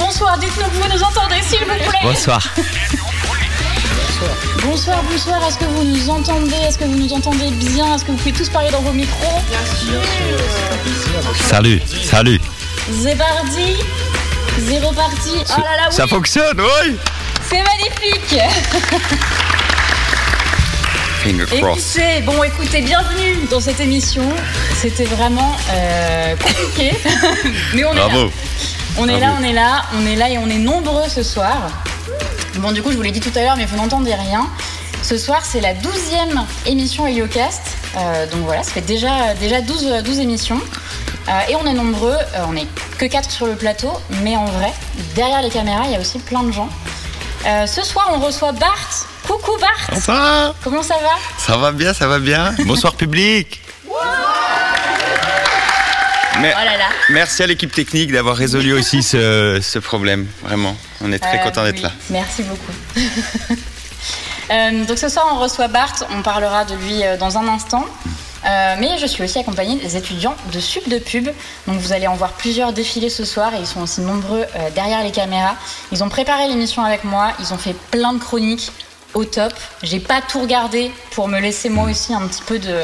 [0.00, 2.00] Bonsoir, dites-nous que vous nous entendez, s'il vous plaît.
[2.02, 2.42] Bonsoir.
[4.62, 5.46] Bonsoir, bonsoir.
[5.46, 6.56] Est-ce que vous nous entendez?
[6.66, 7.94] Est-ce que vous nous entendez bien?
[7.94, 9.40] Est-ce que vous pouvez tous parler dans vos micros?
[11.48, 12.40] Salut, salut.
[13.02, 13.76] C'est parti.
[14.66, 15.30] C'est reparti.
[15.36, 15.94] Oh là là, oui.
[15.94, 16.96] Ça fonctionne, oui.
[17.48, 18.38] C'est magnifique.
[21.22, 21.96] Finger cross.
[21.96, 24.24] Écoutez, bon, écoutez, bienvenue dans cette émission.
[24.80, 26.96] C'était vraiment euh, compliqué,
[27.74, 28.08] mais on est là.
[28.98, 29.20] On est Bravo.
[29.20, 31.70] là, on est là, on est là et on est nombreux ce soir.
[32.56, 34.46] Bon, du coup, je vous l'ai dit tout à l'heure, mais vous n'entendez rien.
[35.02, 37.62] Ce soir, c'est la douzième émission Heliocast.
[37.96, 40.60] Euh, donc voilà, ça fait déjà, déjà 12, euh, 12 émissions.
[41.28, 42.66] Euh, et on est nombreux, euh, on n'est
[42.98, 44.72] que 4 sur le plateau, mais en vrai,
[45.14, 46.68] derrière les caméras, il y a aussi plein de gens.
[47.46, 49.06] Euh, ce soir, on reçoit Bart.
[49.26, 50.54] Coucou Bart Bonsoir.
[50.62, 51.10] Comment ça va?
[51.38, 52.52] Ça va bien, ça va bien.
[52.66, 53.60] Bonsoir public.
[56.40, 60.26] Mais- Oh là là merci à l'équipe technique d'avoir résolu aussi ce, ce problème.
[60.42, 61.92] Vraiment, on est très Euh, content d'être oui, là.
[62.10, 62.72] Merci beaucoup.
[64.50, 65.94] Euh, donc ce soir, on reçoit Bart.
[66.10, 67.84] On parlera de lui euh, dans un instant.
[68.44, 71.28] Euh, mais je suis aussi accompagnée des étudiants de Sup de Pub.
[71.68, 75.04] Donc vous allez en voir plusieurs défilés ce soir et ils sont aussi nombreux derrière
[75.04, 75.54] les caméras.
[75.92, 77.32] Ils ont préparé l'émission avec moi.
[77.38, 78.72] Ils ont fait plein de chroniques
[79.14, 79.52] au top.
[79.84, 82.74] J'ai pas tout regardé pour me laisser moi aussi un petit peu de,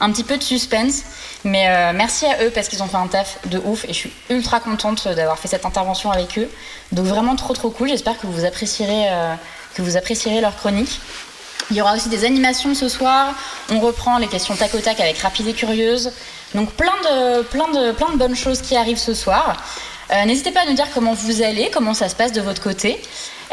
[0.00, 1.04] un petit peu de suspense.
[1.44, 3.98] Mais euh, merci à eux parce qu'ils ont fait un taf de ouf et je
[3.98, 6.48] suis ultra contente d'avoir fait cette intervention avec eux.
[6.92, 7.88] Donc vraiment trop trop cool.
[7.88, 9.34] J'espère que vous apprécierez, euh,
[9.74, 11.00] que vous apprécierez leur chronique.
[11.70, 13.34] Il y aura aussi des animations ce soir.
[13.70, 16.12] On reprend les questions tac au tac avec Rapide et Curieuse.
[16.54, 19.56] Donc plein de, plein de, plein de bonnes choses qui arrivent ce soir.
[20.10, 22.62] Euh, n'hésitez pas à nous dire comment vous allez, comment ça se passe de votre
[22.62, 23.00] côté.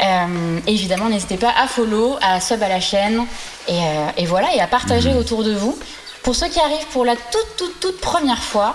[0.00, 3.26] Euh, évidemment, n'hésitez pas à follow, à sub à la chaîne.
[3.68, 5.78] Et, euh, et voilà, et à partager autour de vous.
[6.26, 8.74] Pour ceux qui arrivent pour la toute, toute, toute première fois,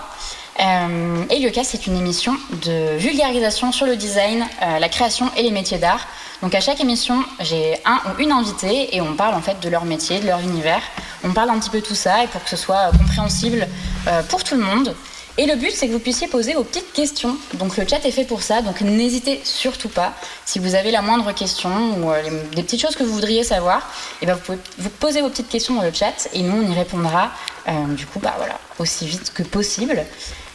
[0.58, 5.50] euh, Heliocast, c'est une émission de vulgarisation sur le design, euh, la création et les
[5.50, 6.08] métiers d'art.
[6.40, 9.68] Donc à chaque émission, j'ai un ou une invitée et on parle en fait de
[9.68, 10.80] leur métier, de leur univers.
[11.24, 13.68] On parle un petit peu tout ça et pour que ce soit compréhensible
[14.08, 14.96] euh, pour tout le monde.
[15.38, 17.36] Et le but, c'est que vous puissiez poser vos petites questions.
[17.54, 20.12] Donc le chat est fait pour ça, donc n'hésitez surtout pas.
[20.44, 22.22] Si vous avez la moindre question ou euh,
[22.54, 25.48] des petites choses que vous voudriez savoir, et ben vous pouvez vous poser vos petites
[25.48, 27.30] questions dans le chat et nous on y répondra.
[27.68, 30.04] euh, du coup, bah voilà, aussi vite que possible.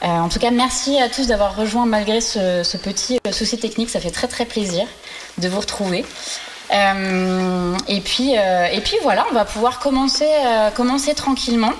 [0.03, 3.89] Euh, en tout cas, merci à tous d'avoir rejoint malgré ce, petit souci technique.
[3.89, 4.85] Ça fait très très plaisir
[5.39, 6.05] de vous retrouver.
[6.69, 10.27] Et puis et puis voilà, on va pouvoir commencer
[10.75, 11.73] commencer tranquillement.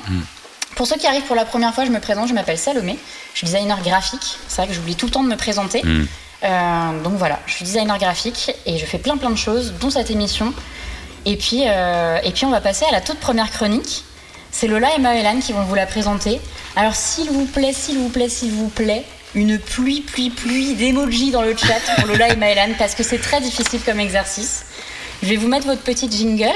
[0.78, 3.00] Pour ceux qui arrivent pour la première fois, je me présente, je m'appelle Salomé,
[3.34, 4.38] je suis designer graphique.
[4.48, 5.82] C'est vrai que j'oublie tout le temps de me présenter.
[5.84, 6.08] Mm.
[6.44, 9.90] Euh, donc voilà, je suis designer graphique et je fais plein plein de choses, dont
[9.90, 10.54] cette émission.
[11.26, 14.04] Et puis, euh, et puis on va passer à la toute première chronique.
[14.52, 16.40] C'est Lola et Maëlan qui vont vous la présenter.
[16.76, 21.32] Alors s'il vous plaît, s'il vous plaît, s'il vous plaît, une pluie, pluie, pluie d'emojis
[21.32, 24.66] dans le chat pour Lola et Maëlan parce que c'est très difficile comme exercice.
[25.24, 26.54] Je vais vous mettre votre petite jingle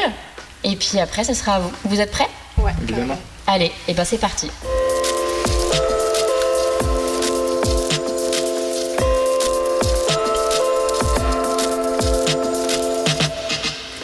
[0.63, 1.71] et puis après, ce sera à vous.
[1.85, 2.29] Vous êtes prêts?
[2.59, 3.17] Ouais, Évidemment.
[3.47, 4.49] Allez, et ben c'est parti.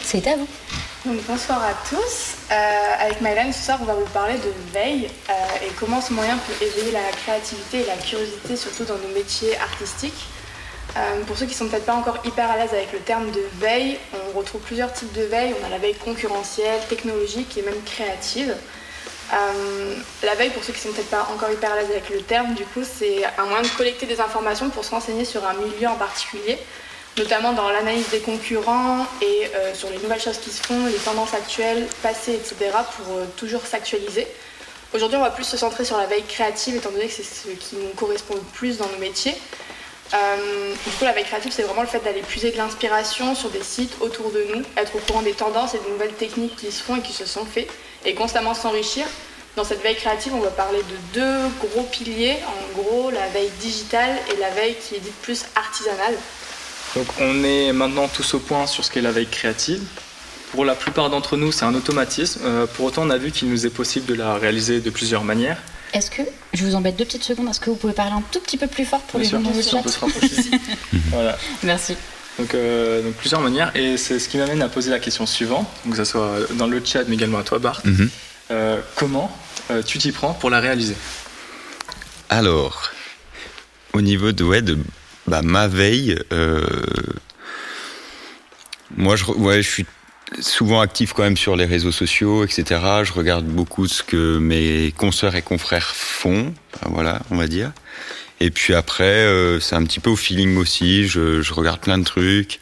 [0.02, 0.48] C'est à vous.
[1.04, 2.34] Donc, bonsoir à tous.
[2.50, 2.54] Euh,
[3.00, 5.32] avec Maëlan, ce soir, on va vous parler de veille euh,
[5.64, 9.56] et comment ce moyen peut éveiller la créativité et la curiosité, surtout dans nos métiers
[9.58, 10.26] artistiques.
[10.96, 13.42] Euh, pour ceux qui sont peut-être pas encore hyper à l'aise avec le terme de
[13.60, 15.54] veille, on retrouve plusieurs types de veille.
[15.62, 18.54] On a la veille concurrentielle, technologique et même créative.
[19.32, 22.22] Euh, la veille, pour ceux qui sont peut-être pas encore hyper à l'aise avec le
[22.22, 25.54] terme, du coup, c'est un moyen de collecter des informations pour se renseigner sur un
[25.54, 26.58] milieu en particulier,
[27.18, 30.94] notamment dans l'analyse des concurrents et euh, sur les nouvelles choses qui se font, les
[30.94, 32.56] tendances actuelles, passées, etc.,
[32.96, 34.26] pour euh, toujours s'actualiser.
[34.94, 37.48] Aujourd'hui, on va plus se centrer sur la veille créative, étant donné que c'est ce
[37.48, 39.34] qui nous correspond le plus dans nos métiers.
[40.10, 43.62] Du coup, la veille créative, c'est vraiment le fait d'aller puiser de l'inspiration sur des
[43.62, 46.82] sites autour de nous, être au courant des tendances et des nouvelles techniques qui se
[46.82, 47.68] font et qui se sont faites,
[48.04, 49.06] et constamment s'enrichir.
[49.56, 52.36] Dans cette veille créative, on va parler de deux gros piliers.
[52.46, 56.14] En gros, la veille digitale et la veille qui est dite plus artisanale.
[56.94, 59.82] Donc on est maintenant tous au point sur ce qu'est la veille créative.
[60.52, 62.40] Pour la plupart d'entre nous, c'est un automatisme.
[62.44, 65.24] Euh, pour autant, on a vu qu'il nous est possible de la réaliser de plusieurs
[65.24, 65.58] manières.
[65.92, 66.22] Est-ce que,
[66.54, 68.66] je vous embête deux petites secondes, est-ce que vous pouvez parler un tout petit peu
[68.66, 70.50] plus fort pour Bien les gens on chat peut se rapprocher ici.
[71.10, 71.38] voilà.
[71.62, 71.96] Merci.
[72.38, 73.74] Donc, euh, donc plusieurs manières.
[73.76, 76.66] Et c'est ce qui m'amène à poser la question suivante, donc que ce soit dans
[76.66, 77.80] le chat, mais également à toi, Bart.
[77.84, 78.10] Mhm.
[78.50, 79.36] Euh, comment
[79.70, 80.96] euh, tu t'y prends pour la réaliser?
[82.30, 82.90] Alors,
[83.92, 84.78] au niveau de, ouais, de
[85.26, 86.62] bah, ma veille, euh,
[88.96, 89.86] moi je, ouais, je suis
[90.40, 92.80] souvent actif quand même sur les réseaux sociaux, etc.
[93.02, 96.54] Je regarde beaucoup ce que mes consoeurs et confrères font,
[96.86, 97.72] voilà, on va dire.
[98.40, 99.26] Et puis après,
[99.60, 101.08] c'est un petit peu au feeling aussi.
[101.08, 102.60] Je, je regarde plein de trucs.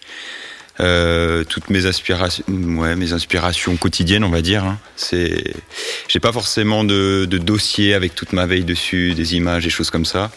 [0.79, 4.65] Euh, toutes mes aspirations, ouais, mes inspirations quotidiennes, on va dire.
[4.65, 4.79] Hein.
[4.97, 5.55] C'est,
[6.07, 9.91] j'ai pas forcément de, de, dossier avec toute ma veille dessus, des images, des choses
[9.91, 10.31] comme ça.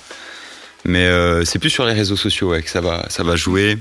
[0.85, 3.77] Mais euh, c'est plus sur les réseaux sociaux ouais, que ça va, ça va jouer.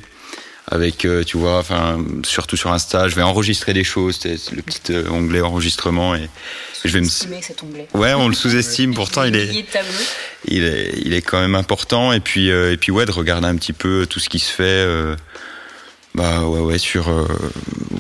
[0.71, 4.61] Avec, euh, tu vois, enfin, surtout sur Insta, je vais enregistrer des choses, c'est le
[4.61, 6.29] petit euh, onglet enregistrement et
[6.85, 7.09] je vais me.
[7.09, 7.89] Cet onglet.
[7.95, 8.95] Ouais, on le sous-estime.
[8.95, 9.65] pourtant, il est,
[10.47, 12.13] il est, il est quand même important.
[12.13, 15.17] Et puis, et puis ouais, de regarder un petit peu tout ce qui se fait
[16.19, 17.27] bah ouais, ouais, sur, euh,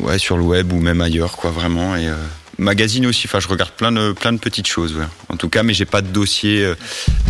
[0.01, 1.95] ouais, sur le web ou même ailleurs, quoi, vraiment.
[1.97, 2.15] Et euh,
[2.59, 5.07] magazine aussi, enfin, je regarde plein de, plein de petites choses, ouais.
[5.29, 6.75] en tout cas, mais j'ai pas de dossier euh,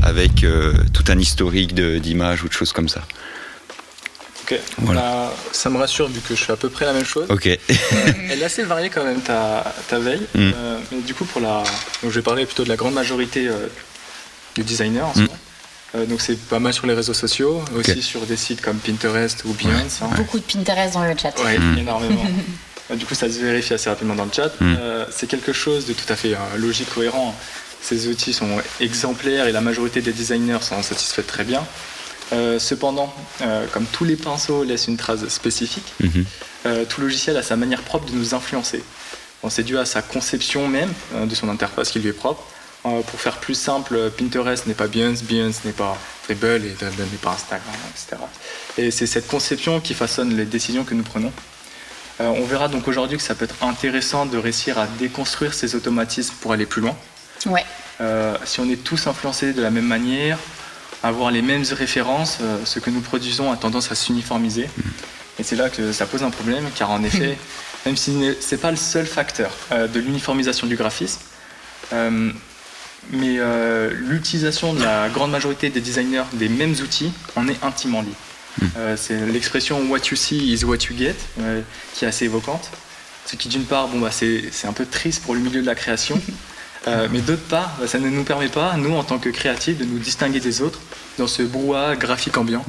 [0.02, 0.46] avec
[0.92, 3.02] tout un historique d'images ou de choses comme ça.
[4.50, 5.00] Ok, voilà.
[5.00, 7.26] Bah, ça me rassure vu que je fais à peu près la même chose.
[7.28, 7.46] Ok.
[7.46, 10.26] elle est assez variée quand même ta, ta veille.
[10.34, 10.50] Mm.
[10.92, 11.62] mais du coup, pour la,
[12.02, 13.48] donc je vais parler plutôt de la grande majorité
[14.54, 15.22] du designer en ce mm.
[15.22, 15.38] moment.
[15.94, 19.44] Euh, donc c'est pas mal sur les réseaux sociaux, aussi sur des sites comme Pinterest
[19.44, 20.02] ou Behance.
[20.02, 20.10] Hein.
[20.16, 21.34] Beaucoup de Pinterest dans le chat.
[21.44, 21.78] Oui, mm.
[21.78, 22.24] énormément.
[22.90, 24.50] Euh, du coup, ça se vérifie assez rapidement dans le chat.
[24.62, 27.34] Euh, c'est quelque chose de tout à fait logique, cohérent.
[27.82, 28.48] Ces outils sont
[28.80, 31.66] exemplaires et la majorité des designers sont satisfaits très bien.
[32.58, 33.14] Cependant,
[33.72, 36.86] comme tous les pinceaux laissent une trace spécifique, mm-hmm.
[36.86, 38.82] tout logiciel a sa manière propre de nous influencer.
[39.42, 42.44] Bon, c'est dû à sa conception même de son interface qui lui est propre.
[42.86, 47.02] Euh, pour faire plus simple, Pinterest n'est pas Behance, Behance n'est pas Dribble et Dribble
[47.10, 48.22] n'est pas Instagram, etc.
[48.76, 51.32] Et c'est cette conception qui façonne les décisions que nous prenons.
[52.20, 55.74] Euh, on verra donc aujourd'hui que ça peut être intéressant de réussir à déconstruire ces
[55.74, 56.96] automatismes pour aller plus loin.
[57.46, 57.64] Ouais.
[58.00, 60.38] Euh, si on est tous influencés de la même manière,
[61.02, 64.68] avoir les mêmes références, ce que nous produisons a tendance à s'uniformiser.
[65.38, 67.38] Et c'est là que ça pose un problème, car en effet,
[67.86, 71.20] même si ce n'est pas le seul facteur de l'uniformisation du graphisme,
[73.10, 78.02] mais euh, l'utilisation de la grande majorité des designers des mêmes outils en est intimement
[78.02, 78.08] liée.
[78.60, 78.66] Hmm.
[78.76, 81.60] Euh, c'est l'expression what you see is what you get euh,
[81.94, 82.70] qui est assez évoquante.
[83.26, 85.74] Ce qui d'une part, bon, bah, c'est, un peu triste pour le milieu de la
[85.74, 86.20] création,
[86.86, 89.98] mais d'autre part, ça ne nous permet pas, nous en tant que créatifs, de nous
[89.98, 90.80] distinguer des autres
[91.18, 92.64] dans ce brouhaha graphique ambiant.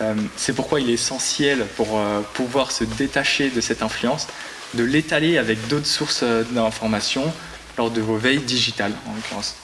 [0.00, 0.26] Hmm.
[0.36, 2.00] c'est pourquoi il est essentiel pour
[2.34, 4.28] pouvoir se détacher de cette influence,
[4.74, 7.32] de l'étaler avec d'autres sources d'informations,
[7.78, 9.56] lors de vos veilles digitales en l'occurrence.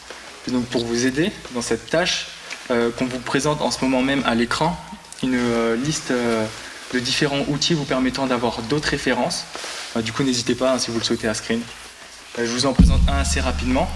[0.49, 2.27] donc pour vous aider dans cette tâche,
[2.71, 4.79] euh, qu'on vous présente en ce moment même à l'écran,
[5.23, 6.45] une euh, liste euh,
[6.93, 9.45] de différents outils vous permettant d'avoir d'autres références.
[9.97, 11.61] du coup, n'hésitez pas hein, si vous le souhaitez à screen.
[12.37, 13.89] Je vous en présente un assez rapidement.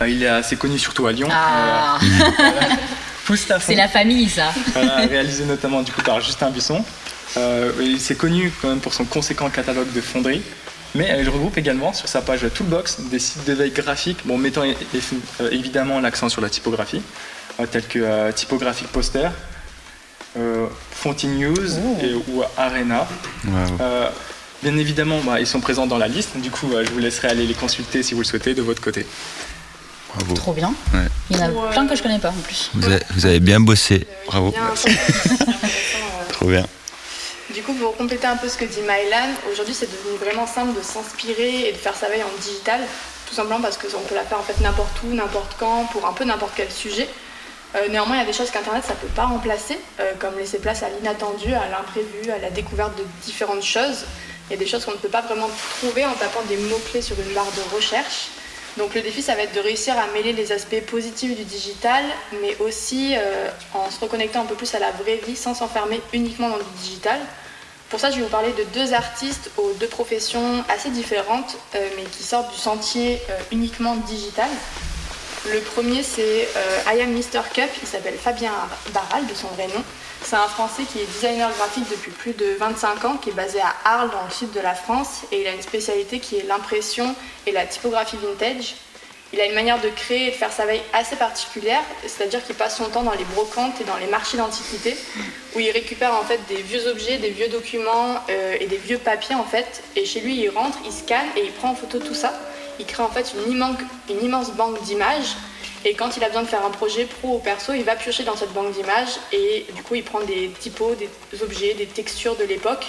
[0.00, 1.28] il est assez connu surtout à Lyon.
[1.30, 1.98] Ah.
[3.60, 4.52] C'est la famille, ça.
[5.10, 6.84] réalisé notamment du coup par Justin Buisson.
[7.98, 10.42] c'est connu quand même pour son conséquent catalogue de fonderies.
[10.96, 15.50] Mais elle regroupe également sur sa page Toolbox des sites d'éveil graphique, bon, mettant euh,
[15.50, 17.02] évidemment l'accent sur la typographie,
[17.60, 19.28] euh, tels que euh, Typographic Poster,
[20.92, 22.22] Fonty News oh.
[22.28, 23.06] ou Arena.
[24.66, 27.46] Bien évidemment, bah, ils sont présents dans la liste, du coup, je vous laisserai aller
[27.46, 29.06] les consulter si vous le souhaitez de votre côté.
[30.12, 30.34] Bravo.
[30.34, 30.74] Trop bien.
[31.30, 32.72] Il y en a plein que je connais pas en plus.
[32.74, 34.04] Vous avez, bien bossé.
[34.26, 34.52] Bravo.
[36.32, 36.66] Trop bien.
[37.54, 40.76] Du coup, pour compléter un peu ce que dit Mylan, aujourd'hui c'est devenu vraiment simple
[40.76, 42.80] de s'inspirer et de faire sa veille en digital,
[43.28, 46.12] tout simplement parce qu'on peut la faire en fait n'importe où, n'importe quand, pour un
[46.12, 47.08] peu n'importe quel sujet.
[47.76, 50.36] Euh, néanmoins, il y a des choses qu'Internet ça ne peut pas remplacer, euh, comme
[50.38, 54.06] laisser place à l'inattendu, à l'imprévu, à la découverte de différentes choses.
[54.48, 57.02] Il y a des choses qu'on ne peut pas vraiment trouver en tapant des mots-clés
[57.02, 58.28] sur une barre de recherche.
[58.76, 62.04] Donc le défi, ça va être de réussir à mêler les aspects positifs du digital,
[62.42, 66.00] mais aussi euh, en se reconnectant un peu plus à la vraie vie sans s'enfermer
[66.12, 67.18] uniquement dans du digital.
[67.88, 71.88] Pour ça, je vais vous parler de deux artistes aux deux professions assez différentes, euh,
[71.96, 74.48] mais qui sortent du sentier euh, uniquement digital.
[75.50, 76.48] Le premier, c'est
[76.92, 77.42] I Am Mr.
[77.54, 78.52] Cup, il s'appelle Fabien
[78.92, 79.84] Barral, de son vrai nom.
[80.22, 83.60] C'est un Français qui est designer graphique depuis plus de 25 ans, qui est basé
[83.60, 86.46] à Arles, dans le sud de la France, et il a une spécialité qui est
[86.46, 87.14] l'impression
[87.46, 88.74] et la typographie vintage.
[89.32, 92.54] Il a une manière de créer et de faire sa veille assez particulière, c'est-à-dire qu'il
[92.54, 94.96] passe son temps dans les brocantes et dans les marchés d'antiquités,
[95.54, 98.98] où il récupère en fait des vieux objets, des vieux documents euh, et des vieux
[98.98, 99.82] papiers en fait.
[99.96, 102.32] Et chez lui, il rentre, il scanne et il prend en photo tout ça.
[102.78, 103.76] Il crée en fait une immense,
[104.08, 105.34] une immense banque d'images
[105.84, 108.24] et quand il a besoin de faire un projet pro ou perso, il va piocher
[108.24, 112.36] dans cette banque d'images et du coup, il prend des typos, des objets, des textures
[112.36, 112.86] de l'époque.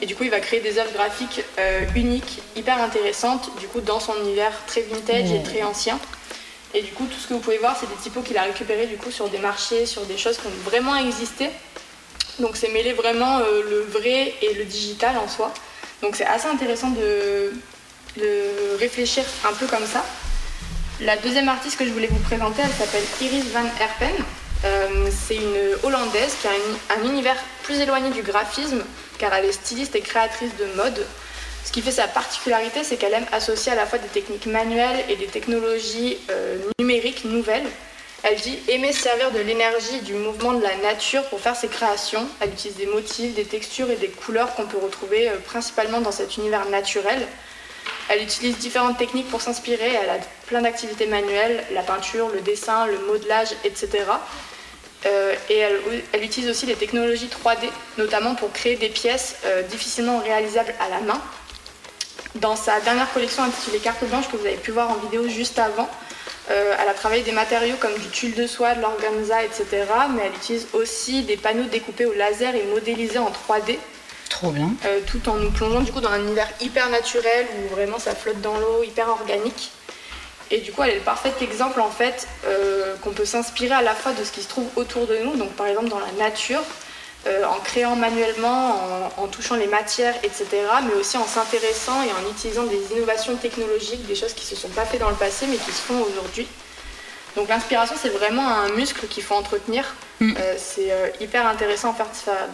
[0.00, 3.80] Et du coup, il va créer des œuvres graphiques euh, uniques, hyper intéressantes, du coup,
[3.80, 6.00] dans son univers très vintage et très ancien.
[6.74, 8.86] Et du coup, tout ce que vous pouvez voir, c'est des typos qu'il a récupérés
[8.86, 11.50] du coup sur des marchés, sur des choses qui ont vraiment existé.
[12.40, 15.52] Donc, c'est mêler vraiment euh, le vrai et le digital en soi.
[16.02, 17.52] Donc, c'est assez intéressant de,
[18.16, 20.04] de réfléchir un peu comme ça.
[21.04, 24.14] La deuxième artiste que je voulais vous présenter, elle s'appelle Iris van Herpen.
[24.64, 26.50] Euh, c'est une Hollandaise qui a
[26.96, 28.84] un, univers plus éloigné du graphisme
[29.18, 31.04] car elle est styliste et créatrice de mode.
[31.64, 35.04] Ce qui fait sa particularité, c'est qu'elle aime associer à la fois des techniques manuelles
[35.08, 37.66] et des technologies euh, numériques nouvelles.
[38.22, 42.24] Elle dit aimer servir de l'énergie du mouvement de la nature pour faire ses créations.
[42.38, 46.12] Elle utilise des motifs, des textures et des couleurs qu'on peut retrouver euh, principalement dans
[46.12, 47.26] cet univers naturel.
[48.08, 49.92] Elle utilise différentes techniques pour s'inspirer.
[50.02, 54.04] Elle a plein d'activités manuelles, la peinture, le dessin, le modelage, etc.
[55.04, 60.18] Euh, et elle, utilise aussi les technologies 3D, notamment pour créer des pièces euh, difficilement
[60.18, 61.20] réalisables à la main.
[62.36, 65.58] Dans sa dernière collection intitulée Carte blanche, que vous avez pu voir en vidéo juste
[65.58, 65.88] avant,
[66.50, 69.66] euh, elle a travaillé des matériaux comme du tulle de soie, de l'organza, etc.
[70.14, 73.78] Mais elle utilise aussi des panneaux découpés au laser et modélisés en 3D.
[74.32, 74.70] Trop bien.
[75.06, 78.40] tout en nous plongeant du coup dans un univers hyper naturel où vraiment ça flotte
[78.40, 79.70] dans l'eau, hyper organique.
[80.52, 83.80] Et du coup, elle est le parfait exemple en fait euh, qu'on peut s'inspirer à
[83.80, 86.12] la fois de ce qui se trouve autour de nous, donc par exemple dans la
[86.18, 86.60] nature,
[87.26, 88.78] euh, en créant manuellement,
[89.16, 90.44] en, touchant les matières, etc.,
[90.86, 94.62] mais aussi en s'intéressant et en utilisant des innovations technologiques, des choses qui ne se
[94.62, 96.46] sont pas faites dans le passé mais qui se font aujourd'hui.
[97.34, 99.94] Donc l'inspiration, c'est vraiment un muscle qu'il faut entretenir.
[100.20, 100.34] Mm.
[100.38, 101.96] Euh, c'est hyper intéressant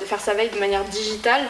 [0.01, 1.43] de faire sa veille de manière digitale,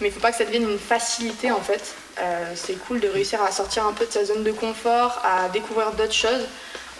[0.00, 1.94] mais il ne faut pas que ça devienne une facilité en fait.
[2.20, 5.48] Euh, c'est cool de réussir à sortir un peu de sa zone de confort, à
[5.48, 6.46] découvrir d'autres choses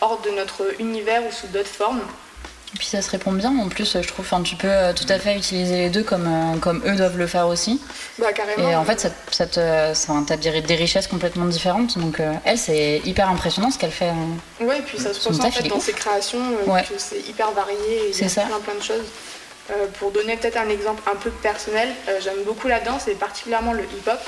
[0.01, 2.01] hors de notre univers ou sous d'autres formes.
[2.73, 4.25] Et puis ça se répond bien en plus, je trouve.
[4.25, 7.19] Enfin, tu peux euh, tout à fait utiliser les deux comme, euh, comme eux doivent
[7.19, 7.83] le faire aussi.
[8.19, 8.69] Bah, carrément.
[8.69, 11.99] Et en fait, ça, ça te, ça, des, richesses complètement différentes.
[11.99, 14.13] Donc, elle, c'est hyper impressionnant ce qu'elle fait.
[14.61, 16.43] Oui, et puis ça se ressent en fait dans ses créations.
[16.97, 18.13] C'est hyper varié.
[18.13, 19.05] Il y a plein, plein de choses.
[19.99, 21.89] Pour donner peut-être un exemple un peu personnel,
[22.21, 24.19] j'aime beaucoup la danse et particulièrement le hip-hop.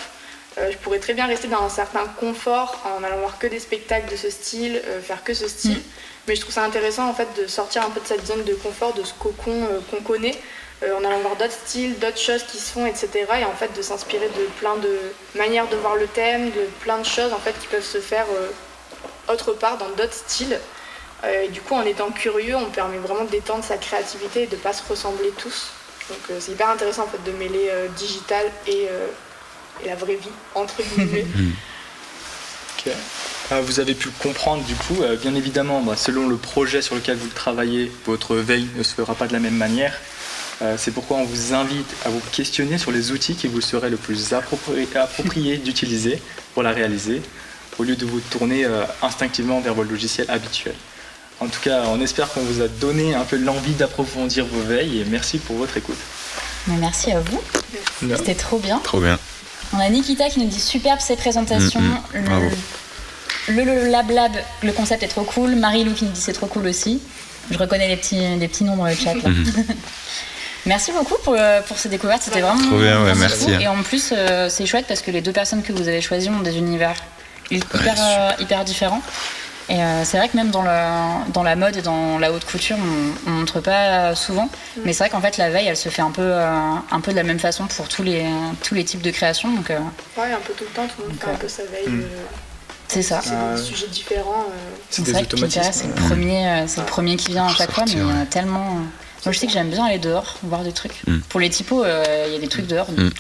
[0.59, 3.59] Euh, je pourrais très bien rester dans un certain confort en allant voir que des
[3.59, 5.79] spectacles de ce style, euh, faire que ce style.
[5.79, 5.83] Mm.
[6.29, 8.55] Mais je trouve ça intéressant en fait de sortir un peu de cette zone de
[8.55, 10.39] confort, de ce cocon euh, qu'on connaît,
[10.85, 13.09] en allant voir d'autres styles, d'autres choses qui se font, etc.
[13.41, 14.99] Et en fait de s'inspirer de plein de
[15.37, 18.27] manières de voir le thème, de plein de choses en fait qui peuvent se faire
[19.29, 20.59] autre part dans d'autres styles.
[21.25, 24.61] Et du coup, en étant curieux, on permet vraiment d'étendre sa créativité et de ne
[24.61, 25.71] pas se ressembler tous.
[26.09, 28.89] Donc c'est hyper intéressant en fait de mêler digital et
[29.83, 31.27] et la vraie vie, entre guillemets.
[32.85, 32.93] Ok.
[33.51, 36.97] Ah, vous avez pu comprendre du coup, euh, bien évidemment, bah, selon le projet sur
[36.97, 39.95] lequel vous travaillez, votre veille ne se fera pas de la même manière.
[40.63, 43.91] Euh, c'est pourquoi on vous invite à vous questionner sur les outils qui vous seraient
[43.91, 46.21] le plus appropriés d'utiliser
[46.55, 47.23] pour la réaliser,
[47.79, 50.75] au lieu de vous tourner euh, instinctivement vers vos logiciels habituels.
[51.43, 55.01] En tout cas, on espère qu'on vous a donné un peu l'envie d'approfondir vos veilles
[55.01, 55.97] et merci pour votre écoute.
[56.69, 57.41] Merci à vous.
[58.17, 58.79] C'était trop bien.
[58.79, 59.19] Trop bien.
[59.73, 61.81] On a Nikita qui nous dit superbe ces présentations.
[61.81, 62.51] Mm, mm.
[63.49, 64.31] le, le, lab lab,
[64.63, 65.57] le concept est trop cool.
[65.57, 67.03] Marie-Lou qui nous dit c'est trop cool aussi.
[67.51, 69.15] Je reconnais les petits, les petits noms dans le chat.
[69.15, 69.65] Mm-hmm.
[70.67, 72.23] merci beaucoup pour, euh, pour ces découvertes.
[72.23, 72.63] C'était vraiment.
[72.69, 73.51] Trop bien, ouais, merci.
[73.51, 76.31] Et en plus, euh, c'est chouette parce que les deux personnes que vous avez choisies
[76.31, 76.95] ont des univers
[77.51, 79.03] hyper, euh, hyper différents.
[79.69, 82.45] Et euh, c'est vrai que même dans, le, dans la mode et dans la haute
[82.45, 82.77] couture,
[83.27, 84.47] on, ne montre pas souvent.
[84.47, 84.81] Mm.
[84.85, 87.13] Mais c'est vrai qu'en fait, la veille, elle se fait un peu, euh, un peu
[87.13, 88.25] de la même façon pour tous les,
[88.63, 89.53] tous les types de créations.
[89.53, 89.79] Donc, euh,
[90.17, 91.89] ouais, un peu tout le temps, tout le monde fait un peu sa veille.
[91.89, 92.05] Mm.
[92.89, 93.21] C'est ça.
[93.23, 94.47] C'est des sujets différents.
[94.91, 98.27] C'est vrai que c'est le, premier, c'est le premier qui vient à chaque fois, mais
[98.27, 98.77] tellement.
[99.25, 101.07] Moi, je sais que j'aime bien aller dehors, voir des trucs.
[101.07, 101.21] Mm.
[101.29, 103.11] Pour les typos, il y a des trucs dehors, mm,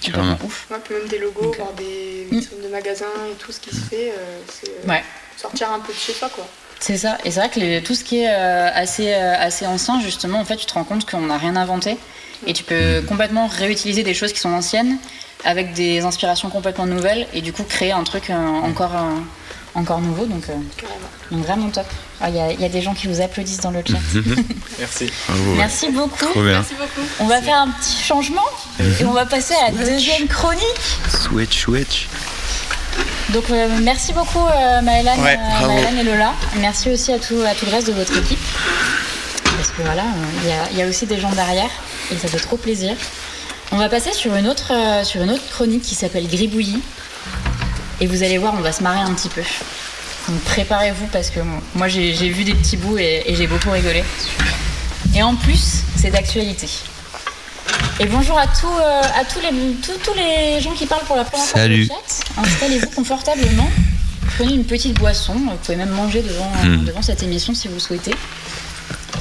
[0.44, 0.66] ouf.
[0.70, 3.80] Ouais, puis même des logos, voir des vitrines de magasins et tout ce qui se
[3.80, 4.12] fait.
[4.48, 4.86] c'est...
[4.86, 5.02] Ouais
[5.36, 6.46] sortir un peu de chez toi, quoi.
[6.82, 7.16] C'est ça.
[7.24, 10.44] Et c'est vrai que tout ce qui est euh, assez, euh, assez ancien, justement, en
[10.44, 11.96] fait, tu te rends compte qu'on n'a rien inventé.
[12.44, 14.98] Et tu peux complètement réutiliser des choses qui sont anciennes
[15.44, 18.96] avec des inspirations complètement nouvelles et du coup créer un truc euh, encore,
[19.76, 20.26] encore nouveau.
[20.26, 20.42] Donc,
[21.30, 21.86] vraiment top.
[22.20, 23.98] Ah, il y, a des gens qui vous applaudissent dans le chat.
[24.80, 25.12] Merci.
[25.56, 26.40] Merci beaucoup.
[26.40, 27.06] Merci beaucoup.
[27.20, 28.42] On va faire un petit changement
[28.80, 30.62] et on va passer à la deuxième chronique.
[31.08, 32.08] Switch, switch.
[33.32, 36.34] Donc euh, merci beaucoup euh, euh et Lola.
[36.60, 38.38] Merci aussi à tout, à tout le reste de votre équipe.
[39.56, 40.04] Parce que voilà,
[40.72, 41.70] il y, a aussi des gens derrière
[42.10, 42.94] et ça fait trop plaisir.
[43.70, 46.82] On va passer sur une autre, euh, sur une autre chronique qui s'appelle Gribouillis.
[48.00, 49.42] Et vous allez voir, on va se marrer un petit peu.
[50.28, 51.40] Donc préparez-vous parce que
[51.74, 54.04] moi j'ai vu des petits bouts et j'ai beaucoup rigolé.
[55.14, 56.68] Et en plus, c'est d'actualité.
[58.02, 61.22] Et bonjour à, tous, euh, à tous, les, tous, les gens qui parlent pour la
[61.22, 62.24] première fois sur le chat.
[62.36, 63.70] Installez-vous confortablement.
[64.36, 65.34] Prenez une petite boisson.
[65.34, 66.84] Vous pouvez même manger devant, hmm.
[66.84, 68.12] devant cette émission si vous souhaitez.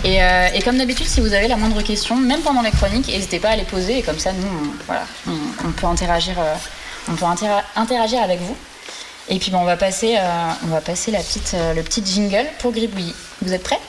[0.03, 3.07] Et, euh, et comme d'habitude, si vous avez la moindre question, même pendant les chroniques,
[3.07, 3.99] n'hésitez pas à les poser.
[3.99, 6.55] Et comme ça, nous, on, voilà, on, peut interagir, euh,
[7.07, 7.25] on peut
[7.75, 8.57] interagir avec vous.
[9.29, 10.17] Et puis, bon, on va passer,
[10.63, 13.13] on va passer la petite, le petit jingle pour Gribouillis.
[13.43, 13.79] Vous êtes prêts?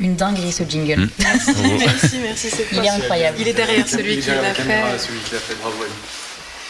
[0.00, 1.02] Une dinguerie ce jingle.
[1.02, 1.08] Hmm.
[1.78, 3.36] Merci, merci, c'est Il est incroyable.
[3.40, 4.84] Il est derrière celui qui l'a fait.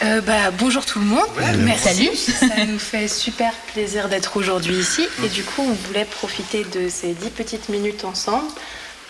[0.03, 1.27] Euh, bah, bonjour tout le monde.
[1.59, 1.83] Merci.
[1.83, 2.15] Salut.
[2.15, 5.07] Ça nous fait super plaisir d'être aujourd'hui ici.
[5.23, 8.47] Et du coup, on voulait profiter de ces dix petites minutes ensemble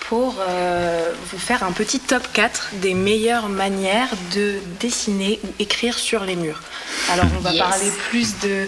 [0.10, 5.98] pour euh, vous faire un petit top 4 des meilleures manières de dessiner ou écrire
[5.98, 6.62] sur les murs.
[7.12, 8.68] Alors, on va parler plus de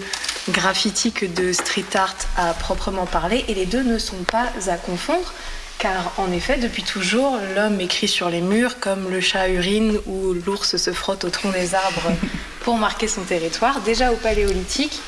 [0.50, 3.44] graffiti que de street art à proprement parler.
[3.48, 5.32] Et les deux ne sont pas à confondre.
[5.78, 10.32] Car en effet, depuis toujours, l'homme écrit sur les murs comme le chat urine ou
[10.32, 12.12] l'ours se frotte au tronc des arbres
[12.60, 13.80] pour marquer son territoire.
[13.80, 15.00] Déjà au paléolithique,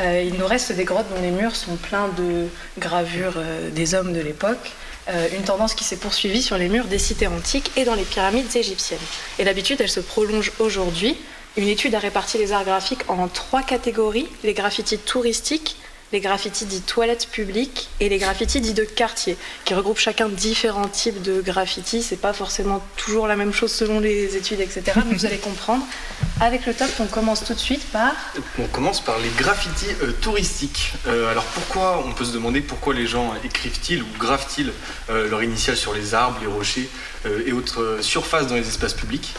[0.00, 3.94] euh, il nous reste des grottes dont les murs sont pleins de gravures euh, des
[3.94, 4.72] hommes de l'époque.
[5.08, 8.02] Euh, une tendance qui s'est poursuivie sur les murs des cités antiques et dans les
[8.02, 8.98] pyramides égyptiennes.
[9.38, 11.16] Et l'habitude, elle se prolonge aujourd'hui.
[11.58, 15.76] Une étude a réparti les arts graphiques en trois catégories les graffitis touristiques,
[16.12, 20.86] les graffitis dits toilettes publiques et les graffitis dits de quartier, qui regroupent chacun différents
[20.86, 22.04] types de graffitis.
[22.04, 24.84] C'est pas forcément toujours la même chose selon les études, etc.
[25.04, 25.84] Mais vous allez comprendre.
[26.40, 28.12] Avec le top, on commence tout de suite par.
[28.60, 30.92] On commence par les graffitis euh, touristiques.
[31.08, 34.70] Euh, alors pourquoi On peut se demander pourquoi les gens écrivent-ils ou gravent-ils
[35.10, 36.88] euh, leur initiale sur les arbres, les rochers
[37.44, 39.34] et autres surfaces dans les espaces publics?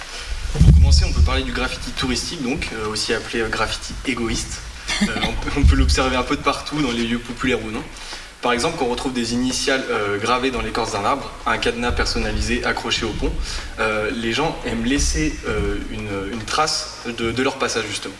[0.53, 4.61] Pour commencer, on peut parler du graffiti touristique, donc aussi appelé graffiti égoïste.
[5.03, 5.15] Euh,
[5.57, 7.83] on peut, l'observer un peu de partout, dans les lieux populaires ou non.
[8.41, 12.63] Par exemple, on retrouve des initiales euh, gravées dans l'écorce d'un arbre, un cadenas personnalisé
[12.63, 13.31] accroché au pont,
[13.79, 15.37] euh, les gens aiment laisser
[15.91, 18.15] une, trace de, leur passage justement.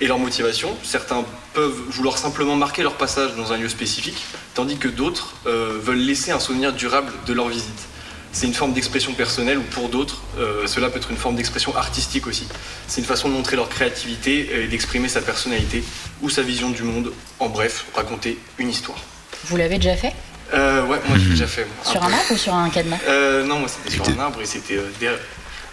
[0.00, 4.24] Et leur motivation, certains peuvent vouloir simplement marquer leur passage dans un lieu spécifique,
[4.54, 7.89] tandis que d'autres veulent laisser un souvenir durable de leur visite
[8.32, 11.74] c'est une forme d'expression personnelle ou pour d'autres, euh, cela peut être une forme d'expression
[11.76, 12.46] artistique aussi.
[12.86, 15.82] C'est une façon de montrer leur créativité et d'exprimer sa personnalité
[16.22, 17.12] ou sa vision du monde.
[17.38, 18.98] En bref, raconter une histoire.
[19.46, 20.12] Vous l'avez déjà fait?
[20.54, 21.66] Euh, Ouais, moi je l'ai déjà fait.
[21.84, 22.98] sur un arbre ou sur un cadenas?
[23.08, 25.18] Euh, Non, moi c'était sur un arbre et c'était derrière.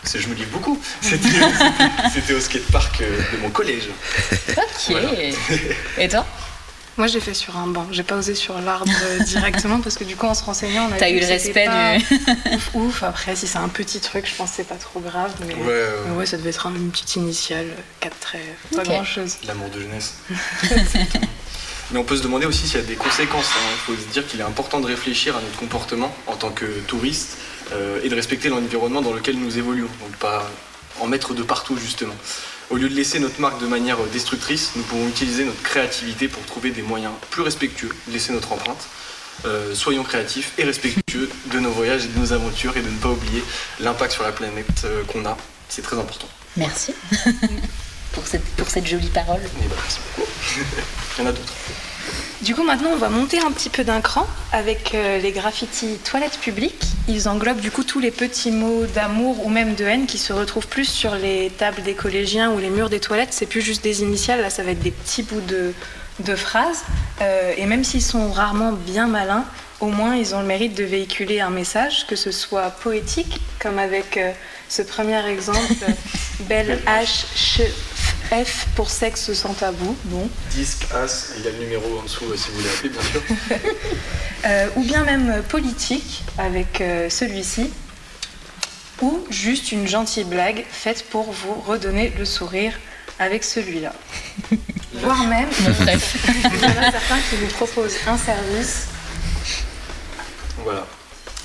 [0.06, 0.80] Je me livre beaucoup.
[1.02, 3.90] C'était au skatepark de mon collège.
[4.58, 4.96] Ok.
[5.98, 6.26] Et toi?
[6.98, 7.88] Moi, j'ai fait sur un banc.
[7.92, 8.92] J'ai pas osé sur l'arbre
[9.26, 12.56] directement parce que du coup, en se renseignant, on a T'as eu le respect du.
[12.56, 13.04] ouf, ouf.
[13.04, 15.32] Après, si c'est un petit truc, je pense que c'est pas trop grave.
[15.48, 15.56] Mais
[16.14, 17.68] ouais, ça devait être une petite initiale,
[18.00, 18.42] quatre traits,
[18.76, 19.38] pas grand chose.
[19.48, 20.16] L'amour de jeunesse.
[21.92, 23.52] mais on peut se demander aussi s'il y a des conséquences.
[23.56, 23.70] Hein.
[23.74, 26.66] Il faut se dire qu'il est important de réfléchir à notre comportement en tant que
[26.88, 27.38] touriste
[27.74, 29.90] euh, et de respecter l'environnement dans lequel nous évoluons.
[30.02, 30.50] Donc, pas
[31.00, 32.16] en mettre de partout, justement.
[32.70, 36.44] Au lieu de laisser notre marque de manière destructrice, nous pouvons utiliser notre créativité pour
[36.44, 38.88] trouver des moyens plus respectueux de laisser notre empreinte.
[39.46, 42.98] Euh, soyons créatifs et respectueux de nos voyages et de nos aventures et de ne
[42.98, 43.44] pas oublier
[43.80, 45.38] l'impact sur la planète euh, qu'on a.
[45.70, 46.28] C'est très important.
[46.58, 46.94] Merci
[48.12, 49.42] pour, cette, pour cette jolie parole.
[49.44, 50.30] Eh ben, merci beaucoup.
[51.18, 51.54] Il y en a d'autres.
[52.42, 55.98] Du coup, maintenant, on va monter un petit peu d'un cran avec euh, les graffitis
[56.04, 56.86] toilettes publiques.
[57.08, 60.34] Ils englobent du coup tous les petits mots d'amour ou même de haine qui se
[60.34, 63.30] retrouvent plus sur les tables des collégiens ou les murs des toilettes.
[63.32, 66.84] C'est plus juste des initiales, là, ça va être des petits bouts de, phrases.
[67.22, 69.46] Euh, et même s'ils sont rarement bien malins,
[69.80, 73.80] au moins ils ont le mérite de véhiculer un message, que ce soit poétique, comme
[73.80, 74.32] avec euh,
[74.70, 75.74] ce premier exemple,
[76.42, 77.62] Belle H.
[78.32, 79.96] F pour sexe sans tabou.
[80.06, 80.30] Bon.
[80.52, 83.22] Disque, As, il y a le numéro en dessous si vous voulez appeler, bien sûr.
[84.46, 87.72] Euh, ou bien même politique avec euh, celui-ci.
[89.02, 92.74] Ou juste une gentille blague faite pour vous redonner le sourire
[93.18, 93.94] avec celui-là.
[94.94, 98.88] Voire même, il y en a certains qui vous proposent un service.
[100.64, 100.86] Voilà.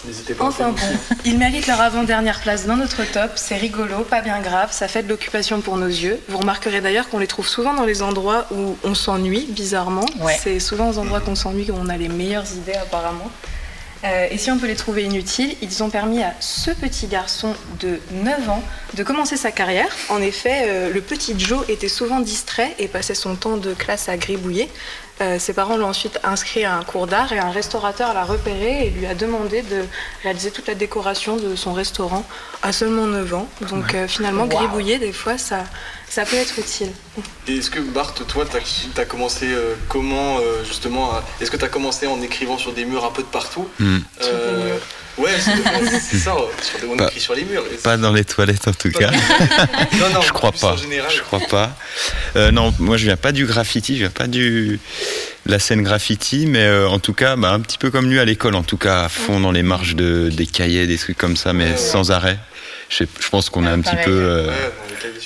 [0.05, 0.45] N'hésitez pas.
[0.45, 0.83] Enfin bon,
[1.25, 3.33] ils méritent leur avant-dernière place dans notre top.
[3.37, 6.19] C'est rigolo, pas bien grave, ça fait de l'occupation pour nos yeux.
[6.29, 10.07] Vous remarquerez d'ailleurs qu'on les trouve souvent dans les endroits où on s'ennuie, bizarrement.
[10.41, 13.31] C'est souvent aux endroits qu'on s'ennuie qu'on a les meilleures idées apparemment.
[14.05, 17.55] Euh, et si on peut les trouver inutiles, ils ont permis à ce petit garçon
[17.81, 18.62] de 9 ans
[18.95, 19.95] de commencer sa carrière.
[20.09, 24.09] En effet, euh, le petit Joe était souvent distrait et passait son temps de classe
[24.09, 24.69] à gribouiller.
[25.23, 28.87] Euh, ses parents l'ont ensuite inscrit à un cours d'art et un restaurateur l'a repéré
[28.87, 29.85] et lui a demandé de
[30.23, 32.25] réaliser toute la décoration de son restaurant
[32.63, 33.49] à seulement 9 ans.
[33.71, 35.65] Donc finalement, gribouiller, des fois, ça,
[36.12, 36.90] ça peut être utile.
[37.48, 39.46] Et est-ce que Bart, toi, tu as, commencé
[39.88, 43.29] comment justement Est-ce que tu as commencé en écrivant sur des murs un peu de
[43.29, 44.01] partout hmm.
[45.18, 45.31] Ouais,
[46.01, 46.35] c'est ça,
[46.88, 47.64] on écrit sur les murs.
[47.83, 49.11] Pas dans les toilettes en tout cas.
[50.01, 50.77] non, non, je crois pas.
[50.77, 51.77] Je crois pas.
[52.37, 54.81] Euh, non, moi je viens pas du graffiti, je viens pas du
[55.44, 58.25] la scène graffiti, mais euh, en tout cas, bah, un petit peu comme lui à
[58.25, 61.37] l'école, en tout cas, à fond dans les marges de, des cahiers, des trucs comme
[61.37, 62.38] ça, mais sans arrêt.
[62.99, 64.11] Je, pense qu'on a un petit peu.
[64.11, 64.53] Euh,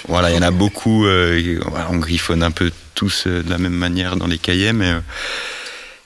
[0.07, 1.07] voilà, il y en a beaucoup.
[1.07, 4.93] on griffonne un peu tous de la même manière dans les cahiers, mais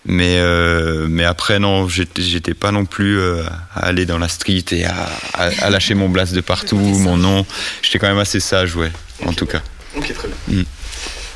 [0.07, 3.43] mais, euh, mais après, non, j'étais pas non plus euh,
[3.75, 7.45] à aller dans la street et à, à, lâcher mon blast de partout, mon nom.
[7.83, 8.91] J'étais quand même assez sage, ouais,
[9.27, 9.61] en tout cas.
[9.97, 10.61] Ok, très bien.
[10.61, 10.65] Mm.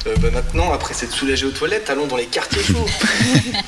[0.07, 2.87] Euh, bah maintenant, après s'être soulagé aux toilettes, allons dans les quartiers chauds.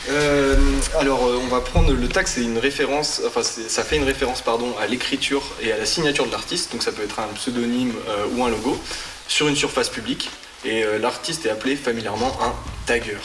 [0.98, 4.74] alors, on va prendre le tag, c'est une référence, enfin, ça fait une référence, pardon,
[4.80, 6.72] à l'écriture et à la signature de l'artiste.
[6.72, 7.94] Donc, ça peut être un pseudonyme
[8.34, 8.78] ou un logo
[9.28, 10.30] sur une surface publique.
[10.64, 12.52] Et l'artiste est appelé familièrement un
[12.86, 13.18] tagger.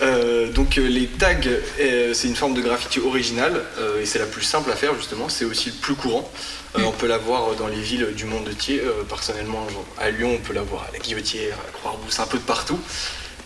[0.00, 1.36] Euh, donc euh, les tags,
[1.80, 3.62] euh, c'est une forme de graffiti originale
[4.00, 6.30] et c'est la plus simple à faire justement, c'est aussi le plus courant.
[6.74, 8.82] On peut la voir dans les villes du monde entier.
[9.08, 9.66] personnellement,
[9.98, 12.78] à Lyon, on peut la voir à la Guillotière, à Croix-Rousse, un peu de partout.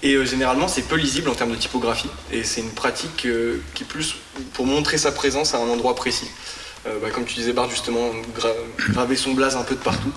[0.02, 3.86] Et généralement, c'est peu lisible en termes de typographie et c'est une pratique qui est
[3.86, 4.16] plus
[4.52, 6.30] pour montrer sa présence à un endroit précis.
[6.84, 8.10] Bah, comme tu disais, Bart, justement,
[8.90, 10.12] graver son blaze un peu de partout,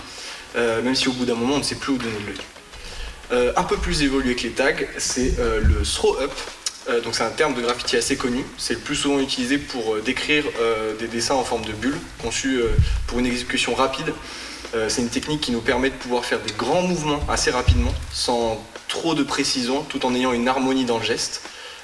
[0.56, 2.38] même si au bout d'un moment, on ne sait plus où donner l'œil.
[3.32, 6.32] Euh, un peu plus évolué que les tags, c'est euh, le throw up.
[6.88, 8.46] Euh, donc c'est un terme de graffiti assez connu.
[8.58, 10.46] C'est le plus souvent utilisé pour décrire
[11.00, 12.62] des dessins en forme de bulle, conçus
[13.08, 14.14] pour une exécution rapide.
[14.88, 18.64] c'est une technique qui nous permet de pouvoir faire des grands mouvements assez rapidement, sans
[18.88, 21.42] trop de précision, tout en ayant une harmonie dans le geste,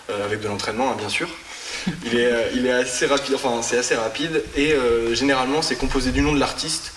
[0.09, 1.29] avec de l'entraînement hein, bien sûr.
[2.05, 4.75] Il est, assez rapide, enfin c'est assez rapide, et
[5.13, 6.93] généralement c'est composé du nom de l'artiste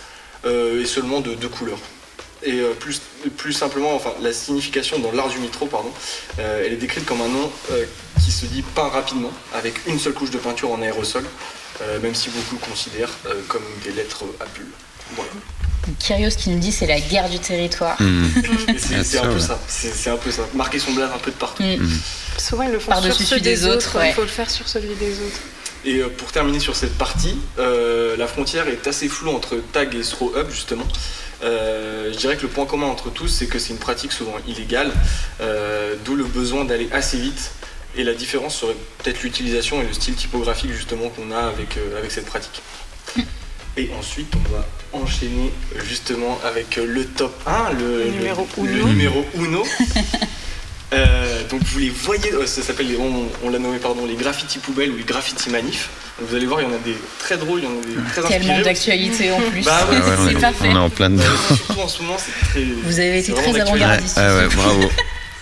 [0.47, 1.79] et seulement de deux couleurs
[2.43, 3.01] et euh, plus,
[3.37, 5.91] plus simplement, enfin, la signification dans l'art du mitro, pardon,
[6.39, 7.85] euh, elle est décrite comme un nom euh,
[8.23, 11.25] qui se dit peint rapidement, avec une seule couche de peinture en aérosol,
[12.03, 14.67] même si beaucoup le considèrent comme des lettres à bulles.
[15.15, 15.31] Voilà.
[16.01, 17.97] Kyrios qui nous dit c'est la guerre du territoire.
[18.09, 19.03] Mmh.
[19.03, 19.59] c'est un peu ça.
[19.69, 20.43] C'est un peu ça.
[20.55, 21.63] Marquer son blaze un peu de partout.
[21.63, 21.89] Mmh.
[22.37, 23.97] Souvent ils le font sur celui des, autres.
[24.05, 25.41] Il faut le faire sur celui des autres.
[25.85, 30.35] Et pour terminer sur cette partie, la frontière est assez floue entre tag et throw
[30.37, 30.87] up justement.
[31.43, 34.37] Euh, je dirais que le point commun entre tous, c'est que c'est une pratique souvent
[34.47, 34.93] illégale,
[35.41, 37.53] euh, d'où le besoin d'aller assez vite.
[37.97, 41.99] Et la différence serait peut-être l'utilisation et le style typographique justement qu'on a avec, euh,
[41.99, 42.63] avec cette pratique.
[43.77, 45.53] Et ensuite, on va enchaîner
[45.85, 48.67] justement avec le top 1, le, numéro Uno.
[48.67, 49.65] Le numéro Uno.
[51.51, 54.97] donc vous les voyez, ça s'appelle, on, on l'a nommé pardon, les graffiti poubelles ou
[54.97, 55.91] les graffiti manifs.
[56.21, 58.11] Vous allez voir, il y en a des très drôles, il y en a des
[58.11, 59.65] très Tellement d'actualité en plus.
[59.65, 60.69] Bah ouais, c'est parfait.
[60.69, 61.23] On est en plein dedans.
[61.47, 62.65] surtout en ce moment, c'est très.
[62.65, 64.19] Vous avez été très avant-gardiste.
[64.19, 64.91] Ah ouais, bravo.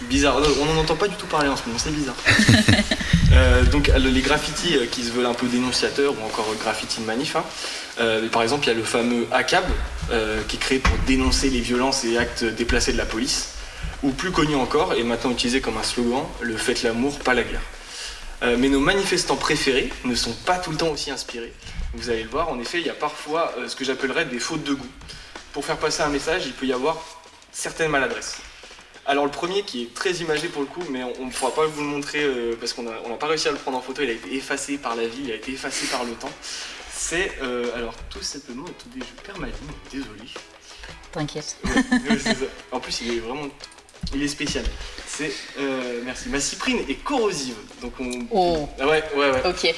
[0.09, 2.15] bizarre, on n'en entend pas du tout parler en ce moment, c'est bizarre.
[3.33, 7.07] euh, donc les graffitis euh, qui se veulent un peu dénonciateurs ou encore graffiti de
[7.07, 7.37] manif.
[7.37, 7.45] Hein.
[8.01, 9.65] Euh, par exemple, il y a le fameux ACAB
[10.13, 13.49] euh, qui est créé pour dénoncer les violences et actes déplacés de la police.
[14.07, 17.43] Ou plus connu encore, et maintenant utilisé comme un slogan, le faites l'amour, pas la
[17.43, 17.61] guerre.
[18.45, 21.53] Euh, mais nos manifestants préférés ne sont pas tout le temps aussi inspirés.
[21.93, 24.39] Vous allez le voir, en effet, il y a parfois euh, ce que j'appellerais des
[24.39, 24.87] fautes de goût.
[25.53, 26.99] Pour faire passer un message, il peut y avoir
[27.51, 28.37] certaines maladresses.
[29.07, 31.67] Alors le premier qui est très imagé pour le coup, mais on ne pourra pas
[31.67, 34.11] vous le montrer euh, parce qu'on n'a pas réussi à le prendre en photo, il
[34.11, 36.33] a été effacé par la vie, il a été effacé par le temps.
[36.93, 37.39] C'est,
[37.75, 39.57] alors tout simplement, tout je perds ma ligne,
[39.91, 40.31] désolé.
[41.11, 41.57] T'inquiète.
[42.73, 43.49] en plus il est vraiment,
[44.15, 44.65] il est spécial
[45.17, 46.29] c'est euh, merci.
[46.29, 48.11] Ma cyprine est corrosive, donc on.
[48.31, 48.69] Oh.
[48.79, 49.43] Ah ouais, ouais, ouais.
[49.47, 49.75] Ok.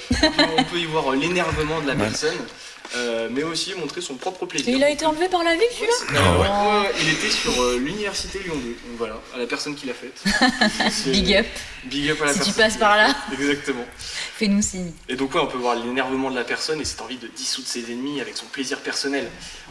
[0.59, 2.37] on peut y voir l'énervement de la personne.
[2.97, 4.75] Euh, mais aussi montrer son propre plaisir.
[4.75, 8.39] il a été enlevé par la ville celui-là ah ouais, Il était sur euh, l'université
[8.39, 10.25] Lyon 2, donc voilà, à la personne qui l'a faite.
[11.05, 11.47] Big up.
[11.85, 12.55] Big up à la si personne.
[12.55, 13.15] tu passes par là.
[13.31, 13.85] Exactement.
[14.39, 14.93] Fais-nous signe.
[15.07, 17.69] Et donc ouais, on peut voir l'énervement de la personne et cette envie de dissoudre
[17.69, 19.29] ses ennemis avec son plaisir personnel.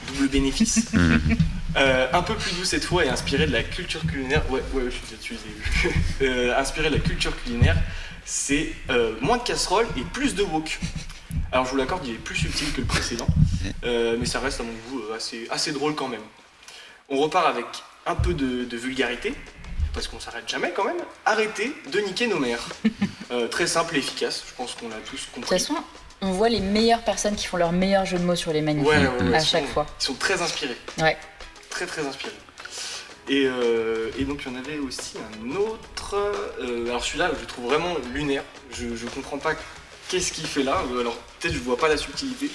[0.10, 0.82] Double bénéfice.
[1.76, 4.42] Euh, un peu plus doux cette fois et inspiré de la culture culinaire.
[4.50, 5.38] Ouais, ouais, je suis dessus,
[6.22, 7.76] euh, inspiré de la culture culinaire,
[8.26, 10.80] c'est euh, moins de casserole et plus de wok.
[11.52, 13.28] Alors je vous l'accorde, il est plus subtil que le précédent,
[13.84, 16.22] mais ça reste à mon goût assez, assez drôle quand même.
[17.10, 17.66] On repart avec
[18.06, 19.34] un peu de, vulgarité,
[19.94, 20.98] parce qu'on s'arrête jamais quand même.
[21.26, 22.68] Arrêtez de niquer nos mères.
[23.52, 25.42] très simple et efficace, je pense qu'on a tous compris.
[25.42, 25.76] De toute façon,
[26.22, 28.88] on voit les meilleures personnes qui font leur meilleur jeu de mots sur les manifs
[29.34, 29.86] à chaque fois.
[30.02, 30.78] Ils sont très inspirés.
[30.98, 31.18] Ouais
[31.78, 32.34] très très inspiré.
[33.30, 36.16] Et, euh, et, donc il y en avait aussi un autre.
[36.60, 38.44] Euh, alors celui-là, je le trouve vraiment lunaire.
[38.72, 39.54] Je, ne comprends pas
[40.10, 40.82] qu'est-ce qu'il fait là.
[41.00, 42.50] Alors peut-être je vois pas la subtilité.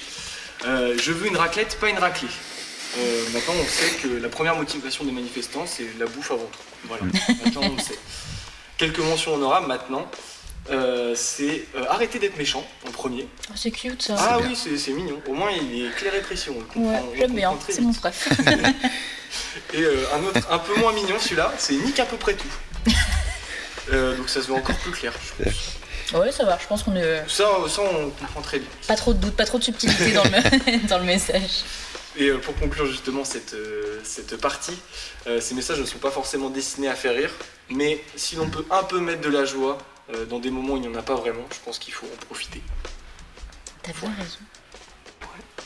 [0.65, 2.27] Euh, je veux une raclette, pas une raclée.
[3.33, 6.59] maintenant, on sait que la première motivation des manifestants, c'est la bouffe avant tout.
[6.85, 7.03] Voilà,
[7.45, 7.99] maintenant on le sait.
[8.77, 10.09] Quelques mentions honorables maintenant.
[10.69, 13.27] Euh, c'est euh, arrêter d'être méchant en premier.
[13.49, 14.15] Oh, c'est cute ça.
[14.17, 15.19] Ah oui, c'est mignon.
[15.27, 16.49] Au moins, il est clair et précis.
[16.51, 18.13] On le comprend- ouais, j'aime bien, c'est mon frère.
[19.73, 22.47] Et euh, un autre un peu moins mignon, celui-là, c'est nique à peu près tout.
[23.91, 25.11] Euh, donc ça se voit encore plus clair.
[25.37, 26.21] je pense.
[26.21, 28.69] ouais, ça va, je pense qu'on est Ça, ça, on comprend très bien.
[28.87, 31.65] pas trop de doute, pas trop de subtilité dans le, dans le message.
[32.15, 33.53] Et pour conclure justement cette,
[34.05, 34.77] cette partie,
[35.41, 37.31] ces messages ne sont pas forcément destinés à faire rire,
[37.69, 39.77] mais si l'on peut un peu mettre de la joie
[40.11, 42.05] euh, dans des moments où il n'y en a pas vraiment, je pense qu'il faut
[42.07, 42.61] en profiter.
[43.83, 44.37] T'as bien raison.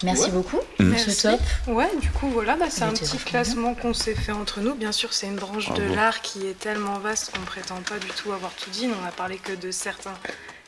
[0.04, 0.30] Merci Ouais.
[0.32, 0.96] beaucoup Mm.
[0.98, 1.22] ce Merci.
[1.24, 1.40] top.
[1.76, 4.76] Ouais, du coup, voilà, bah, c'est un petit classement qu'on s'est fait entre nous.
[4.76, 8.08] Bien sûr, c'est une branche de l'art qui est tellement vaste qu'on prétend pas du
[8.08, 8.88] tout avoir tout dit.
[8.88, 10.14] On a parlé que de certains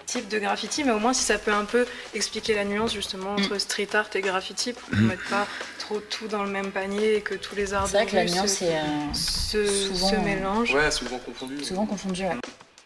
[0.08, 3.34] types de graffiti, mais au moins, si ça peut un peu expliquer la nuance justement
[3.36, 3.44] Mm.
[3.44, 5.46] entre street art et graffiti pour qu'on ne mette pas
[5.78, 8.16] trop tout dans le même panier et que tous les arts C'est vrai de que
[8.16, 10.74] la nuance se, est euh, se, souvent, se mélangent.
[10.74, 11.64] Ouais, souvent confondu.
[11.64, 12.24] souvent confondue.
[12.24, 12.36] ouais.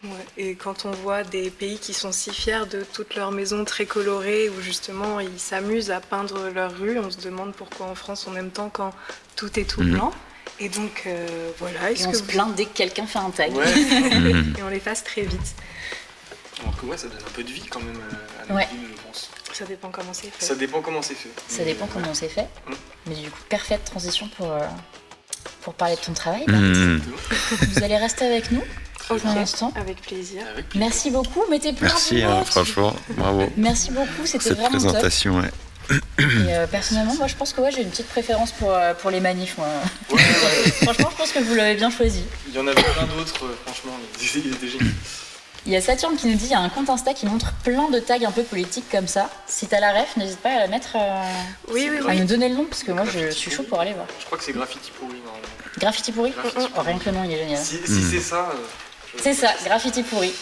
[0.04, 3.64] Ouais, Et quand on voit des pays qui sont si fiers de toutes leurs maisons
[3.64, 7.94] très colorées, où justement ils s'amusent à peindre leurs rues, on se demande pourquoi en
[7.94, 8.92] France on aime tant quand
[9.36, 9.92] tout est tout Mhm.
[9.92, 10.12] blanc.
[10.60, 11.26] Et donc euh,
[11.58, 13.54] voilà, Et on que se vous- plaint dès que quelqu'un fait un tag.
[13.56, 14.54] Ouais, Mhm.
[14.58, 15.54] et on les fasse très vite.
[16.60, 18.68] alors que ouais, ça donne un peu de vie quand même euh, à la Ouais.
[18.70, 19.30] ville, je pense.
[19.52, 20.44] Ça dépend comment c'est fait.
[20.44, 21.30] Ça dépend comment c'est fait.
[21.48, 21.90] Ça Mais, dépend ouais.
[21.94, 22.46] comment c'est fait.
[23.06, 24.66] Mais du coup, parfaite transition pour, euh,
[25.62, 26.44] pour parler de ton travail.
[26.48, 27.00] Mhm.
[27.72, 28.62] Vous allez rester avec nous
[29.10, 29.72] Ok, pour l'instant.
[29.76, 30.42] avec plaisir.
[30.74, 31.42] Merci beaucoup.
[31.50, 34.80] Mettez plein Merci, de hein, franchement, bravo Merci beaucoup, c'était vraiment top.
[34.80, 35.36] présentation.
[35.40, 35.50] ouais.
[36.18, 39.10] Et euh, personnellement, moi je pense que ouais, j'ai une petite préférence pour, euh, pour
[39.10, 39.58] les manifs.
[39.58, 39.66] moi.
[40.10, 40.70] Ouais, ouais, ouais.
[40.84, 42.22] Franchement, je pense que vous l'avez bien choisi.
[42.48, 44.88] Il y en avait plein d'autres, euh, franchement, il était génial.
[45.66, 47.52] Il y a Saturne qui nous dit il y a un compte Insta qui montre
[47.64, 49.30] plein de tags un peu politiques comme ça.
[49.46, 51.22] Si t'as la ref, n'hésite pas à la mettre, euh,
[51.72, 52.20] Oui, oui, à oui.
[52.20, 54.06] nous donner le nom parce que moi je suis chaud pour aller voir.
[54.20, 55.48] Je crois que c'est graffiti pourri normalement.
[55.78, 57.62] Graffiti pourri Graffiti Oh, Rien que le nom il est génial.
[57.64, 58.10] Si, si Mhm.
[58.10, 58.52] c'est ça.
[59.22, 60.32] C'est ça, graffiti pourri.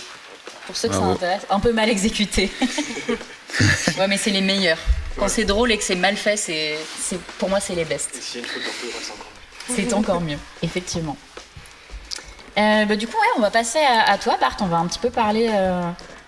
[0.66, 1.14] Pour ceux que ça Bravo.
[1.14, 2.50] intéresse, un peu mal exécuté.
[3.98, 4.78] ouais, mais c'est les meilleurs.
[5.16, 5.28] Quand Ouais.
[5.28, 8.10] c'est drôle et que c'est mal fait, c'est, c'est- pour moi c'est les best.
[8.16, 9.26] Et s'il y a une faute d'orthographe, c'est encore
[9.76, 9.88] mieux.
[9.88, 11.16] C'est encore mieux, effectivement.
[12.58, 14.56] Euh, bah, du coup, ouais, on va passer à, à toi, Bart.
[14.60, 15.82] On va un petit peu parler euh,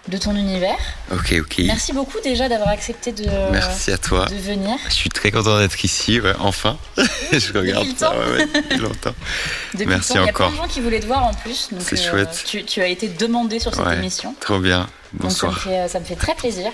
[0.08, 0.76] de ton univers.
[1.12, 1.54] Ok, ok.
[1.64, 4.26] Merci beaucoup déjà d'avoir accepté de, Merci à toi.
[4.26, 4.76] de venir.
[4.88, 6.76] Je suis très content d'être ici, ouais, enfin.
[7.32, 8.16] je regarde le ça temps.
[8.18, 9.14] ouais, ouais, depuis longtemps.
[9.72, 10.22] Depuis Merci le temps.
[10.22, 10.48] Il y a encore.
[10.50, 11.70] plein de gens qui voulaient te voir en plus.
[11.80, 12.44] C'est chouette.
[12.46, 14.34] Tu, tu as été demandé sur cette émission.
[14.40, 14.88] Trop bien.
[15.14, 15.58] Donc ça me, Bonsoir.
[15.60, 16.70] fait, ça me fait très plaisir.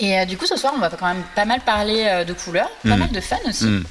[0.00, 2.32] Et euh, du coup, ce soir, on va quand même pas mal parler euh, de
[2.32, 2.98] couleurs, pas Mm.
[2.98, 3.84] mal de fans aussi, Hmm.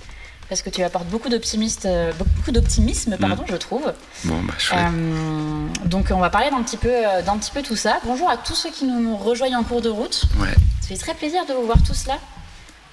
[0.49, 3.93] Parce que tu apportes beaucoup d'optimisme, euh, beaucoup d'optimisme, pardon, je trouve.
[4.25, 4.53] Bon, bah.
[4.73, 7.99] Euh, donc, on va parler d'un petit peu, euh, d'un petit peu tout ça.
[8.05, 10.23] Bonjour à tous ceux qui nous rejoignent en cours de route.
[10.39, 10.53] Ouais.
[10.81, 12.17] Ça fait très plaisir de vous voir tous là.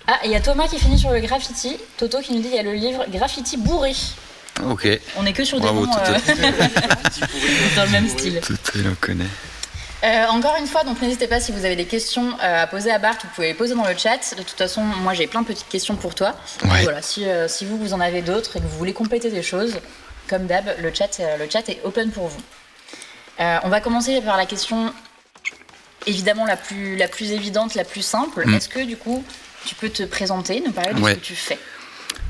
[0.07, 1.77] Ah, il y a Thomas qui finit sur le graffiti.
[1.97, 3.93] Toto qui nous dit il y a le livre Graffiti bourré.
[4.65, 4.89] Ok.
[5.17, 6.19] On est que sur Bravo, des noms euh,
[7.77, 8.41] dans le même style.
[8.41, 9.27] Tout le connaît.
[10.03, 12.91] Euh, encore une fois, donc n'hésitez pas si vous avez des questions euh, à poser
[12.91, 14.35] à Bart, vous pouvez les poser dans le chat.
[14.37, 16.35] De toute façon, moi j'ai plein de petites questions pour toi.
[16.65, 16.83] Ouais.
[16.85, 19.43] Voilà, si, euh, si vous vous en avez d'autres et que vous voulez compléter des
[19.43, 19.75] choses,
[20.29, 22.41] comme d'hab, le chat, le chat est open pour vous.
[23.39, 24.93] On va commencer par la question
[26.07, 28.47] évidemment la plus, la plus évidente, la plus simple.
[28.47, 28.55] Mm.
[28.55, 29.25] Est-ce que du coup
[29.67, 31.13] tu peux te présenter, nous parler de Ouais.
[31.15, 31.59] ce que tu fais?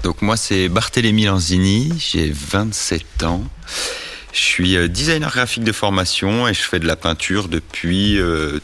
[0.02, 3.42] Donc moi c'est Barthélémy Lanzini, j'ai 27 ans.
[4.32, 8.60] Je suis euh, designer graphique de formation et je fais de la peinture depuis euh,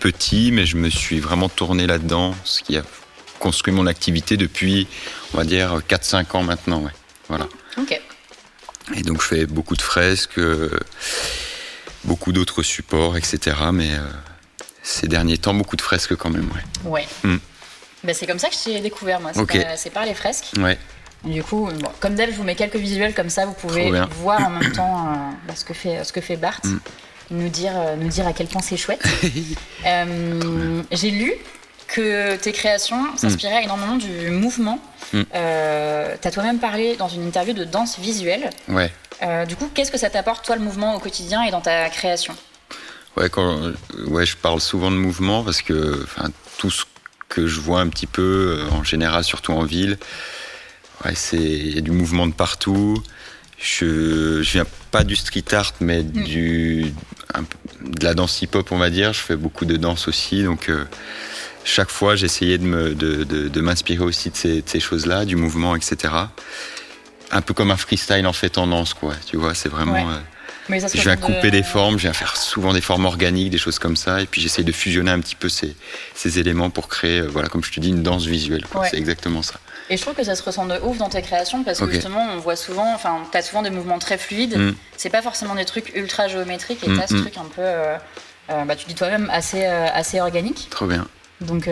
[0.00, 2.82] petit, mais je me suis vraiment tourné là-dedans, ce qui a
[3.40, 4.86] construit mon activité depuis,
[5.34, 6.82] on va dire, 4-5 ans maintenant.
[6.82, 6.92] Ouais.
[7.28, 7.48] Voilà.
[7.78, 8.00] Ok.
[8.96, 10.70] Et donc je fais beaucoup de fresques, euh,
[12.04, 13.56] beaucoup d'autres supports, etc.
[13.72, 13.98] Mais euh,
[14.82, 16.48] ces derniers temps, beaucoup de fresques quand même.
[16.84, 16.90] Ouais.
[16.90, 17.08] Ouais.
[17.24, 17.36] Mm.
[18.04, 19.32] Bah, c'est comme ça que je t'ai découvert, moi.
[19.34, 19.44] C'est
[19.90, 20.52] par- par les fresques.
[20.58, 20.78] Ouais.
[21.24, 23.90] Du coup, bon, comme d'hab, je vous mets quelques visuels comme ça, vous pouvez
[24.22, 26.78] voir en même temps euh, ce, que fait, ce que fait Bart, Mm.
[27.32, 29.02] nous, dire, euh, nous dire à quel point c'est chouette.
[29.86, 31.32] Euh, J'ai lu
[31.88, 34.78] que tes créations s'inspiraient énormément du mouvement.
[35.12, 35.22] Mm.
[35.34, 38.50] Euh, tu as toi-même parlé dans une interview de danse visuelle.
[38.68, 38.90] Ouais.
[39.22, 41.88] Euh, du coup, qu'est-ce que ça t'apporte, toi, le mouvement au quotidien et dans ta
[41.90, 42.34] création?
[43.16, 43.72] Ouais, quand,
[44.06, 46.06] ouais, je parle souvent de mouvement parce que
[46.58, 46.84] tout ce
[47.28, 49.98] que je vois un petit peu, euh, en général, surtout en ville,
[51.04, 53.02] ouais, c'est il y a du mouvement de partout.
[53.60, 56.92] Je, je viens pas du street art, mais du
[57.34, 57.56] un peu
[57.90, 59.12] de la danse hip-hop, on va dire.
[59.12, 60.84] Je fais beaucoup de danse aussi, donc euh,
[61.64, 65.24] chaque fois, j'essayais de me de, de, de m'inspirer aussi de ces, de ces choses-là,
[65.24, 66.14] du mouvement, etc.
[67.30, 69.14] Un peu comme un freestyle en fait en danse, quoi.
[69.26, 69.92] Tu vois, c'est vraiment.
[69.94, 70.14] Ouais.
[70.14, 70.18] euh,
[70.70, 73.58] Mais je viens de- couper des formes, je viens faire souvent des formes organiques, des
[73.58, 75.74] choses comme ça, et puis j'essaye de fusionner un petit peu ces,
[76.14, 78.64] ces éléments pour créer, euh, voilà, comme je te dis, une danse visuelle.
[78.74, 78.86] Ouais.
[78.90, 79.58] C'est exactement ça.
[79.90, 82.26] Et je trouve que ça se ressent de ouf dans tes créations parce que justement,
[82.34, 84.58] on voit souvent, enfin, t'as souvent des mouvements très fluides.
[84.58, 84.74] Mm.
[84.96, 87.20] C'est pas forcément des trucs ultra géométriques et Mm, t'as ce mm.
[87.20, 87.96] truc un peu, euh,
[88.50, 90.68] euh, bah, tu dis toi-même, assez, euh, assez organique.
[90.70, 91.06] Trop bien.
[91.40, 91.70] Donc,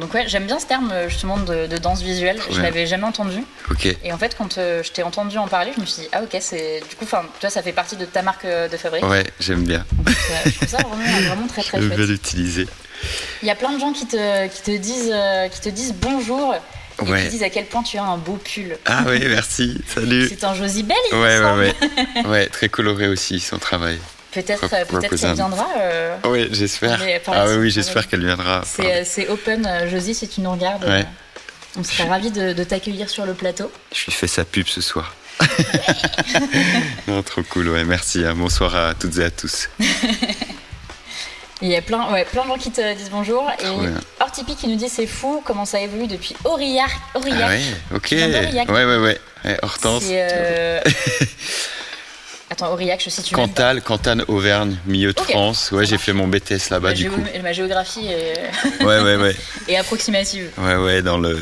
[0.00, 2.38] donc ouais, j'aime bien ce terme justement de, de danse visuelle.
[2.38, 3.44] Trop je l'avais jamais entendu.
[3.70, 3.94] Ok.
[4.02, 6.34] Et en fait, quand je t'ai entendu en parler, je me suis dit, ah ok,
[6.40, 9.04] c'est du coup, enfin, toi, ça fait partie de ta marque de fabrique.
[9.04, 9.84] Ouais, j'aime bien.
[9.92, 10.08] Donc,
[10.46, 12.66] je trouve ça vraiment, vraiment très très Je vais l'utiliser.
[13.42, 15.14] Il y a plein de gens qui te, qui te, disent,
[15.52, 16.54] qui te disent bonjour
[17.00, 17.22] et Ouais.
[17.24, 18.76] qui disent à quel point tu as un beau pull.
[18.84, 19.78] Ah oui, merci.
[19.92, 20.26] Salut.
[20.28, 21.74] C'est un Josie Bell, il me Ouais, ouais,
[22.22, 22.28] semble.
[22.30, 22.46] ouais.
[22.52, 23.98] Très coloré aussi son travail.
[24.32, 25.68] Peut-être peut-être qu'elle viendra.
[25.78, 26.98] euh, Oui, j'espère.
[27.26, 28.62] Ah oui, oui, j'espère qu'elle viendra.
[28.64, 30.84] C'est euh, open, euh, Josie, si tu nous regardes.
[30.84, 31.04] Ouais.
[31.76, 33.70] On serait ravis de, de t'accueillir sur le plateau.
[33.94, 35.14] Je lui fais sa pub ce soir.
[37.08, 38.24] non, trop cool, ouais, merci.
[38.24, 38.34] hein.
[38.36, 39.68] Bonsoir à toutes et à tous.
[41.62, 43.48] Et Il y a plein, ouais, plein de gens qui te disent bonjour.
[43.60, 44.20] Et.
[44.20, 46.90] Ortipi qui nous dit c'est fou comment ça évolue depuis Aurillac.
[47.14, 47.40] Aurillac.
[47.44, 47.62] Ah ouais,
[47.96, 48.08] ok.
[48.12, 49.18] Viens Ouais, ouais, ouais.
[49.44, 49.58] ouais.
[49.62, 50.04] Hortense.
[50.10, 50.80] Euh,
[52.50, 53.34] Attends, Aurillac, je situe.
[53.34, 55.70] Cantal, Cantal, Auvergne, milieu de France.
[55.72, 57.22] Ouais, j'ai fait mon BTS là-bas du géo- coup.
[57.42, 59.34] ma géographie est, Ouais, ouais, ouais.
[59.68, 60.50] est approximative.
[60.58, 61.38] Ouais, ouais, dans le,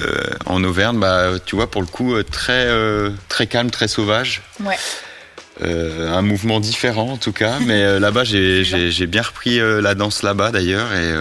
[0.47, 4.43] en Auvergne, bah, tu vois, pour le coup, euh, très, euh, très calme, très sauvage.
[4.63, 4.77] Ouais.
[5.63, 9.95] Euh, un mouvement différent en tout cas, mais euh, là-bas j'ai bien repris euh, la
[9.95, 11.13] danse là-bas d'ailleurs et,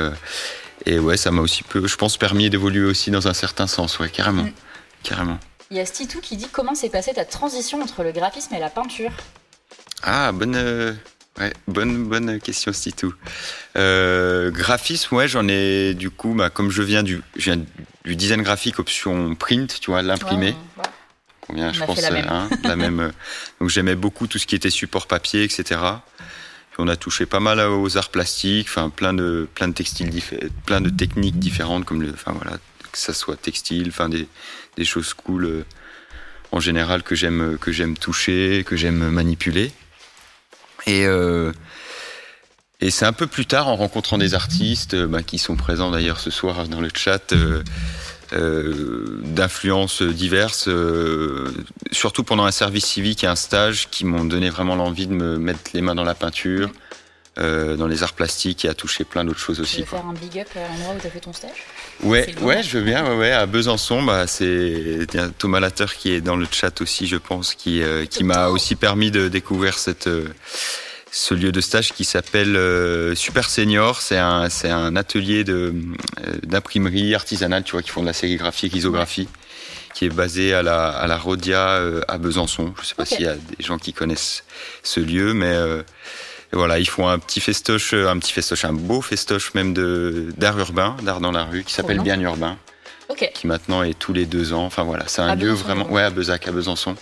[0.85, 3.99] et ouais ça m'a aussi peu, je pense permis d'évoluer aussi dans un certain sens,
[3.99, 4.51] ouais carrément, Mm.
[5.03, 5.39] carrément.
[5.71, 8.59] Il y a Stitou qui dit comment s'est passée ta transition entre le graphisme et
[8.59, 9.11] la peinture?
[10.03, 10.55] Ah bonne,
[11.39, 13.13] ouais bonne bonne question Stitou.
[13.75, 17.61] Euh, graphisme ouais j'en ai du coup bah, comme je viens du je viens
[18.05, 20.47] du design graphique option print, tu vois l'imprimé.
[20.47, 20.83] Ouais, ouais.
[21.49, 22.27] Combien, On je a pense, fait la même.
[22.29, 23.11] hein, la même.
[23.59, 25.63] Donc j'aimais beaucoup tout ce qui était support papier, etc.
[25.69, 30.11] Puis on a touché pas mal aux arts plastiques, enfin plein de plein de textiles,
[30.65, 32.57] plein de techniques différentes, comme le, enfin voilà,
[32.91, 34.27] que ça soit textile, enfin des,
[34.77, 35.65] des choses cool euh,
[36.51, 39.71] en général que j'aime que j'aime toucher, que j'aime manipuler.
[40.87, 41.51] Et euh,
[42.81, 45.91] et c'est un peu plus tard en rencontrant des artistes euh, bah, qui sont présents
[45.91, 47.33] d'ailleurs ce soir dans le chat.
[47.33, 47.61] euh,
[48.33, 51.51] d'influences diverses, euh,
[51.91, 55.37] surtout pendant un service civique et un stage qui m'ont donné vraiment l'envie de me
[55.37, 56.69] mettre les mains dans la peinture,
[57.37, 59.77] euh, dans les arts plastiques et à toucher plein d'autres choses Tu aussi.
[59.81, 59.99] veux Quoi.
[59.99, 61.51] faire un big up à l'endroit où tu as fait ton stage?
[62.03, 63.03] Ouais, ouais, je veux bien.
[63.09, 67.17] Ouais, ouais, à Besançon, bah, c'est Thomas Latter qui est dans le chat aussi, je
[67.17, 70.27] pense, qui euh, qui m'a aussi permis de découvrir cette euh,
[71.11, 74.01] ce lieu de stage qui s'appelle euh, Super Senior.
[74.01, 75.73] C'est un c'est un atelier de
[76.27, 79.27] euh, d'imprimerie artisanale, tu vois, qui font de la sérigraphie et l'isographie,
[79.95, 82.73] qui est basé à la à la Rodia euh, à Besançon.
[82.81, 83.09] Je sais pas Ok.
[83.09, 84.43] s'il y a des gens qui connaissent
[84.83, 85.81] ce lieu, mais euh,
[86.51, 90.57] voilà, ils font un petit festoche, un petit festoche, un beau festoche même de d'art
[90.59, 92.19] urbain, d'art dans la rue, qui s'appelle bien.
[92.21, 92.57] Urbain,
[93.09, 94.65] Ok, qui maintenant est tous les deux ans.
[94.65, 96.95] Enfin voilà, c'est un À lieu Besançon, vraiment, ouais, à Besançon.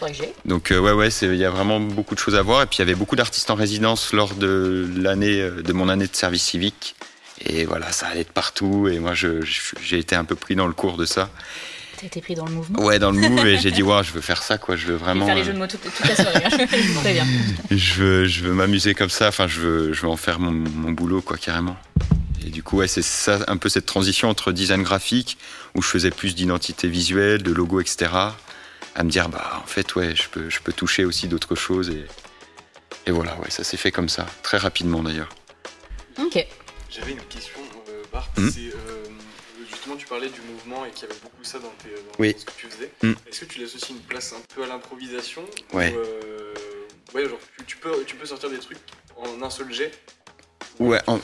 [0.00, 0.32] Faudrait que j'aille.
[0.44, 2.62] Donc euh, ouais, ouais, il y a vraiment beaucoup de choses à voir.
[2.62, 5.88] Et puis il y avait beaucoup d'artistes en résidence lors de l'année, euh, de mon
[5.88, 6.96] année de service civique.
[7.46, 8.88] Et voilà, ça allait de partout.
[8.88, 11.30] Et moi, j'ai été un peu pris dans le cours de ça.
[11.98, 12.82] T'as été pris dans le mouvement.
[12.82, 13.46] Ouais, dans le move.
[13.46, 14.76] et j'ai dit, ouais, je veux faire ça, quoi.
[14.76, 15.26] Je veux vraiment.
[15.26, 16.42] faire les jeux de mots toute, toute la soirée.
[16.44, 16.50] hein.
[17.02, 17.26] Très bien.
[17.70, 19.28] je veux, je veux m'amuser comme ça.
[19.28, 21.76] Enfin, je veux, je veux en faire mon, mon boulot, quoi, carrément.
[22.46, 25.36] Et du coup, ouais, c'est ça, un peu cette transition entre design graphique,
[25.74, 28.10] où je faisais plus d'identité visuelle, de logo, etc.,
[29.00, 31.88] à me dire, bah, en fait, ouais, je peux, je peux toucher aussi d'autres choses.
[31.88, 32.04] Et,
[33.06, 35.30] et voilà, ouais, ça s'est fait comme ça, très rapidement d'ailleurs.
[36.18, 36.46] Ok.
[36.90, 38.28] J'avais une question, euh, Bart.
[38.36, 38.50] Hmm.
[38.50, 39.04] C'est, euh,
[39.70, 42.36] justement, tu parlais du mouvement et qu'il y avait beaucoup ça dans, tes, dans Oui.
[42.38, 42.90] ce que tu faisais.
[43.02, 43.12] Hmm.
[43.26, 45.94] Est-ce que tu laisses aussi une place un peu à l'improvisation Ouais.
[45.94, 46.54] ou, euh,
[47.14, 48.76] ouais, genre, tu, tu peux, tu peux sortir des trucs
[49.16, 49.92] en un seul jet
[50.78, 51.18] Ouais, en-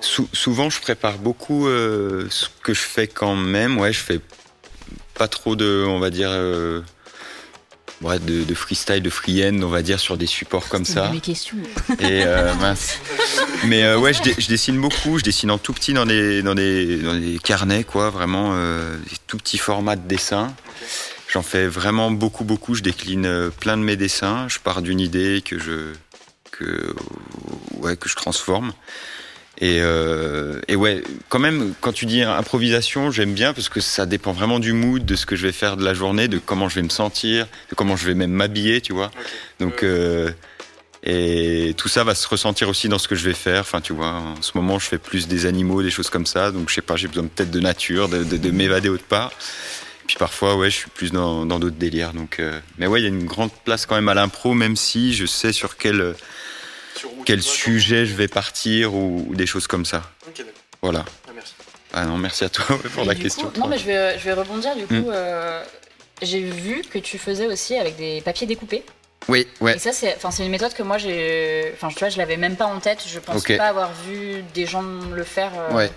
[0.00, 3.78] Sou- souvent, je prépare beaucoup euh, ce que je fais quand même.
[3.78, 4.20] Ouais, je fais
[5.14, 6.80] pas trop de, on va dire, euh,
[8.00, 11.10] ouais, de, de freestyle, de free end, on va dire, sur des supports comme ça.
[11.10, 11.56] mes questions.
[12.00, 12.98] Et euh, mince.
[13.66, 15.18] Mais euh, ouais, je, dessine beaucoup.
[15.18, 19.16] Je dessine en tout petit dans des, dans des, dans des carnets, quoi, vraiment, des
[19.26, 20.54] tout petits formats de dessin.
[21.28, 22.74] J'en fais vraiment beaucoup, beaucoup.
[22.74, 24.48] Je décline plein de mes dessins.
[24.48, 25.92] Je pars d'une idée que je,
[26.50, 26.94] que,
[27.78, 28.72] ouais, que je transforme.
[29.62, 34.06] Et, euh, et ouais, quand même, quand tu dis improvisation, j'aime bien parce que ça
[34.06, 36.68] dépend vraiment du mood, de ce que je vais faire de la journée, de comment
[36.68, 39.12] je vais me sentir, de comment je vais même m'habiller, tu vois.
[39.60, 40.30] Donc, Euh, euh,
[41.04, 43.60] et tout ça va se ressentir aussi dans ce que je vais faire.
[43.60, 46.50] Enfin, tu vois, en ce moment, je fais plus des animaux, des choses comme ça.
[46.52, 49.32] Donc, je sais pas, j'ai besoin peut-être de nature, de, de, de m'évader autre part.
[50.06, 52.12] Puis parfois, ouais, je suis plus dans d'autres délires.
[52.12, 54.76] Donc, euh, mais ouais, il y a une grande place quand même à l'impro, même
[54.76, 56.14] si je sais sur quel
[57.24, 60.02] quel sujet je vais partir ou, ou des choses comme ça.
[60.82, 61.04] Voilà.
[61.28, 61.54] Ah, merci.
[61.92, 63.48] Ah non, merci à toi pour Et la question.
[63.50, 64.74] coup- non, mais je vais, je vais rebondir.
[64.76, 65.04] Du coup, Mm.
[65.12, 65.62] euh,
[66.22, 68.82] j'ai vu que tu faisais aussi avec des papiers découpés.
[69.28, 69.76] Oui, ouais.
[69.76, 72.36] Et ça, c'est, enfin, c'est une méthode que moi, j'ai, enfin, tu vois, je l'avais
[72.36, 73.04] même pas en tête.
[73.06, 73.56] Je pense Ok.
[73.56, 75.52] pas avoir vu des gens le faire.
[75.56, 75.90] euh, Ouais.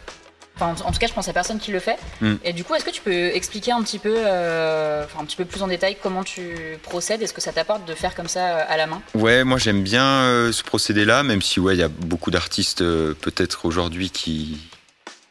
[0.55, 1.97] Enfin, en tout cas, je pense à personne qui le fait.
[2.21, 2.35] Mm.
[2.43, 5.35] Et du coup, est-ce que tu peux expliquer un petit peu, euh, enfin, un petit
[5.35, 8.59] peu plus en détail comment tu procèdes Est-ce que ça t'apporte de faire comme ça
[8.59, 9.01] euh, à la main?
[9.15, 12.81] Ouais, moi j'aime bien euh, ce procédé-là, même si ouais, il y a beaucoup d'artistes
[12.81, 14.57] euh, peut-être aujourd'hui qui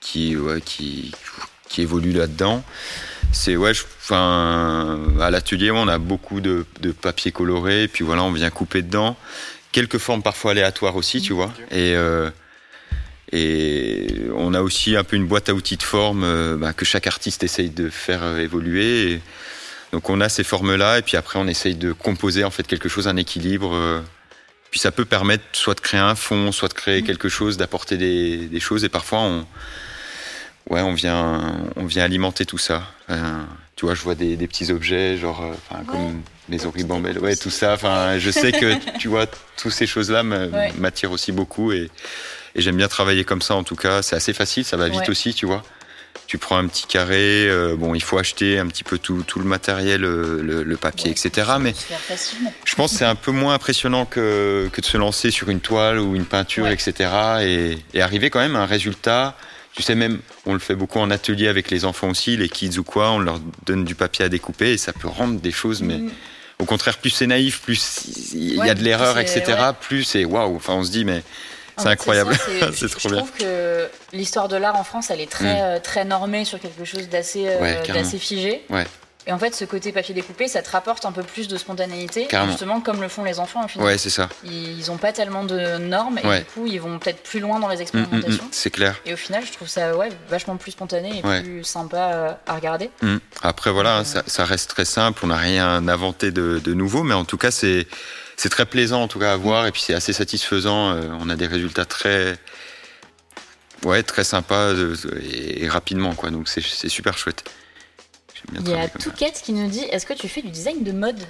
[0.00, 1.12] qui ouais, qui
[1.68, 2.62] qui évoluent là-dedans.
[3.32, 3.72] C'est ouais,
[4.02, 8.50] enfin à l'atelier on a beaucoup de, de papier coloré, et puis voilà, on vient
[8.50, 9.16] couper dedans.
[9.72, 11.52] Quelques formes parfois aléatoires aussi, tu vois.
[11.72, 11.96] Et
[13.36, 14.06] et
[14.36, 17.08] on a aussi un peu une boîte à outils de forme euh, bah, que chaque
[17.08, 19.12] artiste essaye de faire euh, évoluer.
[19.14, 19.20] Et
[19.92, 22.88] donc on a ces formes-là, et puis après on essaye de composer en fait quelque
[22.88, 23.74] chose, un équilibre.
[23.74, 24.00] euh,
[24.70, 27.96] puis ça peut permettre soit de créer un fond, soit de créer quelque chose, d'apporter
[27.96, 29.46] des, des choses, et parfois on,
[30.70, 32.82] ouais, on vient, on vient alimenter tout ça.
[33.76, 35.44] Tu vois, je vois des, des petits objets, genre,
[35.86, 37.74] comme les oribambelles, ouais, tout ça.
[37.74, 39.26] Enfin, je sais que tu vois,
[39.56, 40.72] toutes ces choses-là Ouais.
[40.78, 41.88] m'attirent aussi beaucoup, et,
[42.54, 43.54] et j'aime bien travailler comme ça.
[43.54, 45.10] En tout cas, c'est assez facile, ça va vite Ouais.
[45.10, 45.62] aussi, tu vois.
[46.26, 49.40] Tu prends un petit carré, euh, bon, il faut acheter un petit peu tout, tout
[49.40, 51.52] le matériel, euh, le, le papier, Ouais, etc.
[51.60, 51.74] Mais
[52.64, 55.60] je pense que c'est un peu moins impressionnant que, que de se lancer sur une
[55.60, 56.72] toile ou une peinture, Ouais.
[56.72, 57.10] etc.
[57.42, 59.36] Et, et arriver quand même à un résultat.
[59.76, 62.78] Tu sais, même, on le fait beaucoup en atelier avec les enfants aussi, les kids
[62.78, 65.82] ou quoi, on leur donne du papier à découper et ça peut rendre des choses,
[65.82, 66.10] mais Mm.
[66.60, 69.54] au contraire, plus c'est naïf, plus il y Ouais, a de l'erreur, etc., ouais.
[69.80, 70.54] plus c'est waouh.
[70.54, 71.24] Enfin, on se dit, mais
[71.76, 72.34] c'est fait, incroyable.
[72.34, 73.18] c'est- C'est je- trop je bien.
[73.18, 76.84] trouve que l'histoire de l'art en France, elle est très, euh, très normée sur quelque
[76.84, 78.62] chose d'assez, euh, Ouais, d'assez figé.
[78.70, 78.86] Ouais.
[79.26, 82.26] Et en fait, ce côté papier découpé, ça te rapporte un peu plus de spontanéité,
[82.26, 82.50] Carrément.
[82.52, 83.86] justement comme le font les enfants final.
[83.86, 84.28] Ouais, c'est ça.
[84.44, 86.38] Ils n'ont pas tellement de normes et Ouais.
[86.40, 88.44] du coup, ils vont peut-être plus loin dans les Mm, mm, expérimentations.
[88.44, 88.96] mm, c'est clair.
[89.06, 91.40] Et au final, je trouve ça ouais, vachement plus spontané et Ouais.
[91.42, 92.90] plus sympa euh, à regarder.
[93.00, 93.16] Mm.
[93.40, 97.14] Après voilà, ça, ça reste très simple, on n'a rien inventé de, de nouveau, mais
[97.14, 97.86] en tout cas c'est
[98.36, 100.92] c'est très plaisant en tout cas à voir et puis c'est assez satisfaisant.
[100.92, 102.36] euh, on a des résultats très
[103.84, 107.44] ouais très sympas euh, et, rapidement quoi, donc c'est c'est super chouette.
[108.52, 108.88] Il y a.
[108.88, 111.20] Touquette qui nous dit Est-ce que tu fais du design de mode?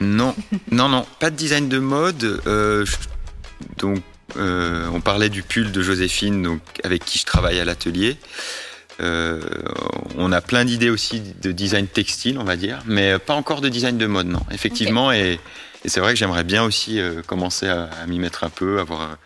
[0.00, 0.34] Non,
[0.70, 2.24] non, non, pas de design de mode.
[2.46, 2.84] euh,
[3.78, 4.02] donc,
[4.36, 8.16] euh, on parlait du pull de Joséphine, donc avec qui je travaille à l'atelier.
[9.00, 9.40] Euh,
[10.18, 13.68] on a plein d'idées aussi de design textile, on va dire, mais pas encore de
[13.68, 14.42] design de mode, non.
[14.50, 15.40] Effectivement, et,
[15.84, 18.78] et c'est vrai que j'aimerais bien aussi euh, commencer à, à m'y mettre un peu,
[18.80, 19.16] avoir,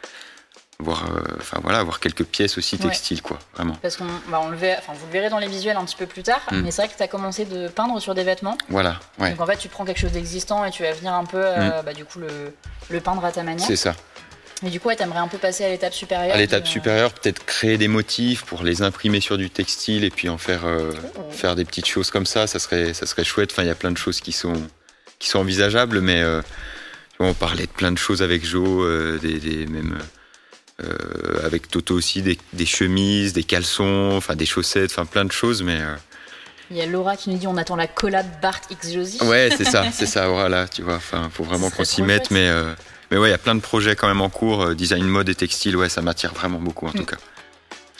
[0.81, 1.21] avoir, euh,
[1.62, 2.83] voilà, avoir quelques pièces aussi Ouais.
[2.83, 3.77] textiles, quoi, vraiment.
[3.83, 5.97] Parce qu'on bah, on le verra, enfin, vous le verrez dans les visuels un petit
[5.97, 6.61] peu plus tard, Mm.
[6.62, 8.57] mais c'est vrai que tu as commencé de peindre sur des vêtements.
[8.69, 11.25] Voilà, ouais, Donc en fait, tu prends quelque chose d'existant et tu vas venir un
[11.25, 12.29] peu, euh, bah, du coup, le,
[12.91, 13.67] le peindre à ta manière.
[13.67, 13.95] c'est ça.
[14.65, 16.35] Et du coup, ouais, t'aimerais un peu passer à l'étape supérieure.
[16.35, 20.11] À l'étape de- supérieure, peut-être créer des motifs pour les imprimer sur du textile et
[20.11, 21.31] puis en faire euh, Oh.
[21.31, 23.51] faire des petites choses comme ça, ça serait ça serait chouette.
[23.53, 24.55] Enfin, il y a plein de choses qui sont
[25.19, 29.19] qui sont envisageables, mais euh, tu on parlait de plein de choses avec Jo, euh,
[29.19, 29.99] des, des même
[31.43, 35.63] avec Toto aussi, des, des chemises, des caleçons, enfin des chaussettes, enfin plein de choses,
[35.63, 35.79] mais
[36.71, 39.23] Il y a Laura qui nous dit on attend la collab Bart X Josie.
[39.23, 40.97] ouais, c'est ça, c'est ça, voilà, tu vois.
[40.97, 42.75] Enfin, faut vraiment qu'on s'y mette, mais euh,
[43.11, 45.29] mais ouais, il y a plein de projets quand même en cours, euh, design mode
[45.29, 47.07] et textile, ouais, ça m'attire vraiment beaucoup en tout Mm.
[47.07, 47.17] cas.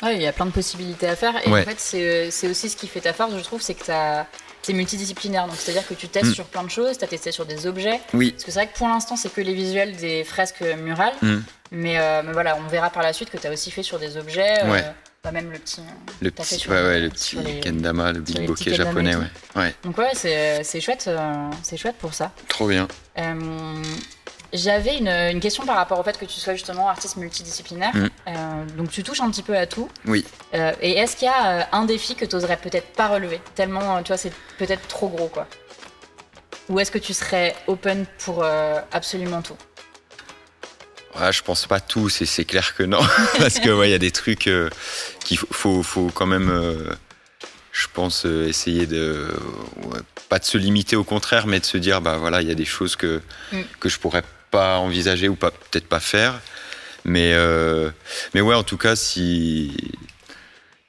[0.03, 1.35] Ouais, il y a plein de possibilités à faire.
[1.47, 1.63] Et Ouais.
[1.63, 4.27] en fait, c'est c'est aussi ce qui fait ta force, je trouve, c'est que t'as-
[4.63, 5.47] t'es multidisciplinaire.
[5.47, 6.35] Donc c'est-à-dire que tu testes Mm.
[6.35, 8.01] sur plein de choses, t'as testé sur des objets.
[8.13, 11.15] Oui, Parce que c'est vrai que pour l'instant, c'est que les visuels des fresques murales.
[11.23, 11.37] Mm.
[11.73, 14.17] Mais, euh, mais voilà, on verra par la suite que t'as aussi fait sur des
[14.19, 14.63] objets.
[14.65, 14.85] euh, Ouais.
[15.25, 15.81] bah, même le petit.
[16.21, 19.27] Le petit, sur ouais, ouais, le petit les- kendama, le petits kendama japonais, ouais.
[19.57, 19.75] ouais.
[19.83, 22.33] Donc ouais, c'est c'est chouette, euh, c'est chouette pour ça.
[22.49, 22.87] Trop bien.
[24.57, 27.95] J'avais une, une question par rapport au fait que tu sois justement artiste multidisciplinaire.
[27.95, 28.09] Mm.
[28.29, 29.89] Euh, donc tu touches un petit peu à tout.
[30.07, 30.25] Oui.
[30.55, 33.41] Euh, et est-ce qu'il y a euh, un défi que tu oserais peut-être pas relever?
[33.55, 35.47] Tellement, tu vois, c'est peut-être trop gros, quoi.
[36.69, 39.57] Ou est-ce que tu serais open pour euh, absolument tout?
[41.21, 43.01] Ouais, je pense pas tout, c'est clair que non.
[43.39, 44.51] Parce que ouais, il y a des trucs
[45.25, 46.51] qu'il faut, quand même,
[47.77, 49.29] je pense, euh, essayer de.
[49.85, 50.01] ouais,
[50.31, 52.55] pas de se limiter au contraire, mais de se dire, bah voilà, il y a
[52.55, 53.21] des choses que,
[53.53, 53.61] Mm.
[53.79, 56.41] que je pourrais pas envisager ou pas peut-être pas faire.
[57.05, 57.91] Mais, euh,
[58.35, 59.73] mais ouais, en tout cas, si.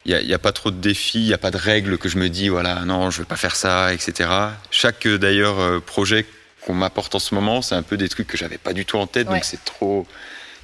[0.05, 2.17] Il n'y a, pas trop de défis, il n'y a pas de règles que je
[2.17, 4.29] me dis, voilà, non, je vais pas faire ça, etc.
[4.71, 6.25] Chaque, euh, d'ailleurs, euh, projet
[6.65, 8.97] qu'on m'apporte en ce moment, c'est un peu des trucs que j'avais pas du tout
[8.97, 9.33] en tête, Ouais.
[9.33, 10.07] donc c'est trop,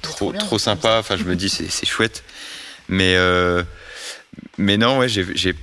[0.00, 0.96] trop, trop bien, trop c'est sympa.
[0.98, 2.24] Enfin, je me dis, c'est chouette.
[2.88, 3.62] Mais, euh,
[4.56, 5.54] mais non, ouais, j'ai,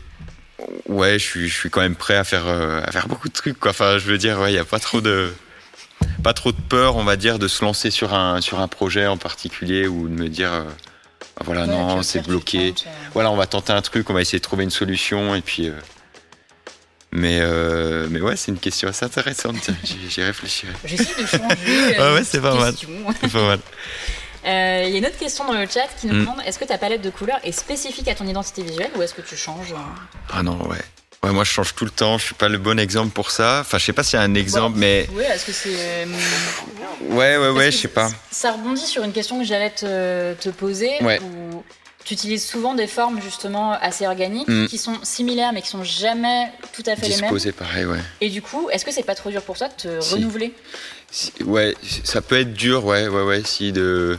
[0.88, 3.34] ouais, je suis, je suis quand même prêt à faire, euh, à faire beaucoup de
[3.34, 3.72] trucs, quoi.
[3.72, 5.34] Enfin, je veux dire, ouais, il n'y a pas trop de,
[6.24, 9.08] pas trop de peur, on va dire, de se lancer sur un, sur un projet
[9.08, 10.64] en particulier ou de me dire, euh,
[11.38, 12.74] bah voilà, Ouais, non, c'est bloqué.
[12.74, 13.10] tentes, euh.
[13.14, 15.70] Voilà, on va tenter un truc, on va essayer de trouver une solution et puis,
[15.70, 15.74] euh,
[17.12, 19.70] Mais, euh, mais ouais, c'est une question assez intéressante.
[20.10, 20.74] J'y réfléchirai.
[20.86, 21.98] J'essaie de changer.
[22.00, 22.74] ah ouais, c'est pas mal.
[23.22, 23.60] C'est pas mal.
[24.44, 26.20] Euh, il y a une autre question dans le chat qui nous mm.
[26.20, 29.14] demande est-ce que ta palette de couleurs est spécifique à ton identité visuelle ou est-ce
[29.14, 29.76] que tu changes
[30.34, 30.80] Ah non, ouais.
[31.24, 32.18] Ouais, moi je change tout le temps.
[32.18, 33.60] Je suis pas le bon exemple pour ça.
[33.62, 35.08] Enfin, je sais pas s'il y a un exemple, mais.
[35.14, 35.70] Ouais, est-ce que c'est.
[35.70, 36.06] Euh,
[37.10, 38.10] ouais, ouais, ouais, je sais pas.
[38.32, 40.92] Ça rebondit sur une question que j'allais te, te, poser.
[41.02, 41.20] Ouais.
[42.04, 44.66] tu utilises souvent des formes justement assez organiques mm.
[44.66, 47.22] qui sont similaires mais qui sont jamais tout à fait les mêmes.
[47.22, 48.00] Disposées pareil, ouais.
[48.20, 50.56] Et du coup, est-ce que c'est pas trop dur pour toi de te renouveler?
[51.46, 54.18] Ouais, ça peut être dur, ouais, ouais, ouais, si de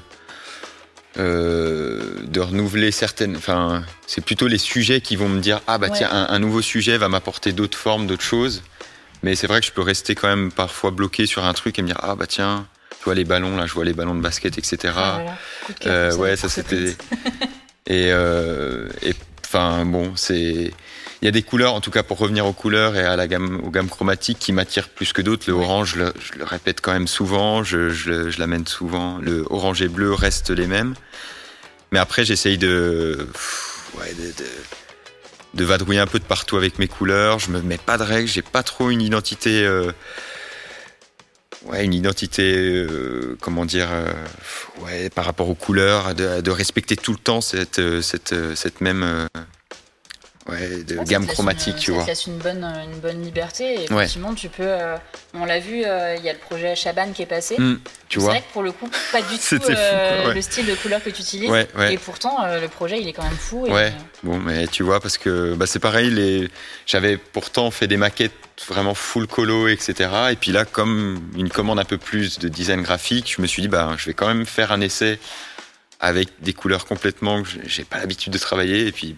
[1.18, 3.36] euh, de renouveler certaines.
[3.36, 6.96] Enfin, c'est plutôt les sujets qui vont me dire ah bah tiens un, nouveau sujet
[6.96, 8.62] va m'apporter d'autres formes, d'autres choses.
[9.22, 11.82] Mais c'est vrai que je peux rester quand même parfois bloqué sur un truc et
[11.82, 12.66] me dire ah bah tiens,
[12.98, 14.94] tu vois les ballons là, je vois les ballons de basket, etc.
[14.96, 15.20] Ah,
[15.86, 16.96] euh, ouais, ça c'était.
[17.86, 20.72] et euh, et enfin bon, c'est
[21.22, 23.28] il y a des couleurs, en tout cas pour revenir aux couleurs et à la
[23.28, 25.44] gamme, aux gammes chromatiques qui m'attirent plus que d'autres.
[25.46, 29.18] Le orange, je le, répète quand même souvent, je, je, l'amène souvent.
[29.18, 30.94] Le orange et bleu restent les mêmes.
[31.92, 33.28] Mais après, j'essaye de,
[34.00, 34.48] ouais, de, de,
[35.54, 37.38] de, vadrouiller un peu de partout avec mes couleurs.
[37.38, 39.64] Je me mets pas de règles, j'ai pas trop une identité.
[39.64, 39.92] Euh,
[41.66, 44.12] ouais, une identité, euh, comment dire, euh,
[44.80, 49.28] ouais, par rapport aux couleurs, de, de, respecter tout le temps cette, cette, cette même
[50.48, 52.02] ouais, de gamme chromatique, tu vois.
[52.02, 53.74] Ça laisse une bonne, une bonne liberté.
[53.74, 54.62] Et effectivement, tu peux.
[54.64, 54.96] Euh,
[55.34, 57.56] on l'a vu, euh, il y a le projet Chaban qui est passé.
[57.58, 57.78] Hmm,
[58.08, 58.32] tu vois.
[58.32, 61.10] C'est vrai que pour le coup, pas du tout euh, le style de couleur que
[61.10, 61.50] tu utilises.
[61.90, 63.66] et pourtant, le projet, il est quand même fou.
[63.66, 63.92] ouais.
[64.22, 66.10] Bon, mais tu vois, parce que bah, c'est pareil.
[66.10, 66.48] Les...
[66.86, 68.32] J'avais pourtant fait des maquettes
[68.68, 70.10] vraiment full colo, etc.
[70.30, 73.62] Et puis là, comme une commande un peu plus de design graphique, je me suis
[73.62, 75.18] dit, bah, je vais quand même faire un essai
[75.98, 78.86] avec des couleurs complètement que j'ai pas l'habitude de travailler.
[78.86, 79.14] Et puis,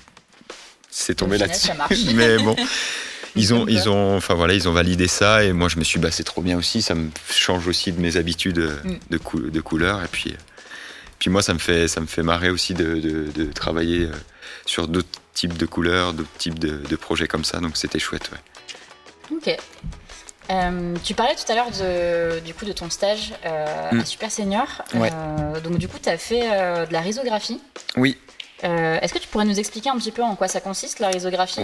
[0.95, 1.71] c'est tombé là-dessus.
[2.15, 2.57] Mais bon.
[3.37, 5.99] Ils ont, ils ont, enfin voilà, ils ont validé ça et moi je me suis,
[5.99, 8.99] bah c'est trop bien aussi, ça me change aussi de mes habitudes mm.
[9.11, 10.37] de, de couleurs et puis,
[11.19, 14.13] puis moi ça me fait, ça me fait marrer aussi de, de, travailler euh,
[14.67, 19.37] sur d'autres types de couleurs, d'autres types de, projets comme ça, donc c'était chouette, ouais.
[19.37, 19.57] Ok.
[20.51, 24.07] Euh, tu parlais tout à l'heure de, du coup de ton stage euh, à mm.
[24.07, 24.85] Super Senior.
[25.65, 26.43] donc du coup, tu as fait
[26.87, 27.61] de la risographie.
[27.97, 28.17] Oui.
[28.63, 31.09] Euh, est-ce que tu pourrais nous expliquer un petit peu en quoi ça consiste la
[31.09, 31.61] risographie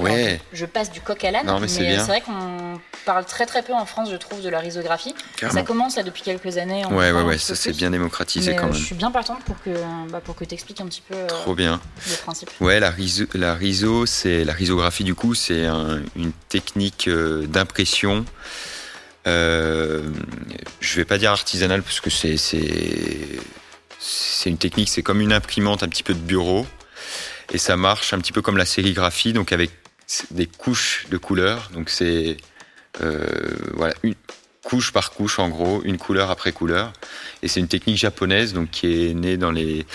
[0.52, 3.86] Je passe du coq à l'âne, mais, c'est vrai qu'on parle très très peu en
[3.86, 5.14] France, je trouve, de la risographie.
[5.50, 6.84] Ça commence là, depuis quelques années.
[6.86, 8.74] Ouais, ouais, ouais, ça s'est bien démocratisé quand même.
[8.74, 9.70] Je suis bien partante pour que,
[10.10, 11.80] bah, pour que tu expliques un petit peu Trop bien.
[12.08, 12.50] le principe.
[12.60, 13.56] Ouais, la, riso, la,
[14.06, 15.66] c'est, la risographie, du coup, c'est
[16.16, 18.24] une technique euh, d'impression.
[19.26, 20.10] Euh,
[20.80, 23.38] je vais pas dire artisanale parce que c'est, c'est
[24.46, 26.66] une technique, c'est comme une imprimante un petit peu de bureau
[27.52, 29.70] et ça marche un petit peu comme la sérigraphie, donc avec
[30.30, 31.70] des couches de couleurs.
[31.72, 32.36] Donc c'est
[33.02, 33.26] euh,
[33.74, 34.14] voilà une
[34.62, 36.92] couche par couche en gros, une couleur après couleur.
[37.42, 39.86] Et c'est une technique japonaise donc qui est née dans les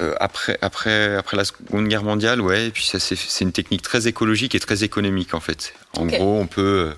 [0.00, 2.66] euh, après après après la Seconde Guerre mondiale, ouais.
[2.66, 5.74] Et puis ça c'est une technique très écologique et très économique en fait.
[5.96, 6.92] En gros, on peut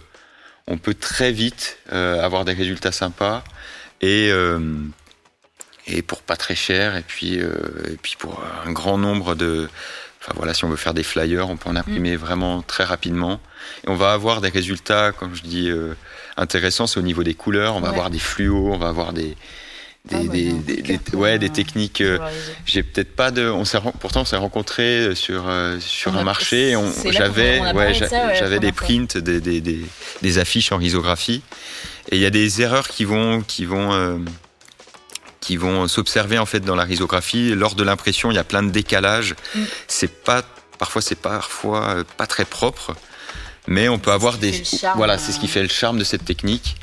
[0.66, 3.42] on peut très vite euh, avoir des résultats sympas
[4.00, 4.30] et
[5.86, 7.52] et pour pas très cher et puis euh,
[7.92, 9.68] et puis pour un grand nombre de
[10.20, 12.20] enfin voilà si on veut faire des flyers on peut en imprimer mm.
[12.20, 13.40] vraiment très rapidement
[13.84, 15.94] et on va avoir des résultats comme je dis euh,
[16.36, 19.36] intéressants c'est au niveau des couleurs on va avoir des fluos on va avoir des
[20.04, 20.52] des, ah, des,
[20.82, 22.00] des, ouais, des techniques.
[22.00, 22.18] Euh,
[22.66, 23.48] j'ai peut-être pas de.
[23.48, 25.44] On s'est pourtant on s'est rencontrés sur
[25.78, 26.74] sur un marché.
[27.08, 31.42] J'avais ouais, j'avais des prints, des, des, des, affiches en risographie.
[32.10, 34.20] Et il y a des erreurs qui vont qui vont
[35.42, 37.54] qui vont s'observer en fait dans la risographie.
[37.54, 39.34] Lors de l'impression, il y a plein de décalages.
[39.54, 39.62] Mm.
[39.88, 40.42] C'est pas
[40.78, 42.94] parfois c'est parfois euh, pas très propre,
[43.66, 44.62] mais on peut avoir des
[44.96, 46.76] voilà, c'est ce qui fait le charme de cette technique.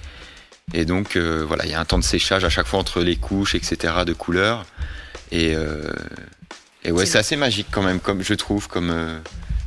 [0.73, 3.01] Et donc euh, voilà, il y a un temps de séchage à chaque fois entre
[3.01, 3.93] les couches, etc.
[4.05, 4.65] de couleurs.
[5.31, 5.91] Et, euh,
[6.83, 9.21] et ouais, c'est assez magique quand même, comme je trouve, comme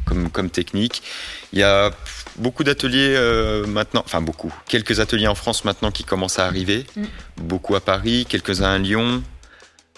[0.05, 1.03] comme, comme technique.
[1.53, 1.91] Il y a
[2.37, 6.87] beaucoup d'ateliers euh, maintenant, enfin beaucoup, quelques ateliers en France maintenant qui commencent à arriver,
[6.97, 7.05] mm.
[7.39, 9.23] beaucoup à Paris, quelques-uns à Lyon,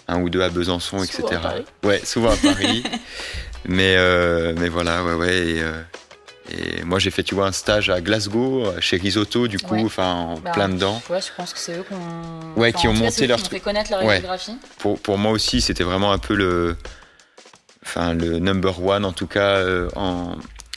[0.09, 1.23] un ou deux à Besançon, etc.
[1.33, 1.65] À Paris.
[1.83, 2.85] Ouais, souvent à Paris.
[3.69, 5.37] mais, euh, mais voilà, ouais, ouais.
[5.37, 5.83] Et, euh,
[6.51, 10.13] et moi, j'ai fait, tu vois, un stage à Glasgow, chez Risotto, du coup, enfin,
[10.13, 11.01] en bah, plein dedans.
[11.09, 12.61] Ouais, je pense que c'est eux qu'on...
[12.61, 13.51] Ouais, qui ont monté leur truc.
[13.51, 14.59] fait connaître la risographie.
[14.79, 16.77] Pour, pour moi aussi, c'était vraiment un peu le...
[17.85, 19.63] Enfin, le number one, en tout cas,
[19.95, 20.37] en,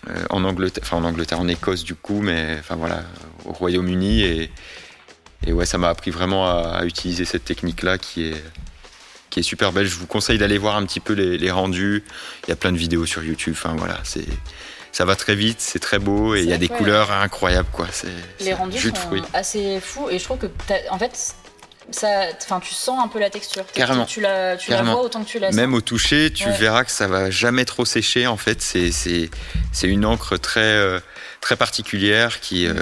[0.09, 3.03] euh, en Angleterre, enfin en Angleterre, en Écosse du coup, mais enfin voilà,
[3.45, 4.51] au Royaume-Uni et,
[5.45, 8.43] et ouais, ça m'a appris vraiment à, utiliser cette technique-là qui est
[9.29, 9.87] qui est super belle.
[9.87, 12.03] Je vous conseille d'aller voir un petit peu les, rendus.
[12.45, 13.53] Il y a plein de vidéos sur YouTube.
[13.57, 14.25] Enfin voilà, c'est
[14.93, 17.87] ça va très vite, c'est très beau et il y a des couleurs incroyables quoi.
[17.91, 18.07] C'est
[18.39, 19.23] Les rendus jus de sont fruits.
[19.33, 20.47] assez fous et je trouve que
[20.89, 21.35] en fait
[21.89, 23.65] enfin tu sens un peu la texture.
[23.73, 24.05] Carrément.
[24.05, 24.95] Tu la tu la Carrément.
[24.95, 25.77] vois autant que tu la Même sens.
[25.77, 26.57] au toucher, tu Ouais.
[26.57, 28.27] verras que ça va jamais trop sécher.
[28.27, 28.91] En fait, c'est
[29.83, 30.99] une encre très euh,
[31.41, 32.73] très particulière qui euh,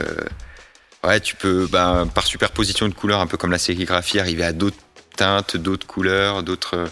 [1.03, 4.53] ouais, tu peux ben, par superposition de couleurs, un peu comme la sérigraphie, arriver à
[4.53, 4.77] d'autres
[5.15, 6.87] teintes, d'autres couleurs, d'autres euh,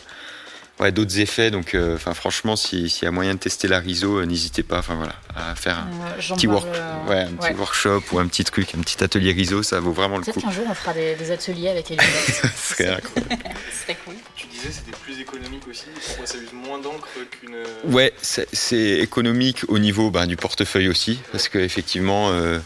[0.80, 1.52] ouais, d'autres effets.
[1.52, 4.64] Donc, euh, enfin, franchement, si- s'il y a moyen de tester la riso, euh, n'hésitez
[4.64, 4.80] pas.
[4.80, 7.56] Enfin voilà, à faire un Euh, petit, parle, work- euh, ouais, un petit ouais.
[7.56, 10.42] workshop ou un petit truc, un petit atelier riso, ça vaut vraiment le Peut-être coup.
[10.42, 12.04] qu'un jour on fera des, des ateliers avec lunettes.
[12.56, 13.38] Ce serait incroyable.
[13.74, 14.16] Ce serait cool.
[14.36, 15.86] Tu disais c'était plus économique aussi.
[16.08, 17.56] Pourquoi ça use moins d'encre qu'une.
[17.86, 22.60] Ouais, c'est c'est économique au niveau ben, du portefeuille aussi, parce qu'effectivement, euh,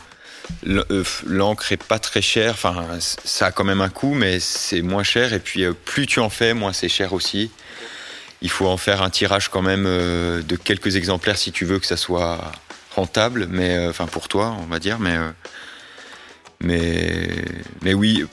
[1.26, 2.54] l'encre est pas très chère.
[2.54, 5.34] Enfin, ça a quand même un coût, mais c'est moins cher.
[5.34, 7.52] Et puis, euh, plus tu en fais, moins c'est cher aussi.
[8.42, 11.80] Il faut en faire un tirage quand même euh, de quelques exemplaires si tu veux
[11.80, 12.52] que ça soit
[12.96, 15.00] rentable, mais euh, enfin pour toi, on va dire.
[15.00, 15.32] Mais euh,
[17.82, 18.26] mais oui,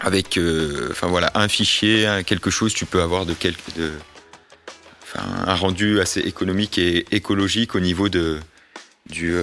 [0.00, 0.38] avec
[1.34, 3.92] un fichier, quelque chose, tu peux avoir de quelque de
[5.14, 8.40] un rendu assez économique et écologique au niveau de
[9.08, 9.36] du.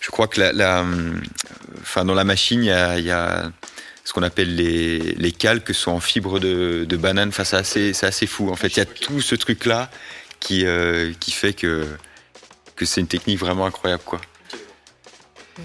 [0.00, 1.22] je crois que la, hum,
[1.82, 3.52] enfin dans la machine, il y a
[4.08, 7.28] ce qu'on appelle les, les calques sont en fibre de, de banane.
[7.28, 8.48] Enfin, c'est assez, c'est assez fou.
[8.50, 9.90] En fait, il y a tout ce truc là
[10.40, 11.86] qui euh, qui fait que
[12.74, 14.18] que c'est une technique vraiment incroyable, quoi.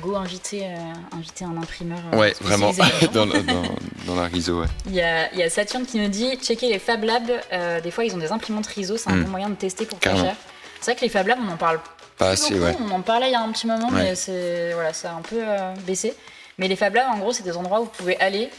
[0.02, 0.76] Go inviter, euh,
[1.16, 2.00] inviter un imprimeur.
[2.12, 2.74] euh, Ouais, vraiment
[3.14, 3.64] dans, la- dans,
[4.08, 4.68] dans la riso, ouais.
[4.88, 7.32] Il y, a, il y a Saturne qui nous dit checker les Fab Labs.
[7.54, 9.24] euh, des fois, ils ont des imprimantes RISO, c'est un Mm.
[9.24, 10.26] bon moyen de tester pour pas Carrément.
[10.26, 10.36] cher.
[10.82, 11.80] C'est vrai que les Fab Labs, on en parle
[12.18, 12.66] Pas assez, beaucoup.
[12.66, 12.76] ouais.
[12.82, 14.02] On en parlait il y a un petit moment, Ouais.
[14.04, 15.40] mais c'est voilà, ça a un peu
[15.88, 16.14] baissé.
[16.58, 18.50] Mais les Fab Labs, en gros, c'est des endroits où vous pouvez aller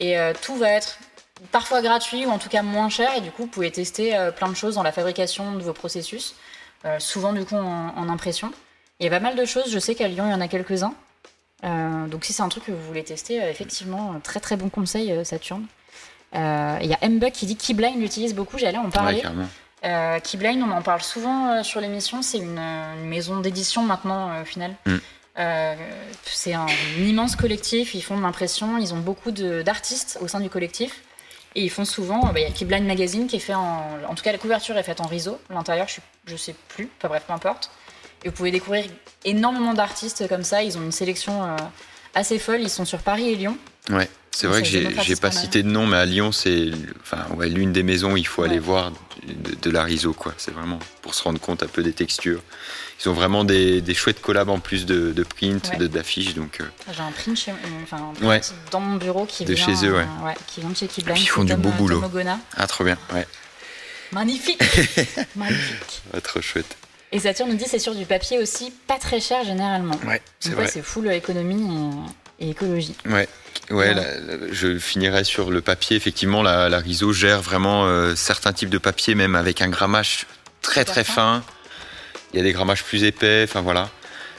[0.00, 0.98] et euh, tout va être
[1.52, 3.10] parfois gratuit ou en tout cas moins cher.
[3.16, 5.72] Et du coup, vous pouvez tester euh, plein de choses dans la fabrication de vos
[5.72, 6.34] processus,
[6.84, 8.50] euh, souvent du coup en, en impression.
[9.00, 9.70] Il y a pas mal de choses.
[9.70, 10.94] Je sais qu'à Lyon, il y en a quelques-uns.
[12.08, 15.66] Donc si c'est un truc que vous voulez tester, effectivement, très très bon conseil, Saturne.
[16.34, 19.22] Il y a Mbuck qui dit Keyblind l'utilise beaucoup, j'allais en Ouais, parler.
[19.84, 24.44] Euh, Keyblind, on en parle souvent sur l'émission, c'est une, une maison d'édition maintenant au
[24.44, 24.74] final.
[24.84, 24.96] Mm.
[25.38, 25.74] Euh,
[26.24, 26.66] c'est un
[26.98, 31.02] immense collectif, ils font de l'impression, ils ont beaucoup d'artistes au sein du collectif.
[31.56, 33.98] Et ils font souvent, bah, il y a Keyblind Magazine qui est fait en.
[34.08, 35.38] En tout cas, la couverture est faite en riso.
[35.50, 36.88] L'intérieur, je, je sais plus.
[36.98, 37.70] Enfin bref, peu importe.
[38.24, 38.86] Et vous pouvez découvrir
[39.24, 40.64] énormément d'artistes comme ça.
[40.64, 41.56] Ils ont une sélection euh,
[42.14, 42.60] assez folle.
[42.60, 43.56] Ils sont sur Paris et Lyon.
[43.90, 46.70] Ouais, c'est vrai que j'ai pas cité de nom, mais à Lyon, c'est
[47.02, 48.48] enfin, ouais, l'une des maisons où il faut Ouais.
[48.48, 48.90] aller voir
[49.26, 50.34] de, de la riso, quoi.
[50.36, 52.42] C'est vraiment pour se rendre compte un peu des textures.
[53.04, 55.88] Ils ont vraiment des, des chouettes collabs en plus de, de print, Ouais.
[55.88, 58.40] d'affiches, donc euh, J'ai un print, chez, euh, enfin, un print Ouais.
[58.70, 60.02] dans mon bureau qui De vient, chez eux, ouais.
[60.02, 61.14] euh, qui vient de chez Keyblind.
[61.14, 62.02] Puis ils font du beau Tom boulot.
[62.56, 63.26] Ah trop bien, ouais,
[64.12, 64.60] Magnifique
[65.36, 66.76] Magnifique Ah, trop chouette.
[67.12, 69.98] Et Saturne nous dit c'est sur du papier aussi, pas très cher généralement.
[70.06, 70.66] Ouais, c'est vrai.
[70.68, 72.94] c'est full économie et, et écologie.
[73.06, 73.28] Ouais,
[73.70, 73.94] ouais, Ouais.
[73.94, 75.96] la- la- je finirai sur le papier.
[75.96, 80.26] Effectivement, la, la Riso gère vraiment euh, certains types de papier, même avec un grammage
[80.62, 81.42] très très fin.
[82.32, 83.90] Il y a des grammages plus épais, enfin voilà.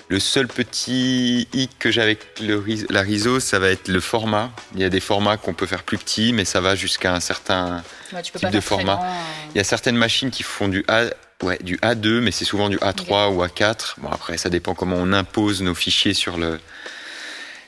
[0.07, 4.51] Le seul petit hic que j'ai avec le, la Riso, ça va être le format.
[4.75, 7.19] Il y a des formats qu'on peut faire plus petits, mais ça va jusqu'à un
[7.19, 7.83] certain.
[8.13, 8.95] Ouais, tu peux Type pas de format.
[8.97, 11.05] grand, euh, Il y a certaines machines qui font du A,
[11.41, 13.95] ouais, du A2, mais c'est souvent du A3 ou A4.
[13.97, 16.59] Bon après, ça dépend comment on impose nos fichiers sur le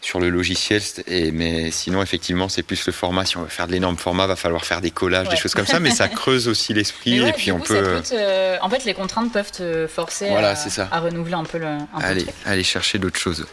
[0.01, 0.81] sur le logiciel.
[1.07, 3.25] Et mais sinon, effectivement, c'est plus le format.
[3.25, 5.33] Si on veut faire de l'énorme format, va falloir faire des collages, Ouais.
[5.35, 5.79] des choses comme ça.
[5.79, 7.21] Mais ça creuse aussi l'esprit.
[7.21, 10.29] Ouais, et puis on coup, peut euh, te- En fait, les contraintes peuvent te forcer
[10.29, 10.87] Voilà, à, c'est ça.
[10.91, 12.35] à renouveler un peu le, un peu le truc.
[12.45, 13.45] aller chercher d'autres choses.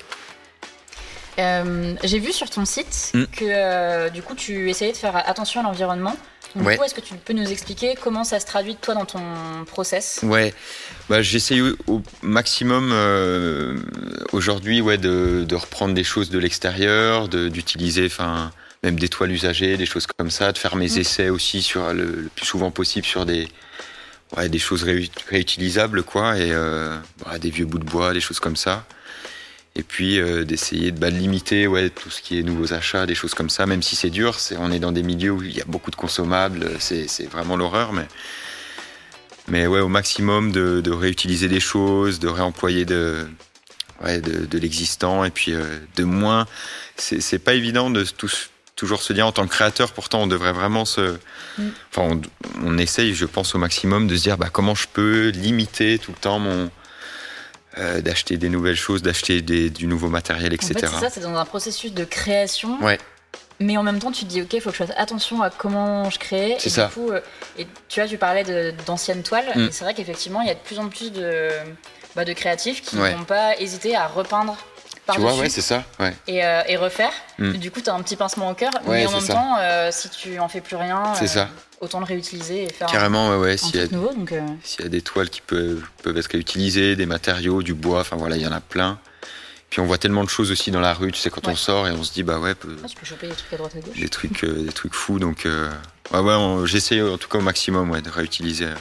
[1.39, 3.25] Euh, J'ai vu sur ton site Mm.
[3.27, 6.17] que euh, du coup tu essayais de faire attention à l'environnement.
[6.57, 6.79] Donc, Ouais.
[6.85, 9.21] Est-ce que tu peux nous expliquer comment ça se traduit toi dans ton
[9.67, 10.21] process?
[10.23, 10.55] Ouais,
[11.09, 13.77] bah, j'essaye au, maximum euh,
[14.33, 18.53] aujourd'hui ouais, de, de reprendre des choses de l'extérieur, d'utiliser enfin
[18.85, 22.05] même des toiles usagées, des choses comme ça, de faire mes essais aussi sur le,
[22.05, 23.49] le plus souvent possible sur des
[24.37, 28.21] ouais, des choses réu- réutilisables quoi et euh, bah, des vieux bouts de bois, des
[28.21, 28.85] choses comme ça.
[29.77, 33.15] Et puis euh, d'essayer de bah, limiter ouais, tout ce qui est nouveaux achats, des
[33.17, 35.57] choses comme ça, même si c'est dur, c'est, on est dans des milieux où il
[35.57, 38.07] y a beaucoup de consommables, c'est, c'est vraiment l'horreur, mais
[39.49, 43.27] mais ouais, au maximum de, de réutiliser des choses, de réemployer de,
[44.03, 46.47] ouais, de, de l'existant, et puis euh, de moins.
[46.97, 48.05] C'est, c'est pas évident de
[48.77, 51.17] toujours se dire en tant que créateur, pourtant on devrait vraiment se.
[51.59, 51.69] Mm.
[51.91, 52.21] Enfin, on,
[52.65, 56.13] on essaye, je pense, au maximum de se dire bah, comment je peux limiter tout
[56.13, 56.71] le temps mon.
[57.79, 60.75] Euh, d'acheter des nouvelles choses, d'acheter du nouveau matériel, En etc.
[60.75, 62.79] fait, c'est ça, c'est dans un processus de création.
[62.83, 62.99] Ouais.
[63.61, 65.51] mais en même temps, tu te dis, ok, il faut que je fasse attention à
[65.51, 66.57] comment je crée.
[66.59, 66.87] C'est et ça.
[66.87, 67.21] Du coup, euh,
[67.59, 69.61] et tu vois, tu parlais d'anciennes toiles, Mm.
[69.69, 71.49] et c'est vrai qu'effectivement, il y a de plus en plus de,
[72.17, 73.15] bah, de créatifs qui Ouais.
[73.15, 74.57] vont pas hésiter à repeindre
[75.13, 75.85] Tu vois, ouais, c'est ça.
[76.01, 76.15] Ouais.
[76.27, 77.13] et, euh, et refaire.
[77.39, 77.53] Mm.
[77.55, 79.35] Du coup, tu as un petit pincement au cœur, Ouais, mais en même ça.
[79.35, 81.49] temps, euh, si tu en fais plus rien, ça.
[81.81, 83.53] autant le réutiliser et faire un- Carrément, ouais, ouais.
[83.53, 84.15] un, S'il y, a- truc nouveau.
[84.15, 87.75] Donc, euh, s'il y a des toiles qui peuvent, peuvent être réutilisées, des matériaux, du
[87.75, 88.99] bois, enfin voilà, il y en a plein.
[89.69, 91.53] Puis on voit tellement de choses aussi dans la rue, tu sais, quand Ouais.
[91.53, 93.57] on sort et on se dit, bah ouais, ouais, tu peux choper des trucs à
[93.57, 93.99] droite à gauche.
[93.99, 95.19] des trucs, euh, des trucs fous.
[95.19, 95.69] Donc, euh,
[96.13, 98.75] ouais, ouais, j'essaie en tout cas au maximum ouais, de réutiliser euh,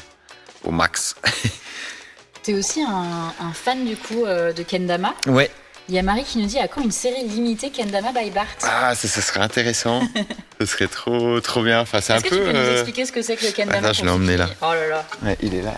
[0.64, 1.16] au max.
[2.44, 5.14] T'es aussi un, un fan du coup euh, de Kendama?
[5.28, 5.50] Ouais.
[5.90, 8.48] Il y a Marie qui nous dit à quand une série limitée Kendama by Bart?
[8.64, 10.02] Ah, ça, ça serait intéressant.
[10.60, 11.82] ce serait trop, trop bien.
[11.82, 12.38] Enfin, c'est un Est-ce que peu.
[12.38, 14.38] tu peux nous euh, expliquer ce que c'est que le Kendama Attends, je l'ai emmené
[14.38, 14.50] là.
[14.62, 15.76] Oh là là, ouais, il est là.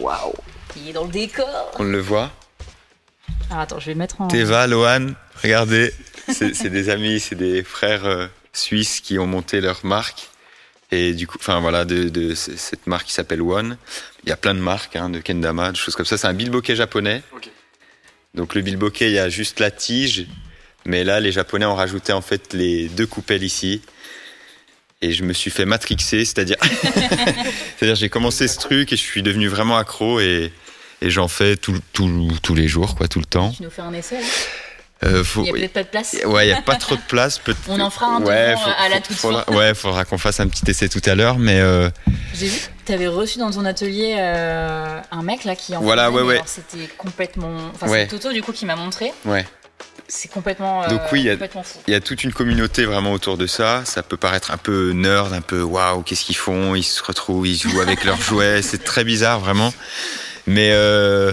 [0.00, 0.34] Waouh.
[0.76, 1.72] il est dans le décor.
[1.78, 2.30] On le voit.
[3.50, 4.28] Alors attends, je vais mettre en.
[4.28, 5.12] Teva, Lohan,
[5.42, 5.92] regardez.
[6.28, 10.30] C'est des amis, c'est des frères euh, suisses qui ont monté leur marque.
[10.90, 13.78] Et du coup, enfin voilà, de, cette marque qui s'appelle One.
[14.22, 16.16] Il y a plein de marques, hein, de kendama, de choses comme ça.
[16.16, 17.22] C'est un bilboquet japonais.
[17.34, 17.50] Ok.
[18.34, 20.26] Donc le bilboquet, il y a juste la tige.
[20.86, 23.80] Mais là, les Japonais ont rajouté en fait les deux coupelles ici.
[25.02, 29.22] Et je me suis fait matrixer, c'est-à-dire, c'est-à-dire j'ai commencé ce truc et je suis
[29.22, 30.50] devenu vraiment accro et,
[31.02, 33.50] et j'en fais tout- tout- tous les jours, quoi, tout le temps.
[33.52, 34.26] Tu nous fais un essai là
[35.04, 36.16] Euh, faut- Il y a peut-être pas de place.
[36.24, 37.38] Ouais, il n'y a pas trop de place.
[37.68, 39.54] On en fera un ouais, devant, à la toute faudra, fin.
[39.54, 41.90] Ouais, faudra qu'on fasse un petit essai tout à l'heure, mais euh,
[42.34, 46.10] J'ai vu que t'avais reçu dans ton atelier euh, un mec là qui en Voilà,
[46.10, 46.40] ouais, ouais.
[46.46, 47.54] C'était complètement.
[47.74, 48.00] Enfin, Ouais.
[48.10, 49.12] c'est Toto du coup qui m'a montré.
[49.24, 49.46] ouais.
[50.06, 50.84] C'est complètement.
[50.84, 53.82] euh, Donc oui, il y a- toute une communauté vraiment autour de ça.
[53.86, 56.74] Ça peut paraître un peu nerd, un peu waouh, qu'est-ce qu'ils font?
[56.74, 58.60] Ils se retrouvent, ils jouent avec leurs jouets.
[58.60, 59.72] C'est très bizarre, vraiment.
[60.46, 61.32] Mais, euh,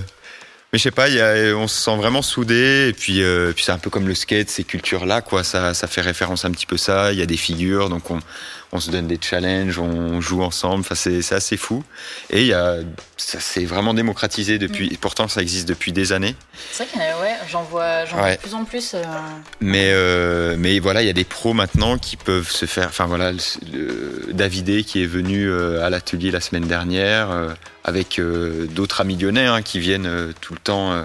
[0.71, 2.87] mais je sais pas, il y a, on se sent vraiment soudés.
[2.89, 5.43] Et puis, euh, puis c'est un peu comme le skate, ces cultures-là, quoi.
[5.43, 7.11] Ça, ça fait référence un petit peu ça.
[7.11, 8.19] Il y a des figures, donc on,
[8.73, 10.79] on se donne des challenges, on joue ensemble.
[10.81, 11.83] Enfin, c'est c'est assez fou.
[12.29, 12.77] Et il y a,
[13.17, 14.87] ça s'est vraiment démocratisé depuis.
[14.93, 16.35] et Pourtant, ça existe depuis des années.
[16.71, 18.35] C'est vrai que ouais, j'en vois, j'en vois Ouais.
[18.37, 18.91] de plus en plus.
[18.93, 19.03] euh,
[19.59, 22.87] Mais, euh, mais voilà, il y a des pros maintenant qui peuvent se faire.
[22.87, 28.21] Enfin voilà, le, Davidé qui est venu euh, à l'atelier la semaine dernière avec
[28.69, 31.03] d'autres amis lyonnais hein, qui viennent tout le temps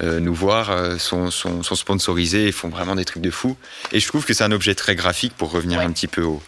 [0.00, 3.56] nous voir, sont, sont, sont sponsorisés et font vraiment des trucs de fou.
[3.92, 5.84] Et je trouve que c'est un objet très graphique pour revenir Ouais.
[5.84, 6.42] un petit peu au,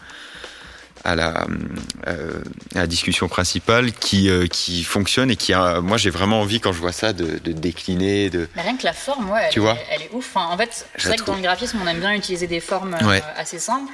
[1.05, 1.47] à, la,
[2.07, 2.41] euh,
[2.75, 5.81] à la discussion principale qui, euh, qui fonctionne et qui a.
[5.81, 8.49] Moi, j'ai vraiment envie quand je vois ça de, de décliner, de.
[8.57, 10.35] Mais rien que la forme, ouais, elle, Tu est, vois elle est ouf.
[10.35, 12.61] Enfin, en fait, Je c'est vrai que dans le graphisme, on aime bien utiliser des
[12.61, 13.93] formes euh, assez simples.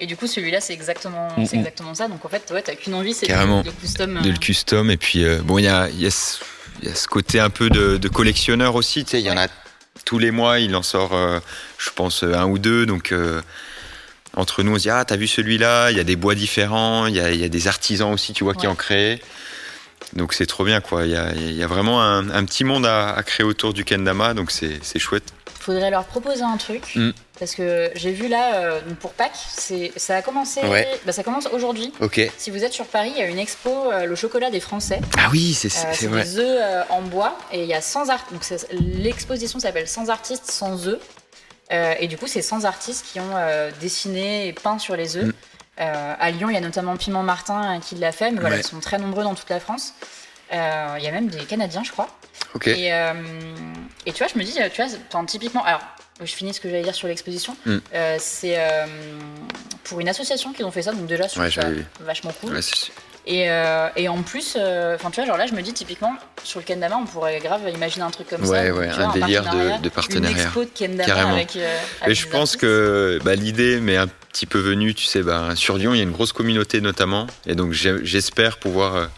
[0.00, 1.60] Et du coup, celui-là, c'est exactement, Mm, c'est mm.
[1.60, 2.08] exactement ça.
[2.08, 4.20] Donc en fait, ouais, t'as qu'une envie, c'est de, de custom.
[4.22, 6.40] de le custom et puis bon il y a, y, a
[6.82, 9.36] y a ce côté un peu de, de collectionneur aussi tu sais il y en
[9.36, 9.46] a
[10.04, 11.10] tous les mois il en sort
[11.78, 13.12] je pense un ou deux donc
[14.38, 17.06] entre nous on se dit ah t'as vu celui-là il y a des bois différents
[17.06, 19.20] il y a, il y a des artisans aussi tu vois qui en créent
[20.14, 22.64] donc c'est trop bien quoi il y a, il y a vraiment un, un petit
[22.64, 25.32] monde à, à créer autour du kendama donc c'est chouette
[25.68, 26.94] faudrait leur proposer un truc.
[26.94, 27.10] Mm.
[27.38, 30.60] Parce que j'ai vu là, euh, pour Pâques, c'est, ça a commencé.
[30.62, 30.88] Ouais.
[31.06, 31.92] bah, ça commence aujourd'hui.
[32.36, 35.00] Si vous êtes sur Paris, il y a une expo, euh, le chocolat des Français.
[35.18, 38.08] ah oui c'est Euh, c'est des œufs euh, en bois et il y a 100
[38.08, 38.32] artistes.
[38.32, 40.98] Donc l'exposition s'appelle 100 artistes, 100 œufs.
[41.72, 45.16] Euh, et du coup, c'est 100 artistes qui ont euh, dessiné et peint sur les
[45.16, 45.26] œufs.
[45.26, 45.32] Mm.
[45.80, 48.62] Euh, à Lyon, il y a notamment Piment Martin qui l'a fait, mais voilà, Ouais.
[48.62, 49.94] ils sont très nombreux dans toute la France.
[50.50, 52.08] Il y a même des Canadiens, je crois.
[52.54, 55.82] ok Et, et tu vois, je me dis, tu vois, typiquement, alors,
[56.20, 57.56] je finis ce que j'allais dire sur l'exposition.
[57.64, 57.76] Mm.
[57.94, 58.86] Euh, c'est euh,
[59.84, 61.62] pour une association qui ont fait ça, donc déjà, je Ouais, ça
[62.00, 62.54] vachement cool.
[62.54, 62.60] Ouais,
[63.30, 66.14] Et, euh, et en plus, euh, enfin, tu vois, genre là, je me dis, typiquement,
[66.44, 68.50] sur le kendama, on pourrait grave imaginer un truc comme ça.
[68.50, 70.30] Ouais, donc, vois, un délire de- partenariat, de partenariat.
[70.30, 71.32] Une expo de kendama Carrément.
[71.34, 71.54] avec.
[71.56, 72.60] euh, Et je pense artistes.
[72.62, 76.00] que bah, l'idée m'est un petit peu venue, tu sais, bah, sur Lyon, il y
[76.00, 77.26] a une grosse communauté notamment.
[77.46, 79.08] Et donc j'espère pouvoir,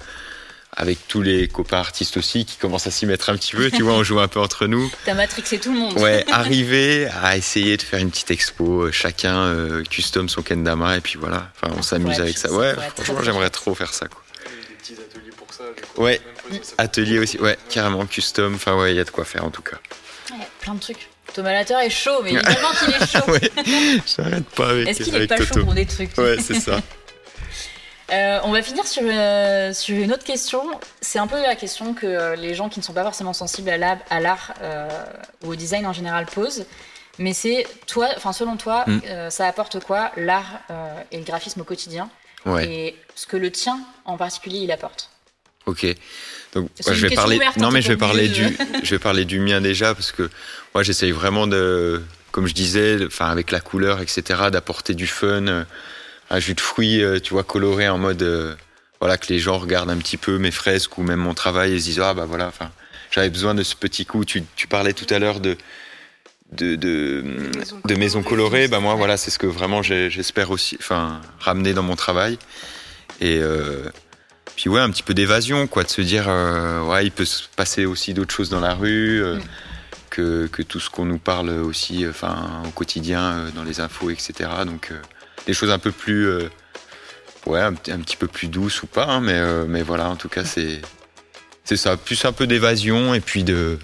[0.77, 3.83] avec tous les copains artistes aussi, qui commencent à s'y mettre un petit peu, tu
[3.83, 4.91] vois, on joue un peu entre nous.
[5.05, 5.99] T'as matrixé tout le monde.
[5.99, 10.97] Ouais, arriver à essayer de faire une petite expo, euh, chacun euh, custom son kendama,
[10.97, 12.53] et puis voilà, enfin, on s'amuse avec ça.
[12.53, 14.07] Ouais, franchement, j'aimerais trop faire ça.
[14.07, 14.23] Quoi.
[14.47, 15.65] Il y a des petits ateliers pour ça.
[15.77, 16.03] du coup.
[16.03, 16.21] Ouais.
[16.79, 19.63] Atelier aussi, ouais, carrément custom, enfin ouais, il y a de quoi faire en tout
[19.63, 19.77] cas.
[20.33, 21.09] Ouais, plein de trucs.
[21.35, 23.31] Thomas Latter est chaud, mais évidemment qu'il est chaud.
[23.31, 23.51] ouais,
[24.17, 26.17] j'arrête pas avec, Est-ce qu'il est avec pas chaud pour des trucs?
[26.19, 26.81] Ouais, c'est ça.
[28.13, 30.63] Euh, on va finir sur, euh, sur une autre question.
[31.01, 33.71] C'est un peu la question que euh, les gens qui ne sont pas forcément sensibles
[33.71, 33.79] à
[34.21, 34.53] l'art,
[35.45, 36.65] ou au design en général posent.
[37.19, 39.01] Mais c'est toi, enfin selon toi, Mm.
[39.07, 40.61] euh, ça apporte quoi l'art
[41.13, 42.09] et le graphisme au quotidien
[42.47, 42.67] Ouais.
[42.67, 45.11] et ce que le tien en particulier il apporte?
[45.67, 45.85] Ok.
[46.55, 47.37] Donc moi, une je vais parler.
[47.37, 48.57] ouverte, non hein, mais je vais parler du.
[48.83, 50.31] je vais parler du mien déjà parce que
[50.75, 52.03] moi j'essaye vraiment de,
[52.33, 55.67] comme je disais, enfin avec la couleur, etc., d'apporter du fun,
[56.31, 58.55] un jus de fruits, euh, tu vois, coloré en mode, euh,
[59.01, 61.81] voilà, que les gens regardent un petit peu mes fresques ou même mon travail et
[61.81, 62.71] se disent ah bah voilà, enfin,
[63.11, 64.25] j'avais besoin de ce petit coup.
[64.25, 65.57] Tu, tu parlais tout à l'heure de
[66.53, 70.77] de, de, maisons de maisons colorées, bah moi voilà, c'est ce que vraiment j'espère aussi,
[70.81, 72.39] enfin, ramener dans mon travail.
[73.21, 73.85] Et euh,
[74.57, 77.45] puis ouais, un petit peu d'évasion, quoi, de se dire, euh, ouais, il peut se
[77.55, 79.41] passer aussi d'autres choses dans la rue, Mm.
[80.11, 84.51] que, que tout ce qu'on nous parle aussi, enfin, au quotidien, dans les infos, etc.
[84.67, 85.01] Donc euh,
[85.47, 86.49] des choses un peu plus, euh,
[87.47, 90.09] ouais, un, petit- un petit peu plus douces ou pas, hein, mais euh, mais voilà,
[90.09, 90.81] en tout cas, c'est
[91.65, 93.79] c'est ça, plus un peu d'évasion et puis de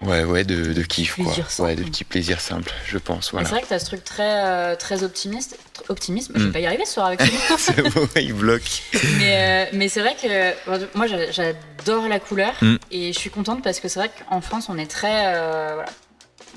[0.00, 1.32] Ouais, ouais, de, de kiff, quoi.
[1.32, 1.62] simple.
[1.62, 3.46] Ouais, de petits plaisirs simples, je pense, voilà.
[3.46, 5.56] C'est vrai que tu as ce truc très, euh, très optimiste.
[5.88, 6.52] Optimisme, je vais Mm.
[6.52, 8.20] pas y arriver ce soir avec toi.
[8.20, 8.82] il bloque.
[9.18, 12.76] mais euh, mais c'est vrai que moi j'a- j'adore la couleur Mm.
[12.90, 15.36] et je suis contente parce que c'est vrai qu'en France on est très.
[15.36, 15.90] euh, voilà,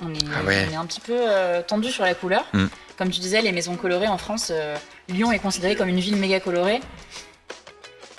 [0.03, 0.65] on, est, Ah ouais.
[0.67, 1.19] on est un petit peu
[1.67, 2.45] tendu sur la couleur.
[2.53, 2.65] Mm.
[2.97, 4.75] Comme tu disais, les maisons colorées en France, euh,
[5.09, 6.79] Lyon est considérée comme une ville méga colorée.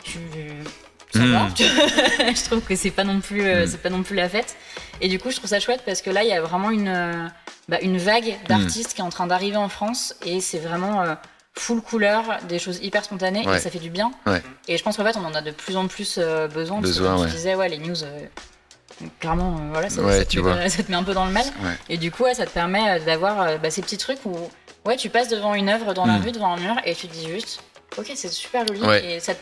[0.03, 0.19] Tu...
[1.13, 1.33] Ça Mm.
[1.33, 1.49] va.
[1.57, 3.67] je trouve que c'est pas non plus euh, Mm.
[3.69, 4.57] c'est pas non plus la fête.
[5.01, 6.89] Et du coup, je trouve ça chouette parce que là, il y a vraiment une
[6.89, 7.27] euh,
[7.69, 11.15] bah, une vague d'artistes qui est en train d'arriver en France et c'est vraiment euh,
[11.55, 13.57] full couleur, des choses hyper spontanées Ouais.
[13.57, 14.13] et ça fait du bien.
[14.27, 14.43] Ouais.
[14.69, 16.81] Et je pense qu'en fait, on en a de plus en plus euh, besoin.
[16.83, 17.27] parce que comme ouais.
[17.29, 17.97] tu disais, ouais, les news,
[19.21, 20.69] clairement, voilà, ça, te met, vois.
[20.69, 21.47] ça te met un peu dans le mal.
[21.89, 24.37] Et du coup, ça te permet d'avoir bah, ces petits trucs où
[24.87, 26.23] ouais, tu passes devant une œuvre dans la Mm.
[26.25, 27.61] rue, devant un mur, et tu te dis juste,
[27.99, 28.81] ok, c'est super joli.
[28.81, 29.17] Ouais.
[29.17, 29.41] Et ça, te-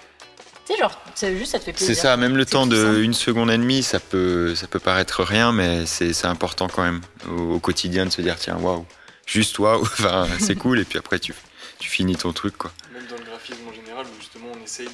[0.67, 2.03] tu sais, genre, c'est juste, ça te fait C'est plaisir.
[2.03, 2.99] ça, même le C'est temps tout de simple.
[3.01, 6.83] une seconde et demie, ça peut, ça peut paraître rien, mais c'est c'est important quand
[6.83, 8.85] même au, au quotidien de se dire tiens, waouh,
[9.27, 11.35] juste waouh, enfin, c'est cool, et puis après tu,
[11.79, 12.73] tu finis ton truc, quoi.
[12.95, 14.89] Même dans le graphisme en général, où justement on essaye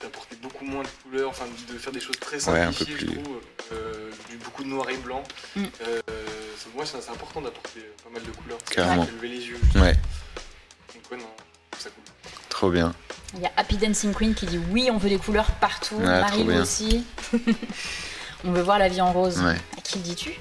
[0.00, 2.94] d'apporter beaucoup moins de couleurs, enfin de faire des choses très Ouais, un peu simplifiées,
[2.94, 3.16] plus.
[3.16, 3.40] je trouve,
[3.72, 5.22] euh, du beaucoup de noir et blanc.
[5.56, 5.62] Mm.
[5.64, 6.35] Euh, c'est-
[6.74, 8.58] moi, c'est important d'apporter pas mal de couleurs.
[8.70, 9.04] Carrément.
[9.16, 9.60] Lever les yeux.
[9.74, 9.92] Ouais,
[10.94, 11.24] Donc ouais, non,
[11.78, 12.04] ça cool.
[12.48, 12.94] trop bien.
[13.34, 15.96] Il y a Happy Dancing Queen qui dit oui, on veut des couleurs partout.
[15.96, 17.04] Ouais, Marie aussi.
[18.44, 19.38] on veut voir la vie en rose.
[19.40, 19.56] Ouais.
[19.76, 20.32] À qui le dis-tu?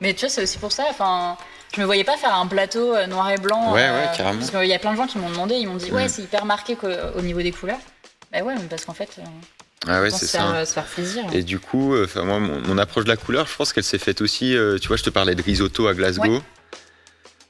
[0.00, 0.84] Mais tu vois, c'est aussi pour ça.
[0.90, 1.36] Enfin,
[1.74, 3.72] je me voyais pas faire un plateau euh, noir et blanc.
[3.72, 4.38] Ouais, ouais, carrément.
[4.38, 6.08] Parce qu'il y a plein de gens qui m'ont demandé, ils m'ont dit ouais, Mm.
[6.08, 7.78] c'est hyper marqué qu'au- au niveau des couleurs.
[8.32, 9.22] Bah ouais, mais parce qu'en fait, euh,
[9.86, 10.38] Ah ouais, c'est ça.
[10.38, 11.24] faire, euh, se faire plaisir.
[11.32, 13.84] Et du coup, euh, enfin moi, mon, mon approche de la couleur, je pense qu'elle
[13.84, 14.56] s'est faite aussi.
[14.56, 16.36] euh, tu vois, je te parlais de risotto à Glasgow.
[16.36, 16.42] Ouais.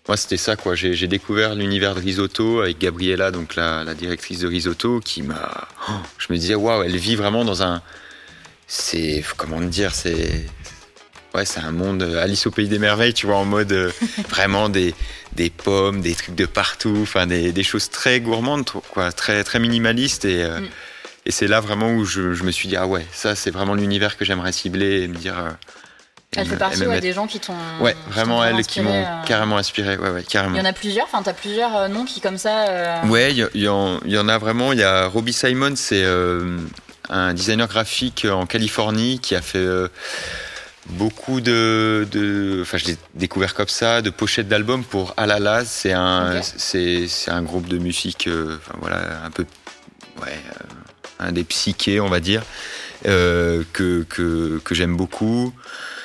[0.09, 0.75] Moi, c'était ça, quoi.
[0.77, 5.67] J'ai découvert l'univers de risotto avec Gabriella, donc la, la directrice de risotto, qui m'a.
[5.89, 7.83] Oh, je me disais, waouh, elle vit vraiment dans un.
[8.69, 10.47] C'est comment dire, c'est.
[11.35, 13.91] Ouais, c'est un monde Alice au pays des merveilles, tu vois, en mode euh,
[14.29, 14.95] vraiment des,
[15.33, 19.59] des pommes, des trucs de partout, enfin des, des choses très gourmandes, quoi, très très
[19.59, 20.43] minimalistes et.
[20.45, 20.69] euh, Mm.
[21.27, 23.75] Et c'est là vraiment où je, je me suis dit, ah ouais, ça c'est vraiment
[23.75, 25.37] l'univers que j'aimerais cibler et me dire.
[25.39, 25.51] euh,
[26.37, 27.53] Elle fait partie ouais, des gens qui t'ont.
[27.81, 29.23] Ouais, qui vraiment elles qui m'ont euh.
[29.27, 29.97] carrément inspiré.
[29.97, 30.55] Ouais, ouais, carrément.
[30.55, 32.69] Il y en a plusieurs, enfin, t'as plusieurs euh, noms qui, comme ça.
[32.69, 33.69] euh, Ouais, il y, y y
[34.19, 34.73] en a vraiment.
[34.73, 36.59] Il y a Robbie Simon, c'est euh,
[37.09, 39.89] un designer graphique en Californie qui a fait euh,
[40.91, 45.65] beaucoup de, de, enfin, je l'ai découvert comme ça, de pochettes d'albums pour Alala.
[45.65, 46.45] C'est un, Ok.
[46.57, 49.45] c'est, c'est un groupe de musique, euh, enfin voilà, un peu,
[50.23, 50.65] ouais, euh,
[51.19, 52.43] un des psychés, on va dire,
[53.07, 55.53] euh, que que, que j'aime beaucoup.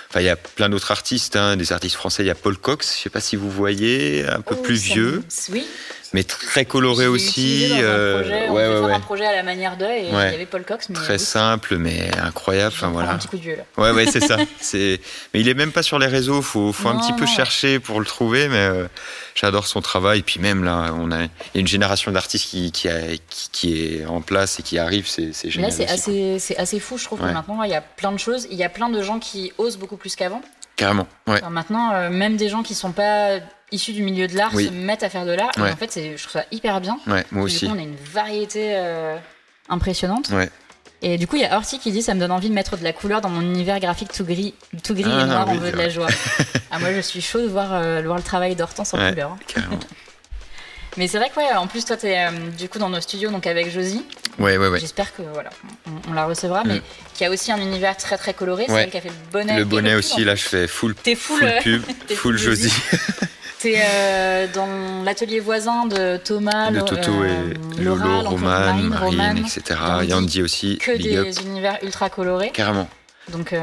[0.09, 2.23] Enfin, il y a plein d'autres artistes, hein, des artistes français.
[2.23, 4.75] Il y a Paul Cox, je sais pas si vous voyez, un peu oh, plus
[4.75, 5.65] vieux, Oui.
[6.13, 7.69] Mais très coloré aussi.
[7.69, 8.93] dans un euh, projet, on ouais, devait ouais, faire ouais.
[8.93, 10.89] un projet à la manière d'eux et il y avait Paul Cox.
[10.89, 12.73] Mais Très oui, simple, mais incroyable.
[12.75, 13.11] Enfin voilà.
[13.11, 13.63] Un petit coup de vieux là.
[13.77, 14.37] Ouais, ouais, c'est ça.
[14.59, 14.99] C'est,
[15.33, 16.41] mais il est même pas sur les réseaux.
[16.41, 18.47] Faut, faut un petit peu non, chercher pour le trouver.
[18.49, 18.87] Mais euh,
[19.35, 20.19] j'adore son travail.
[20.19, 23.15] Et puis même là, on a, il y a une génération d'artistes qui, qui, a-
[23.29, 25.07] qui, qui est en place et qui arrive.
[25.07, 25.69] C'est, c'est génial.
[25.71, 27.19] là, c'est assez, c'est assez fou, je trouve.
[27.19, 28.47] que maintenant, il y a plein de choses.
[28.51, 30.41] Il y a plein de gens qui osent beaucoup plus qu'avant.
[30.75, 31.07] Carrément.
[31.27, 31.41] Ouais.
[31.49, 33.39] Maintenant, euh, même des gens qui sont pas
[33.71, 34.67] issus du milieu de l'art Oui.
[34.67, 35.51] se mettent à faire de l'art.
[35.57, 35.69] Ouais.
[35.69, 36.97] Et en fait, je trouve ça hyper bien.
[37.07, 37.67] Ouais, moi Du aussi.
[37.67, 39.17] coup, on a une variété euh,
[39.69, 40.29] impressionnante.
[40.29, 40.49] Ouais.
[41.03, 42.77] Et du coup, il y a Horty qui dit Ça me donne envie de mettre
[42.77, 44.53] de la couleur dans mon univers graphique tout gris,
[44.83, 46.07] tout gris Ah, et noir, oui, on veut de la joie.
[46.71, 49.31] ah, moi, je suis chaud de voir, euh, voir le travail d'Hortense en couleur.
[49.57, 49.61] hein.
[50.97, 53.31] Mais c'est vrai que, ouais, en plus, toi, t'es euh, du coup dans nos studios,
[53.31, 54.05] donc avec Josie.
[54.37, 54.79] Ouais, ouais, ouais.
[54.79, 55.49] J'espère que voilà,
[55.87, 56.81] on, on la recevra, mais Mm.
[57.13, 58.65] qui a aussi un univers très très coloré.
[58.67, 59.55] C'est elle qui a fait le bonnet.
[59.55, 62.37] Le et bonnet aussi, là, je fais full, T'es full, full euh, pub, full full
[62.37, 62.73] Josie.
[63.61, 69.37] T'es euh, dans l'atelier voisin de Thomas, de Toto euh, et Laura, Lolo, Roman, Marine,
[69.45, 69.79] etc.
[70.03, 70.41] Yandy.
[70.41, 70.77] Aussi.
[70.79, 71.25] que Big up.
[71.25, 72.49] des univers ultra colorés.
[72.51, 72.89] Carrément.
[73.29, 73.61] Donc, euh,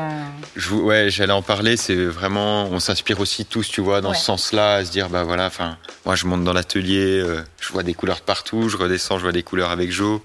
[0.55, 1.77] Je, ouais, j'allais en parler.
[1.77, 4.17] C'est vraiment, on s'inspire aussi tous, tu vois, dans Ouais.
[4.17, 5.77] ce sens-là, à se dire, bah voilà, enfin,
[6.07, 9.25] moi, je monte dans l'atelier, euh, je vois des couleurs de partout, je redescends, je
[9.25, 10.21] vois des couleurs avec Joe.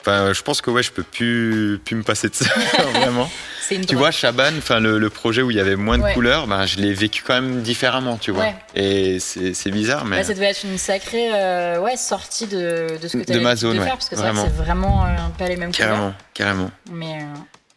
[0.00, 2.46] Enfin, je pense que ouais, je peux plus, plus me passer de ça,
[2.94, 3.30] vraiment.
[3.70, 6.02] C'est une Tu vois, Chaban, enfin le, le projet où il y avait moins de
[6.02, 6.12] Ouais.
[6.12, 8.42] couleurs, ben, je l'ai vécu quand même différemment, tu vois.
[8.42, 8.54] Ouais.
[8.74, 11.30] Et c'est bizarre, mais Bah, ça devait être une sacrée
[11.78, 14.22] ouais, sortie de, de ce que tu avais ma zone, de faire, parce que c'est
[14.22, 14.44] Vraiment.
[14.44, 15.08] c'est vraiment euh,
[15.38, 15.88] pas les mêmes couleurs.
[15.88, 16.70] carrément, carrément.
[16.92, 17.24] Mais, euh,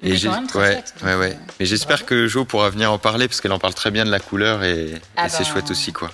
[0.02, 0.94] Et même très ouais, chouette.
[1.04, 1.32] ouais, ouais.
[1.34, 4.04] euh, Mais j'espère que Jo pourra venir en parler parce qu'elle en parle très bien
[4.04, 6.10] de la couleur et, Ah et c'est ben, chouette aussi, quoi.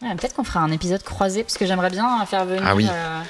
[0.00, 2.62] Ouais, Peut-être qu'on fera un épisode croisé, parce que j'aimerais bien faire venir.
[2.64, 2.86] Ah oui.
[2.88, 3.20] euh,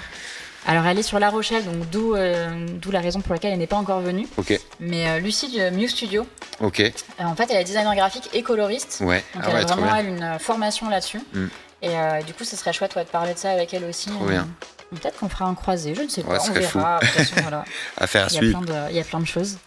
[0.69, 3.59] alors, elle est sur La Rochelle, donc d'où euh, d'où la raison pour laquelle elle
[3.59, 4.27] n'est pas encore venue.
[4.37, 6.27] Ok, Mais euh, Lucie du Mew Studio,
[6.61, 6.93] ok, euh,
[7.25, 8.99] en fait, elle est designer graphique et coloriste.
[9.05, 11.21] ouais, Donc, ah elle ouais, a vraiment elle, une euh, formation là-dessus.
[11.33, 11.47] Mm.
[11.81, 14.11] Et euh, du coup, ce serait chouette ouais, de parler de ça avec elle aussi.
[14.11, 14.49] Trop Euh, bien.
[14.91, 16.99] Peut-être qu'on fera un croisé, je ne sais pas, on verra.
[17.01, 17.65] De façon, voilà.
[17.99, 18.61] À Il y, a suivre.
[18.63, 19.59] plein de, il y a plein de choses.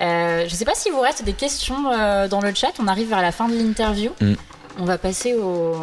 [0.00, 2.72] Euh, je ne sais pas s'il vous reste des questions euh, dans le chat.
[2.78, 4.12] On arrive vers la fin de l'interview.
[4.20, 4.34] Mm.
[4.78, 5.76] On va passer aux,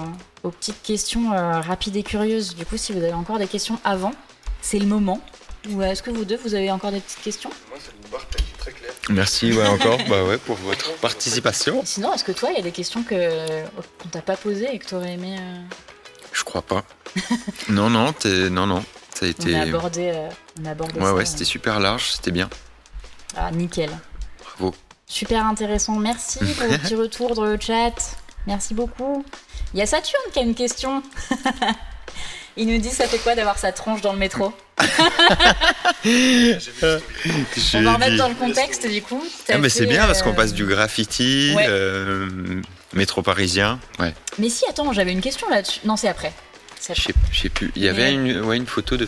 [0.43, 2.55] aux petites questions euh, rapides et curieuses.
[2.55, 4.11] Du coup, si vous avez encore des questions avant,
[4.63, 5.19] c'est le moment.
[5.69, 7.51] Ou est-ce que vous deux, vous avez encore des petites questions?
[7.69, 8.25] Moi, c'est une barre
[8.57, 8.91] très claire.
[9.09, 11.81] Merci, ouais, encore, bah ouais, pour votre participation.
[11.85, 13.63] Sinon, est-ce que toi, il y a des questions que
[14.01, 15.61] qu'on t'a pas posées et que tu aurais aimé euh,
[16.33, 16.83] Je crois pas.
[17.69, 18.83] non, non, t'es- non, non,
[19.13, 19.55] ça a On été.
[19.55, 20.29] a abordé, euh,
[20.61, 22.49] on a abordé Ouais, ça, ouais, c'était super large, c'était bien.
[23.37, 23.89] Ah, nickel.
[24.57, 24.73] Bravo.
[25.07, 25.95] Super intéressant.
[25.97, 27.93] Merci pour vos petits retours dans le chat.
[28.47, 29.23] Merci beaucoup.
[29.73, 31.01] Il y a Saturne qui a une question.
[32.57, 34.53] Il nous dit ça fait quoi d'avoir sa tronche dans le métro.
[37.73, 39.23] On va remettre dans le contexte du coup.
[39.49, 41.65] Ah, mais c'est bien parce qu'on euh, passe du graffiti, Ouais.
[41.67, 42.27] euh,
[42.93, 43.79] métro parisien.
[43.99, 45.79] Ouais, Mais si, attends, j'avais une question là-dessus.
[45.85, 46.33] Non, c'est après.
[46.93, 47.01] Je
[47.41, 47.71] sais plus.
[47.75, 49.07] Il y avait Mais- une, ouais, une photo de,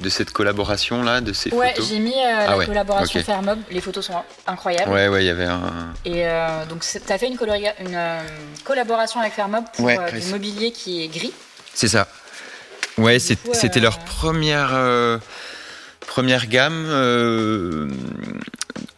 [0.00, 1.88] de cette collaboration là, de ces Ouais, photos.
[1.90, 3.26] j'ai mis euh, la ouais, collaboration ok.
[3.26, 3.58] Fairmob.
[3.70, 4.14] Les photos sont
[4.46, 4.90] incroyables.
[4.90, 5.92] Ouais, ouais, il y avait un.
[6.06, 8.20] Et euh, donc, t'as fait une, euh,
[8.64, 11.32] collaboration avec Fairmob pour Ouais, du mobilier qui est gris.
[11.74, 12.08] C'est ça.
[12.98, 15.18] Ouais, c'était euh, leur première euh,
[16.06, 17.88] première gamme euh,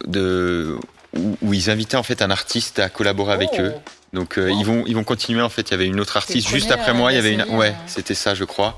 [0.05, 0.75] de
[1.15, 3.61] où, où ils invitaient en fait un artiste à collaborer avec Oh.
[3.61, 3.73] eux.
[4.13, 4.59] Donc euh, Wow.
[4.59, 5.69] ils vont ils vont continuer en fait.
[5.69, 7.11] Il y avait une autre artiste juste après euh, moi.
[7.11, 7.87] Il y avait une ouais, euh.
[7.87, 8.77] c'était ça je crois.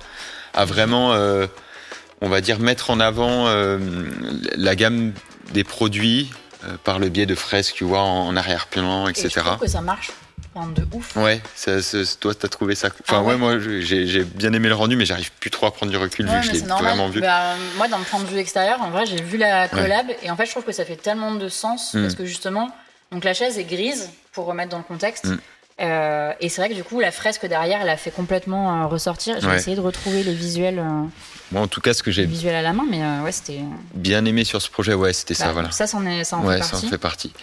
[0.54, 1.48] À vraiment euh,
[2.22, 3.80] on va dire mettre en avant euh,
[4.56, 5.14] la gamme
[5.54, 6.32] des produits
[6.66, 9.42] euh, par le biais de fresques, tu vois, en, en arrière-plan, Et je etc.
[9.46, 10.12] trouve que ça marche
[10.66, 11.16] de ouf.
[11.16, 12.88] Ouais, ça, ça- toi t'as trouvé ça.
[13.04, 13.38] Enfin Ah ouais, ouais.
[13.38, 16.40] moi j'ai bien aimé le rendu, mais j'arrive plus trop à prendre du recul Ouais,
[16.42, 17.22] vu que je l'ai vraiment vu.
[17.22, 20.36] Bah, moi, d'un point de vue extérieur, en vrai, j'ai vu la collab et en
[20.36, 22.02] fait, je trouve que ça fait tellement de sens Mm.
[22.02, 22.70] parce que justement,
[23.12, 25.26] donc la chaise est grise pour remettre dans le contexte.
[25.26, 25.38] Mm.
[25.80, 28.88] Euh, et c'est vrai que du coup, la fresque derrière, elle a fait complètement euh,
[28.88, 29.40] ressortir.
[29.40, 29.58] J'ai Ouais.
[29.58, 31.04] essayé de retrouver les visuels, euh,
[31.52, 33.60] Moi en tout cas, ce que j'ai visuels à la main, mais ouais, c'était.
[33.94, 35.72] bien aimé sur ce projet, ouais, c'était ça, bah, voilà.
[35.72, 36.88] Ça, c'en est, ça en ouais, fait ça en partie.
[36.90, 37.34] fait partie.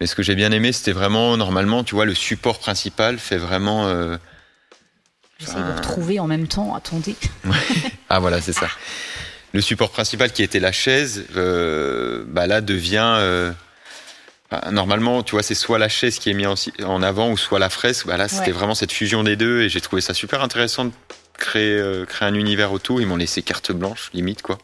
[0.00, 3.36] Mais ce que j'ai bien aimé, c'était vraiment, normalement, tu vois, le support principal fait
[3.38, 3.86] vraiment.
[3.88, 4.16] euh,
[5.38, 6.74] J'essaie de retrouver en même temps.
[6.74, 7.14] Attendez.
[8.10, 8.68] Ah voilà, c'est ça.
[9.52, 13.16] Le support principal qui était la chaise, euh, bah là devient.
[13.18, 13.52] euh,
[14.50, 16.48] enfin, Normalement, tu vois, c'est soit la chaise qui est mise
[16.84, 18.06] en, avant ou soit la fresque.
[18.06, 18.52] Bah là, c'était Ouais.
[18.52, 20.92] vraiment cette fusion des deux et j'ai trouvé ça super intéressant de
[21.36, 23.00] créer, euh, créer un univers autour.
[23.02, 24.58] Ils m'ont laissé carte blanche, limite, quoi.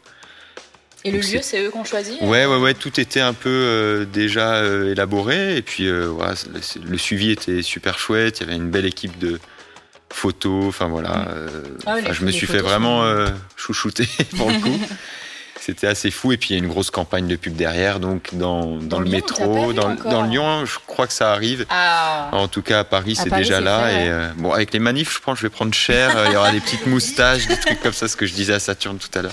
[1.04, 3.50] Et le lieu, c'est- eux qui ont choisi Ouais, ouais, ouais, tout était un peu
[3.50, 5.56] euh, déjà euh, élaboré.
[5.56, 6.34] Et puis, euh, voilà,
[6.82, 8.40] le suivi était super chouette.
[8.40, 9.38] Il y avait une belle équipe de
[10.10, 10.64] photos.
[10.66, 11.28] Enfin, voilà.
[11.28, 11.48] euh,
[11.86, 14.80] Ah les- je me suis fait vraiment euh, chouchouter pour le coup.
[15.60, 16.32] C'était assez fou.
[16.32, 17.98] Et puis, il y a une grosse campagne de pub derrière.
[18.00, 21.64] Donc, dans, dans, Dans le Lyon, métro, dans, dans Lyon, je crois que ça arrive.
[21.70, 22.28] Ah.
[22.32, 23.84] En tout cas, à Paris, c'est déjà là.
[23.84, 23.92] ouais.
[24.06, 26.16] Et euh, bon, avec les manifs, je pense que je vais prendre cher.
[26.16, 28.52] Euh, Il y aura des petites moustaches, des trucs comme ça, ce que je disais
[28.52, 29.32] à Saturne tout à l'heure.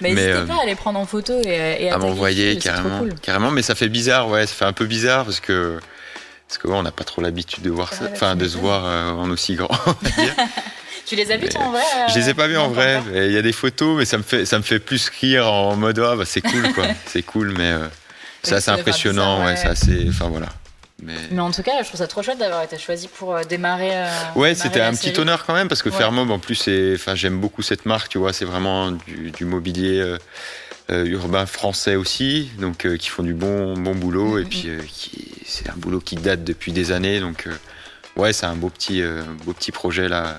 [0.00, 2.98] Mais Mais, n'hésitez euh, pas à les prendre en photo et, et à m'envoyer carrément,
[3.00, 3.14] cool.
[3.20, 3.50] carrément.
[3.50, 5.78] Mais ça fait bizarre, ouais, ça fait un peu bizarre parce que
[6.48, 8.82] parce que ouais, on n'a pas trop l'habitude de voir ça, enfin de se voir
[8.84, 9.70] euh, en aussi grand.
[9.86, 10.34] on va dire.
[11.06, 13.02] Tu les as vus toi en vrai Je les ai pas vus en vrai.
[13.14, 15.76] Il y a des photos, mais ça me fait ça me fait plus rire en
[15.76, 17.86] mode ah bah c'est cool quoi, c'est cool, mais euh,
[18.42, 20.48] c'est assez impressionnant, ouais, c'est assez, enfin voilà.
[21.02, 23.42] Mais Mais en tout cas, je trouve ça trop chouette d'avoir été choisi pour euh,
[23.42, 23.90] démarrer.
[23.92, 25.96] euh, Ouais, c'était un petit honneur quand même parce que Ouais.
[25.96, 29.98] Fairmob en plus enfin j'aime beaucoup cette marque, tu vois, c'est vraiment du, du mobilier
[30.00, 30.18] euh,
[30.90, 34.48] euh, urbain français aussi, donc qui font du bon bon boulot et Mhm.
[34.48, 34.68] puis
[35.44, 37.48] c'est un boulot qui date depuis des années donc
[38.16, 39.02] ouais, c'est un beau petit
[39.44, 40.36] beau petit projet là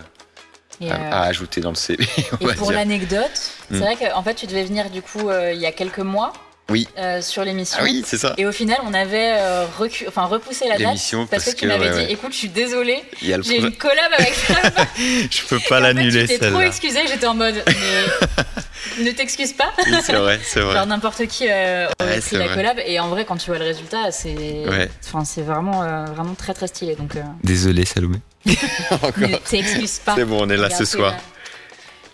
[0.88, 2.06] Et, à, euh, à ajouter dans le CV.
[2.42, 3.80] on et va pour l'anecdote, c'est Mm.
[3.80, 6.34] vrai qu'en fait, tu devais venir du coup euh, il y a quelques mois
[6.70, 6.88] Oui.
[6.98, 7.78] euh, sur l'émission.
[7.82, 8.34] Ah oui, c'est ça.
[8.38, 11.68] Et au final, on avait euh, recu- enfin, repoussé la date parce, parce que tu
[11.68, 14.74] m'avais ouais, dit écoute, je suis désolée, j'ai une collab avec Fab.
[14.98, 16.68] je peux pas l'annuler t'es trop celle-là.
[16.68, 19.72] excusée, j'étais en mode mais ne t'excuse pas.
[19.86, 20.74] Oui, c'est vrai, c'est vrai.
[20.76, 22.56] Genre n'importe qui euh, aurait Ouais, pris la vrai.
[22.56, 24.36] collab et en vrai quand tu vois le résultat c'est
[24.68, 24.90] Ouais.
[25.06, 28.18] enfin c'est vraiment euh, vraiment très très stylé donc euh, Désolé Salomé.
[28.92, 29.12] Encore.
[29.18, 30.16] ne t'excuse pas.
[30.16, 31.12] C'est bon, on est là Regarde, ce soir.
[31.12, 31.18] là.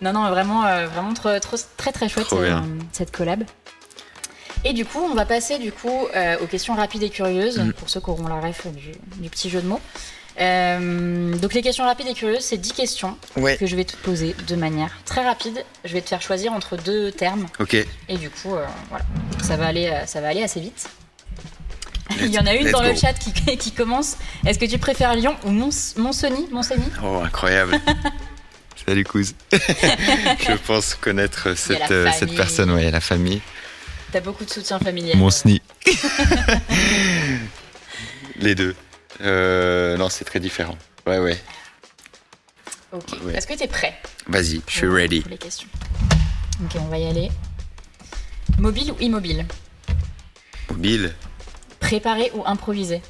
[0.01, 2.59] Non, non, vraiment, euh, vraiment trop, trop- très très chouette euh,
[2.93, 3.43] cette collab.
[4.63, 7.73] Et du coup, on va passer du coup euh, aux questions rapides et curieuses Mm.
[7.73, 9.81] pour ceux qui auront la ref du, du petit jeu de mots.
[10.39, 13.57] Euh, donc les questions rapides et curieuses, c'est 10 questions Ouais.
[13.57, 15.65] que je vais te poser de manière très rapide.
[15.83, 17.73] Je vais te faire choisir entre deux termes Ok.
[18.07, 19.03] et du coup, euh, voilà,
[19.43, 20.87] ça va aller, euh, ça va aller assez vite.
[22.17, 24.17] Il y en a une dans le chat qui, qui commence.
[24.45, 27.79] Est-ce que tu préfères Lyon ou Mons, Monsony Monsony Oh, incroyable.
[28.87, 29.35] Salut, Couz.
[29.51, 33.41] Je pense connaître cette, euh, cette personne, ouais, la famille.
[34.11, 35.17] T'as beaucoup de soutien familial.
[35.17, 35.61] Mon SNI.
[38.37, 38.75] Les deux.
[39.21, 40.77] Euh, non, c'est très différent.
[41.05, 41.39] Ouais, ouais.
[42.91, 43.03] Ok.
[43.23, 43.35] Ouais.
[43.35, 43.93] Est-ce que t'es prêt?
[44.27, 45.21] Vas-y, je suis ready.
[45.21, 45.67] pour les questions.
[46.63, 47.29] Ok, on va y aller.
[48.57, 49.45] Mobile ou immobile?
[50.69, 51.13] Mobile,
[51.79, 53.01] Préparé ou improvisé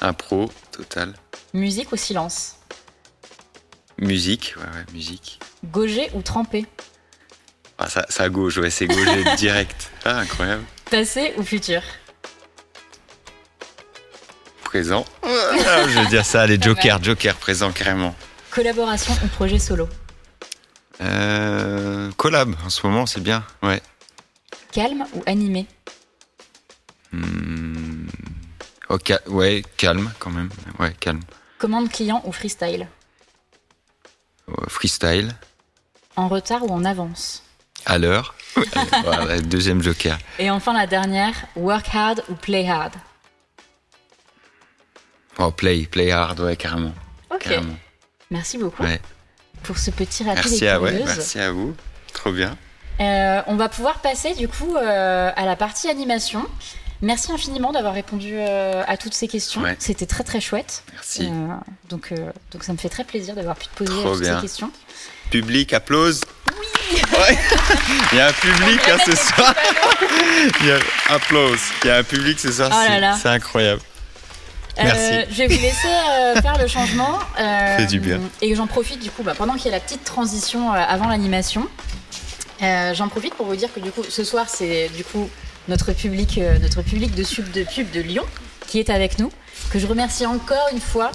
[0.00, 1.14] impro, total.
[1.54, 2.56] Musique ou silence
[3.98, 5.40] Musique, ouais, ouais, musique.
[5.64, 6.66] Gaugé ou trempé
[7.78, 9.90] Ah, ça, ça gauche, ouais, c'est gauche direct.
[10.04, 10.62] Ah, incroyable.
[10.90, 11.82] Passé ou futur
[14.62, 15.04] Présent.
[15.22, 18.14] Ah, je veux dire ça, les jokers, jokers, présent carrément.
[18.50, 19.88] Collaboration ou projet solo
[21.00, 23.44] Euh, collab, en ce moment, c'est bien.
[23.62, 23.80] Ouais.
[24.70, 25.66] Calme ou animé
[28.90, 30.48] Oh, ca- ouais, calme quand même.
[30.78, 31.20] Ouais, calme.
[31.58, 32.86] Commande client ou freestyle
[34.48, 35.34] Euh, freestyle,
[36.16, 37.42] En retard ou en avance
[37.86, 38.34] à l'heure.
[39.04, 40.18] Voilà, deuxième joker.
[40.38, 42.92] Et enfin la dernière, work hard ou play hard
[45.38, 46.92] Oh, play, play hard, ouais, carrément.
[47.30, 47.76] Ok, carrément.
[48.30, 49.00] merci beaucoup Ouais.
[49.62, 51.76] pour ce petit rapide Merci et à, ouais, merci à vous.
[52.12, 52.56] Trop bien.
[53.00, 56.44] Euh, on va pouvoir passer du coup euh, à la partie animation.
[57.00, 59.60] Merci infiniment d'avoir répondu euh, à toutes ces questions.
[59.60, 59.76] Ouais.
[59.78, 60.82] C'était très très chouette.
[60.92, 61.26] Merci.
[61.30, 61.46] Euh,
[61.88, 62.16] donc, euh,
[62.50, 64.36] donc ça me fait très plaisir d'avoir pu te poser Trop toutes bien.
[64.36, 64.70] ces questions.
[65.30, 66.22] Public, applause.
[66.90, 66.96] Oui.
[68.12, 69.54] Il y a un public hein, ce soir.
[70.60, 70.78] Il y a
[71.10, 71.60] applause.
[71.84, 72.70] Il y a un public ce soir.
[72.72, 73.80] Oh c'est- incroyable.
[74.76, 75.12] Merci.
[75.14, 77.18] Euh, je vais vous laisser euh, faire le changement.
[77.40, 78.20] euh, Fait du bien.
[78.40, 81.68] Et j'en profite du coup, bah, pendant qu'il y a la petite transition avant l'animation,
[82.60, 85.28] j'en profite pour vous dire que du coup, ce soir, c'est du coup
[85.68, 88.24] notre public, euh, notre public de sub de pub de Lyon
[88.66, 89.32] qui est avec nous,
[89.70, 91.10] que je remercie encore une fois.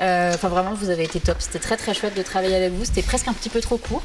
[0.00, 1.36] Euh, Enfin, vraiment, vous avez été top.
[1.40, 2.84] C'était très très chouette de travailler avec vous.
[2.84, 4.02] C'était presque un petit peu trop court.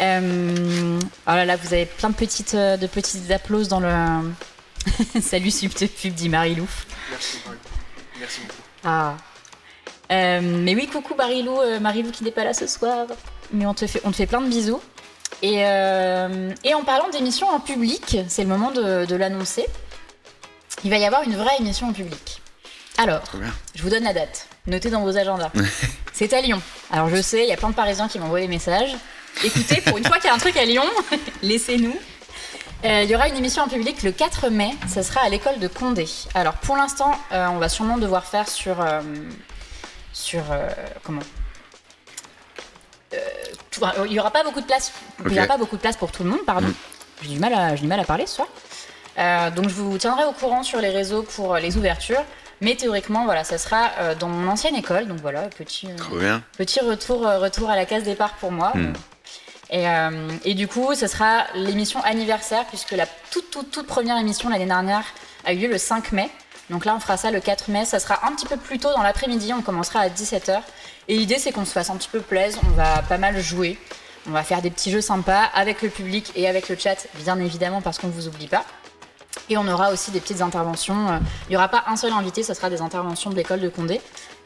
[0.00, 4.32] Euh, oh là là, vous avez plein de petites, euh, de petites applauses dans le.
[5.20, 6.68] Salut sub de pub, dit Marie-Lou.
[7.10, 7.58] Merci, Marie.
[8.18, 8.62] Merci beaucoup.
[8.84, 9.16] Ah.
[10.10, 13.06] Euh, mais oui, coucou Marilou, euh, Marilou qui n'est pas là ce soir.
[13.52, 14.80] Mais on te fait, on te fait plein de bisous.
[15.42, 19.66] Et, euh, et en parlant d'émissions en public, c'est le moment de, de l'annoncer.
[20.84, 22.40] Il va y avoir une vraie émission en public.
[22.98, 23.22] Alors,
[23.74, 24.46] je vous donne la date.
[24.66, 25.50] Notez dans vos agendas.
[26.12, 26.60] c'est à Lyon.
[26.90, 28.94] Alors je sais, il y a plein de Parisiens qui m'envoient des messages.
[29.44, 30.84] Écoutez, pour une fois qu'il y a un truc à Lyon,
[31.42, 31.96] laissez-nous.
[32.84, 35.58] Euh, il y aura une émission en public le 4 mai, ça sera à l'école
[35.60, 36.06] de Condé.
[36.34, 38.80] Alors pour l'instant, euh, on va sûrement devoir faire sur.
[38.80, 39.00] euh,
[40.12, 40.42] sur.
[41.02, 41.22] comment?
[43.70, 44.92] Tout- Il n'y aura pas beaucoup de place.
[45.26, 46.68] Il y aura pas beaucoup de place pour tout le monde, pardon.
[46.68, 46.74] Mm.
[47.22, 48.48] J'ai du mal à, j'ai du mal à parler ce soir.
[49.18, 52.22] Euh, donc je vous tiendrai au courant sur les réseaux pour euh, les ouvertures.
[52.60, 55.06] Mais théoriquement, voilà, ça sera euh, dans mon ancienne école.
[55.08, 55.96] Donc voilà, petit, euh,
[56.56, 58.72] petit retour, euh, retour à la case départ pour moi.
[58.74, 58.92] Mm.
[59.70, 64.18] Et, euh, et du coup, ce sera l'émission anniversaire, puisque la toute, toute, toute première
[64.18, 65.02] émission l'année dernière
[65.44, 66.28] a eu lieu le 5 mai.
[66.70, 67.84] Donc là, on fera ça le 4 mai.
[67.84, 69.52] Ça sera un petit peu plus tôt dans l'après-midi.
[69.52, 70.60] On commencera à 17h.
[71.08, 72.60] Et l'idée, c'est qu'on se fasse un petit peu plaisir.
[72.64, 73.78] On va pas mal jouer.
[74.28, 77.38] On va faire des petits jeux sympas avec le public et avec le chat, bien
[77.40, 78.64] évidemment, parce qu'on ne vous oublie pas.
[79.48, 81.08] Et on aura aussi des petites interventions.
[81.10, 83.68] Euh, Il n'y aura pas un seul invité, ce sera des interventions de l'école de
[83.68, 84.00] Condé,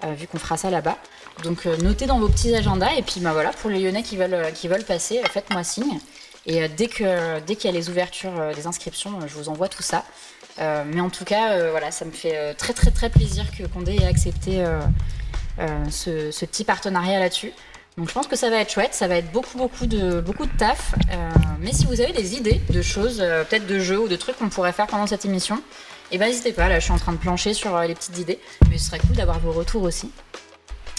[0.04, 0.96] euh, vu qu'on fera ça là-bas.
[1.42, 2.94] Donc euh, notez dans vos petits agendas.
[2.96, 5.98] Et puis bah, voilà, pour les Lyonnais qui veulent, passer, faites-moi signe.
[6.46, 6.88] Et dès
[7.46, 10.04] dès qu'il y a les ouvertures des inscriptions, je vous envoie tout ça.
[10.58, 14.06] Mais en tout cas, voilà, ça me fait très très très plaisir que Condé ait
[14.06, 14.64] accepté
[15.90, 17.52] ce, ce petit partenariat là-dessus.
[17.96, 20.44] Donc je pense que ça va être chouette, ça va être beaucoup beaucoup de beaucoup
[20.44, 20.94] de taf.
[21.10, 21.30] Euh,
[21.60, 24.36] mais si vous avez des idées de choses, euh, peut-être de jeux ou de trucs
[24.36, 25.62] qu'on pourrait faire pendant cette émission,
[26.12, 26.68] et ben n'hésitez pas.
[26.68, 28.38] Là, je suis en train de plancher sur euh, les petites idées,
[28.68, 30.10] mais ce serait cool d'avoir vos retours aussi.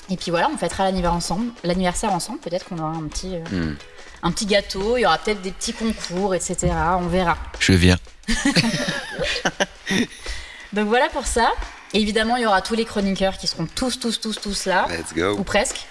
[0.10, 1.52] Et puis voilà, on fêtera l'anniversaire ensemble.
[1.64, 2.40] L'anniversaire ensemble.
[2.40, 3.76] Peut-être qu'on aura un petit euh, Hmm.
[4.24, 4.98] un petit gâteau.
[4.98, 6.70] Il y aura peut-être des petits concours, etc.
[7.00, 7.38] On verra.
[7.60, 7.98] Je viens.
[10.74, 11.52] Donc voilà pour ça.
[11.98, 14.86] Évidemment, il y aura tous les chroniqueurs qui seront tous tous tous tous là.
[14.90, 15.44] Let's ou go.
[15.44, 15.88] presque.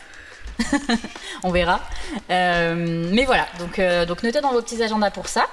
[1.42, 1.80] on verra.
[2.30, 5.46] Euh, mais voilà, donc, euh, donc notez dans vos petits agendas pour ça.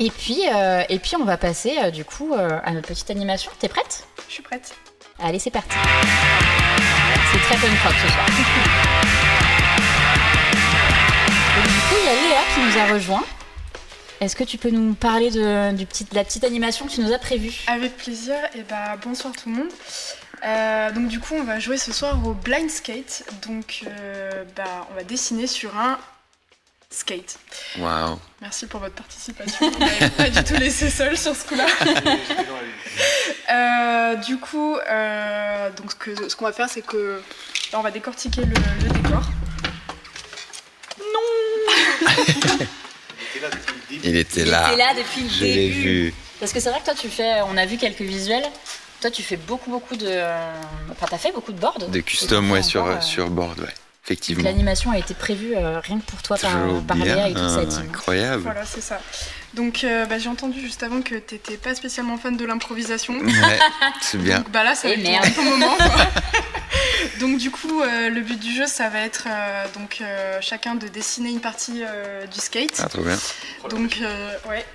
[0.00, 3.08] Et puis, euh, et puis on va passer euh, du coup euh, à notre petite
[3.12, 3.52] animation.
[3.60, 4.08] T'es prête?
[4.26, 4.74] Je suis prête.
[5.22, 5.76] Allez, c'est parti.
[7.32, 8.26] C'est très punk rock ce soir.
[11.56, 11.94] Donc, du coup,
[12.54, 13.22] qui nous a rejoint.
[14.24, 17.02] Est-ce que tu peux nous parler de, du petit, de la petite animation que tu
[17.02, 17.52] nous as prévue?
[17.66, 19.68] Avec plaisir, et bah bonsoir tout le monde.
[20.42, 23.24] Euh, donc du coup on va jouer ce soir au blind skate.
[23.46, 25.98] Donc euh, bah, on va dessiner sur un
[26.88, 27.38] skate.
[27.78, 28.18] Waouh.
[28.40, 29.70] Merci pour votre participation.
[29.70, 31.66] Vous m'avez pas du tout laissé seule sur ce coup-là.
[33.52, 37.20] Euh, du coup, euh, donc ce qu'on va faire, c'est que
[37.72, 39.22] là, on va décortiquer le, le décor.
[44.02, 44.68] Il était Il là.
[44.68, 45.80] était là depuis le Je l'ai début.
[45.82, 46.14] vu.
[46.40, 48.44] Parce que c'est vrai que toi, tu fais, on a vu quelques visuels.
[49.00, 50.06] Toi, tu fais beaucoup, beaucoup de.
[50.90, 51.78] Enfin, t'as fait beaucoup de boards.
[51.88, 53.66] De custom, ouais, sur, euh, sur board, ouais.
[54.04, 54.44] Effectivement.
[54.44, 56.52] L'animation a été prévue euh, rien que pour toi par,
[56.86, 57.86] par Léa et toute sa hein, team.
[57.88, 58.42] Incroyable.
[58.42, 59.00] Voilà, c'est ça.
[59.54, 63.14] Donc euh, bah, j'ai entendu juste avant que t'étais pas spécialement fan de l'improvisation.
[63.18, 63.58] Ouais,
[64.02, 64.38] c'est bien.
[64.40, 65.74] Donc bah là, ça va Eh être un bon moment.
[65.76, 66.06] quoi.
[67.20, 70.74] donc du coup, euh, le but du jeu, ça va être euh, donc euh, chacun
[70.74, 72.80] de dessiner une partie euh, du skate.
[72.84, 73.16] Ah, trop bien.
[73.70, 74.66] Donc euh, ouais,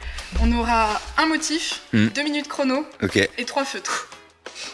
[0.41, 2.07] on aura un motif, Hmm.
[2.07, 2.83] deux minutes chrono
[3.37, 4.07] et trois feutres.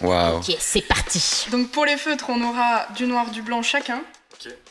[0.01, 0.37] Waouh.
[0.37, 1.47] Ok, c'est parti.
[1.51, 4.01] Donc pour les feutres, on aura du noir, du blanc chacun.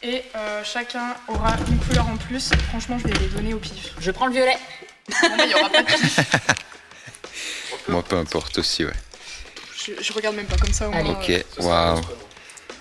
[0.02, 2.50] Et euh, chacun aura une couleur en plus.
[2.68, 3.92] Franchement, je vais les donner au pif.
[3.98, 4.56] Je prends le violet.
[5.08, 6.18] Il y aura pas de pif.
[7.88, 8.92] Moi, peu importe aussi, ouais.
[9.76, 11.04] Je, je regarde même pas comme ça au moins.
[11.12, 11.42] Ok, euh.
[11.58, 12.00] waouh.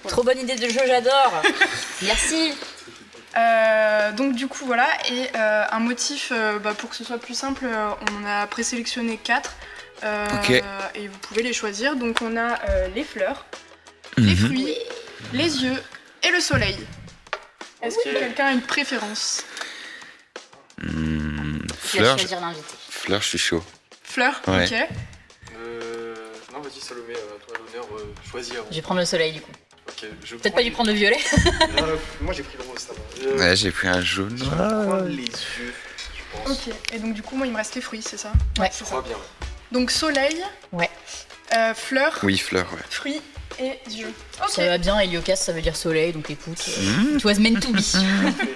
[0.08, 1.42] Trop bonne idée de jeu, j'adore.
[2.02, 2.54] Merci.
[3.36, 7.18] Euh, donc du coup voilà et euh, un motif euh, bah, pour que ce soit
[7.18, 9.56] plus simple euh, on a présélectionné quatre
[10.04, 10.52] euh, Ok.
[10.94, 13.48] et vous pouvez les choisir donc on a euh, les fleurs
[14.18, 14.38] les Mhm.
[14.38, 14.78] fruits
[15.34, 15.82] les yeux
[16.24, 16.78] et le soleil
[17.82, 19.44] est-ce que quelqu'un a une préférence
[20.82, 22.22] Hmm, Fleur, je...
[22.24, 22.74] choisir l'invité.
[22.90, 23.64] Fleur, je suis chaud.
[24.04, 24.66] fleurs Ouais.
[24.66, 24.88] ok
[25.56, 26.16] Euh,
[26.52, 28.66] non, vas-y, Salomé, à toi l'honneur, euh, choisis avant.
[28.72, 29.52] Je vais prendre le soleil du coup.
[29.86, 31.18] Peut-être prends pas dû les- prendre le violet.
[31.78, 33.28] Euh, moi, j'ai pris le rose, ça va.
[33.28, 34.36] Euh, Ouais, j'ai pris un jaune.
[34.38, 35.74] Je vais prendre les yeux,
[36.18, 36.52] je pense.
[36.68, 38.72] ok et donc du coup moi il me reste les fruits c'est ça Ouais.
[38.78, 39.18] Je crois bien.
[39.72, 40.90] donc soleil Ouais.
[41.56, 42.80] euh, fleurs Oui, fleur, ouais.
[42.90, 43.22] fruits
[43.60, 46.64] et yeux ok Ça va bien, Heliocas, ça veut dire soleil, donc écoute.
[46.68, 47.18] euh, Hmm.
[47.18, 47.80] It was meant to be.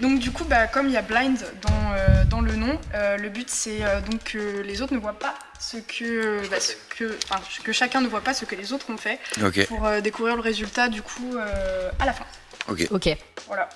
[0.00, 3.16] Donc du coup, bah, comme il y a blind dans, euh, dans le nom, euh,
[3.16, 6.72] le but c'est euh, donc que les autres ne voient pas ce que, bah, ce
[6.98, 9.20] que, enfin, que chacun ne voit pas ce que les autres ont fait
[9.68, 12.24] pour euh, découvrir le résultat du coup euh, à la fin.
[12.68, 12.88] ok.
[12.90, 13.16] Ok.
[13.46, 13.68] Voilà.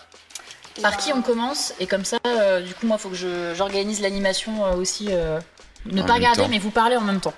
[0.83, 1.73] Par Et qui bah, on commence?
[1.79, 5.07] Et comme ça, euh, du coup, moi, faut que je- j'organise l'animation euh, aussi.
[5.11, 5.39] euh,
[5.87, 6.49] ne En pas regarder, temps.
[6.49, 7.35] mais vous parler en même temps.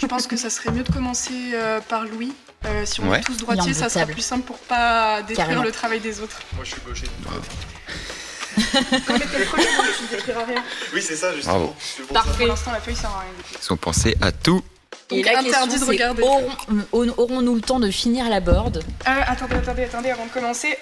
[0.00, 2.32] Je pense que ça serait mieux de commencer euh, par Louis.
[2.66, 3.20] Euh, si on Ouais.
[3.20, 5.62] est tous droitiers, ça sera plus simple pour pas détruire Carrément.
[5.62, 6.38] le travail des autres.
[6.54, 7.06] Moi, je suis gaucher.
[9.06, 9.64] Comme t'es le premier,
[9.96, 10.62] tu ne détruiras rien.
[10.92, 11.58] Oui, c'est ça, justement.
[11.58, 11.74] Bravo.
[11.78, 12.02] Ça.
[12.12, 12.30] Parfait.
[12.38, 13.30] Pour l'instant, la feuille sert à rien.
[13.62, 14.62] Ils ont pensé à tout.
[15.10, 16.22] Et Donc, la interdit question, de regarder.
[16.22, 18.78] aurons- aurons-nous le temps de finir la board?
[19.06, 20.76] Euh, attendez, attendez, attendez, avant de commencer.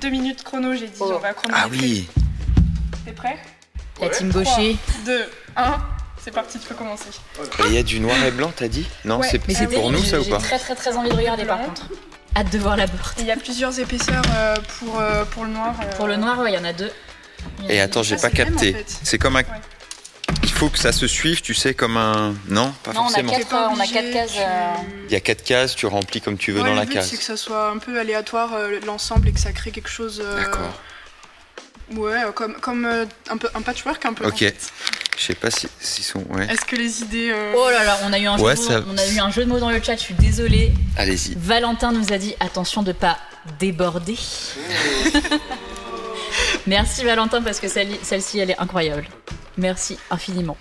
[0.00, 1.12] Deux minutes chrono, j'ai dit, Oh.
[1.14, 1.64] on va chronométrer.
[1.64, 2.08] Ah oui.
[3.04, 3.38] T'es prêt?
[4.00, 4.12] La Ouais.
[4.12, 4.76] team gaucher.
[5.06, 5.24] 2,
[5.56, 5.78] 1,
[6.26, 7.04] c'est parti, tu peux commencer.
[7.66, 9.74] Il y a du noir et blanc, t'as dit Non, Ouais, c'est Mais c'est c'est
[9.76, 11.82] pour nous ça ou j'ai pas très très très envie de regarder par contre.
[12.36, 12.84] Hâte de voir la.
[12.86, 12.88] Et
[13.20, 15.74] il y a plusieurs épaisseurs euh, pour, euh, pour le noir.
[15.80, 16.90] euh, Pour le noir, ouais, il y en a deux.
[17.68, 18.74] A Et attends, j'ai Ah, pas c'est le même, capté.
[18.74, 18.98] en fait.
[19.04, 19.40] C'est comme un.
[19.40, 19.46] Ouais.
[20.42, 22.34] Il faut que ça se suive, tu sais, comme un.
[22.48, 23.32] Non, pas Non, on a forcément.
[23.32, 24.74] quatre- on a quatre cases, euh,
[25.08, 26.94] Il y a quatre cases, tu remplis comme tu veux Ouais, dans le la but,
[26.94, 27.08] case.
[27.08, 30.20] c'est que ça soit un peu aléatoire euh, l'ensemble et que ça crée quelque chose.
[30.24, 30.74] euh, D'accord.
[31.92, 34.24] Ouais, comme, comme euh, un, peu, un patchwork un peu.
[34.24, 34.38] en Ok.
[34.40, 34.56] fait.
[35.16, 36.22] Je sais pas si s'ils sont.
[36.28, 36.46] Ouais.
[36.50, 37.30] Est-ce que les idées.
[37.32, 39.06] euh, Oh là là, on a eu un, Ouais, jeu, de ça- mots, on a
[39.06, 40.72] eu un jeu de mots dans le chat, je suis désolée.
[40.96, 41.34] Allez-y.
[41.36, 43.16] Valentin nous a dit attention de pas
[43.58, 44.16] déborder.
[46.66, 49.08] Merci Valentin parce que celle- celle-ci elle est incroyable.
[49.56, 50.56] Merci infiniment.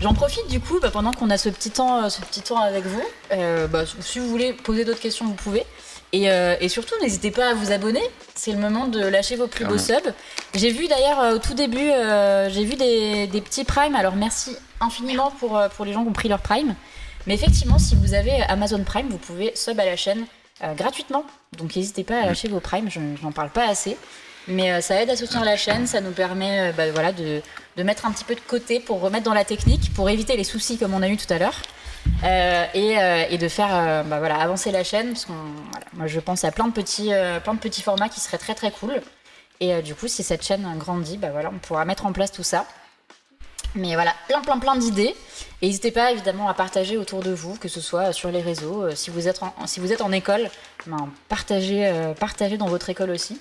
[0.00, 2.60] J'en profite du coup bah, pendant qu'on a ce petit temps, euh, ce petit temps
[2.62, 3.02] avec vous.
[3.32, 5.64] euh, bah, si vous voulez poser d'autres questions, vous pouvez.
[6.12, 8.02] Et, euh, et surtout, n'hésitez pas à vous abonner.
[8.34, 10.12] C'est le moment de lâcher vos plus beaux subs.
[10.54, 13.94] J'ai vu d'ailleurs euh, au tout début, euh, j'ai vu des, des petits primes.
[13.94, 16.74] Alors merci infiniment pour, pour les gens qui ont pris leur prime.
[17.26, 20.24] Mais effectivement, si vous avez Amazon Prime, vous pouvez sub à la chaîne
[20.64, 21.24] euh, gratuitement.
[21.56, 23.96] Donc n'hésitez pas à lâcher vos primes, je n'en parle pas assez.
[24.48, 27.42] Mais ça aide à soutenir la chaîne, ça nous permet bah, voilà, de,
[27.76, 30.44] de mettre un petit peu de côté pour remettre dans la technique, pour éviter les
[30.44, 31.54] soucis comme on a eu tout à l'heure.
[32.24, 35.32] Euh, et, euh, et de faire euh, bah, voilà, avancer la chaîne, parce que
[35.94, 37.10] moi je pense à plein de, petits,
[37.44, 39.00] plein de petits formats qui seraient très très cool.
[39.60, 42.42] Et du coup, si cette chaîne grandit, bah, voilà, on pourra mettre en place tout
[42.42, 42.66] ça.
[43.74, 45.14] Mais voilà, plein plein plein d'idées.
[45.62, 48.90] Et n'hésitez pas évidemment à partager autour de vous, que ce soit sur les réseaux.
[48.94, 50.48] Si, vous êtes en, si vous êtes en école,
[50.86, 53.40] ben, partagez, partagez dans votre école aussi.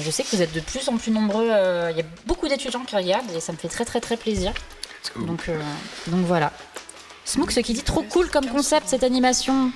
[0.00, 1.46] Je sais que vous êtes de plus en plus nombreux.
[1.90, 4.52] Il y a beaucoup d'étudiants qui regardent et ça me fait très très très plaisir.
[5.16, 5.50] Donc,
[6.06, 6.52] donc voilà.
[7.30, 9.70] Smooks qui dit trop cool comme concept cette animation.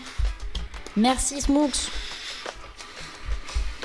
[0.97, 1.89] Merci Smooks.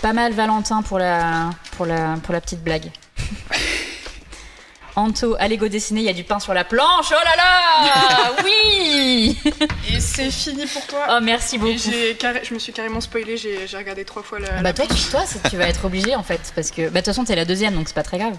[0.01, 2.91] Pas mal Valentin pour la, pour la, pour la petite blague.
[4.95, 7.11] Anto, allez go dessiner, il y a du pain sur la planche.
[7.11, 9.37] Oh là là Oui
[9.93, 11.05] Et c'est fini pour toi.
[11.11, 11.71] Oh merci beaucoup.
[11.73, 14.47] Et j'ai carré- je me suis carrément spoilé, j'ai regardé trois fois la.
[14.49, 16.95] Bah la toi, tu, toi tu vas être obligé en fait parce que bah de
[16.97, 18.35] toute façon t'es la deuxième donc c'est pas très grave.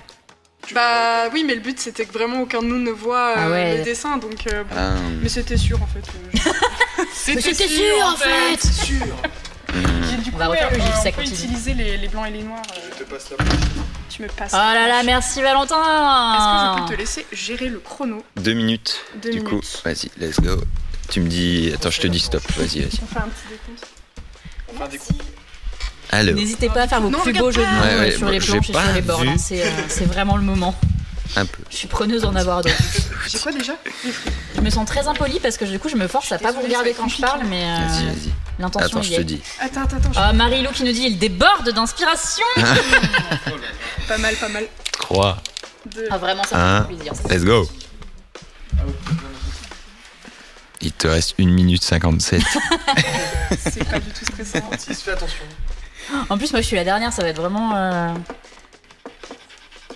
[0.74, 3.51] Bah oui, mais le but c'était que vraiment aucun de nous ne voit euh, Ah
[3.51, 3.77] ouais.
[3.78, 4.47] les dessins, donc.
[4.53, 4.77] euh, bon.
[4.78, 4.93] Ah,
[5.23, 5.99] Mais c'était sûr en fait.
[5.99, 8.57] euh, je- Mais c'était sûr, en fait.
[8.61, 9.07] C'est sûr.
[9.73, 11.35] Du On coup, va refaire ouais, le gif, euh, ça on peut continue.
[11.37, 12.61] utiliser les, les blancs et les noirs.
[12.77, 13.55] euh, Je te passe la planche.
[14.11, 14.51] tu me passes.
[14.53, 18.53] Oh là là, merci Valentin Est-ce que je peux te laisser gérer le chrono deux
[18.53, 19.01] minutes.
[19.23, 20.57] Deux du coup, vas-y, let's go.
[21.09, 21.70] Tu me dis.
[21.73, 22.43] Attends, je te dis stop.
[22.57, 23.01] Vas-y, vas-y.
[23.03, 23.87] On fait un petit décompte.
[24.74, 24.78] On
[26.12, 28.28] N'hésitez pas à faire vos Non, plus beaux jeux de mots Ouais, ouais, sur bon,
[28.32, 29.20] les planches et sur les bords.
[29.23, 29.28] vu.
[29.28, 29.37] hein.
[29.39, 30.74] C'est euh, c'est vraiment le moment.
[31.37, 31.62] un peu.
[31.70, 32.74] Je suis preneuse d'en avoir d'autres.
[33.28, 33.74] J'ai quoi déjà?
[34.57, 36.61] Je me sens très impolie parce que du coup je me force à pas vous
[36.62, 38.32] regarder quand je parle, mais euh, Vas-y, vas-y.
[38.59, 39.41] l'intention Attends, je te dis.
[39.61, 40.11] Attends, attends, attends.
[40.16, 42.45] Ah, Marie-Lou qui nous dit il déborde d'inspiration
[44.09, 44.65] Pas mal, pas mal.
[44.93, 45.37] 3,
[45.95, 46.09] De...
[46.11, 46.82] Ah vraiment ça Un.
[46.87, 47.12] fait plaisir.
[47.15, 47.28] ça.
[47.32, 47.69] let's go.
[50.82, 52.43] Il te reste 1 minute 57.
[53.70, 54.65] C'est pas du tout stressant.
[54.78, 55.45] 6, fais attention.
[56.28, 57.73] En plus moi je suis la dernière, ça va être vraiment...
[57.77, 58.09] euh,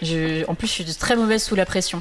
[0.03, 0.47] Je...
[0.49, 1.99] En plus je suis très mauvaise sous la pression.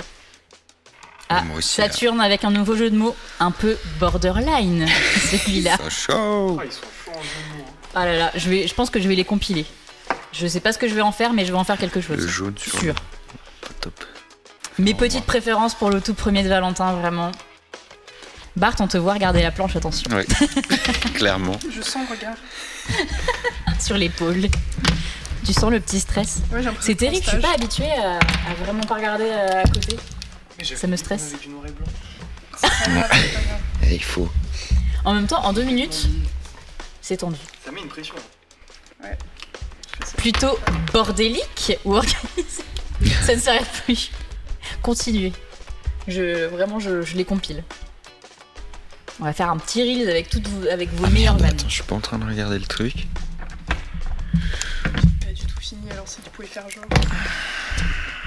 [1.29, 1.87] Ah, Moi aussi, là.
[1.89, 4.85] Saturne avec un nouveau jeu de mots un peu borderline,
[5.31, 5.77] celui-là.
[5.89, 6.59] Chaud.
[6.61, 7.65] Ah, ils sont chauds en jeu de mots.
[7.95, 9.65] Ah là là, je, vais, je pense que je vais les compiler.
[10.31, 12.01] Je sais pas ce que je vais en faire, mais je vais en faire quelque
[12.01, 12.17] chose.
[12.17, 12.93] Le jaune sur Sûr.
[13.61, 14.03] Pas top.
[14.79, 17.31] Mes petites préférences pour le tout premier de Valentin, vraiment.
[18.55, 20.11] Bart, on te voit regarder la planche, attention.
[20.15, 20.25] Ouais,
[21.15, 21.57] clairement.
[21.73, 22.35] Je sens le regard.
[23.79, 24.47] Sur l'épaule.
[25.45, 28.83] Tu sens le petit stress Ouais, C'est terrible, je suis pas habituée à, à vraiment
[28.83, 29.97] pas regarder euh, à côté.
[30.57, 31.29] Mais Ça me stresse.
[31.33, 31.85] Avec du noir et blanc.
[32.55, 33.91] C'est pas grave, c'est pas grave.
[33.91, 34.29] Il faut.
[35.03, 36.07] En même temps, en deux minutes,
[37.01, 37.37] c'est tendu.
[37.65, 38.15] Ça met une pression.
[40.17, 40.57] Plutôt
[40.93, 42.63] bordélique ou organisé?
[43.25, 44.11] Ça ne s'arrête plus.
[44.81, 45.33] Continuez.
[46.07, 47.63] Je, vraiment, je, je les compile.
[49.19, 51.51] On va faire un petit reel avec, toutes vos, avec vos Ah merde, vannes.
[51.51, 53.07] attends, je suis pas en train de regarder le truc.
[54.83, 56.83] Pas du tout fini, alors si tu pouvais faire genre.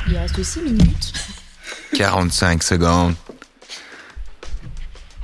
[0.09, 1.13] Il reste 6 minutes.
[1.97, 3.15] 45 secondes.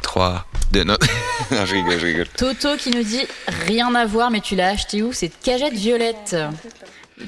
[0.03, 0.97] 3, 2, non.
[1.53, 2.29] non, je rigole, je rigole.
[2.37, 3.23] Toto qui nous dit
[3.67, 5.13] rien à voir, mais tu l'as acheté où?
[5.13, 6.37] Cette cagette violette.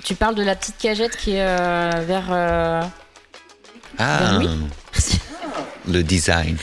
[0.02, 2.26] Tu parles de la petite cagette qui est euh, vers.
[2.30, 2.82] euh,
[3.98, 4.58] Ah, Ben
[4.96, 5.18] oui.
[5.92, 6.56] le design.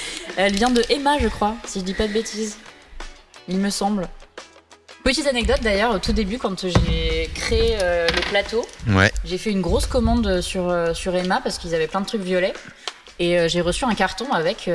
[0.44, 2.58] Elle vient de Emma, je crois, si je dis pas de bêtises.
[3.48, 4.08] Il me semble.
[5.04, 9.52] Petite anecdote d'ailleurs, au tout début, quand j'ai créé euh, le plateau, Ouais, j'ai fait
[9.52, 12.54] une grosse commande sur, euh, sur Emma parce qu'ils avaient plein de trucs violets.
[13.20, 14.68] Et euh, j'ai reçu un carton avec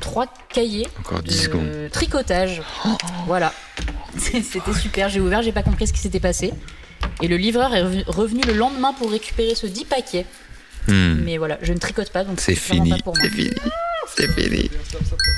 [0.00, 1.70] trois cahiers encore 10 secondes.
[1.70, 2.62] de tricotage.
[3.26, 3.52] Voilà.
[4.18, 5.08] C'était super.
[5.10, 6.52] J'ai ouvert, j'ai pas compris ce qui s'était passé.
[7.22, 10.26] Et le livreur est revenu le lendemain pour récupérer ce 10 paquets.
[10.88, 13.22] Hmm, Mais voilà, je ne tricote pas, donc C'est fini, pas pour moi.
[13.24, 13.50] c'est fini.
[14.16, 14.70] C'est fini.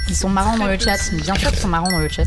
[0.08, 0.98] Ils sont marrants dans le chat.
[1.12, 2.24] Bien sûr qu'ils sont marrants dans le chat.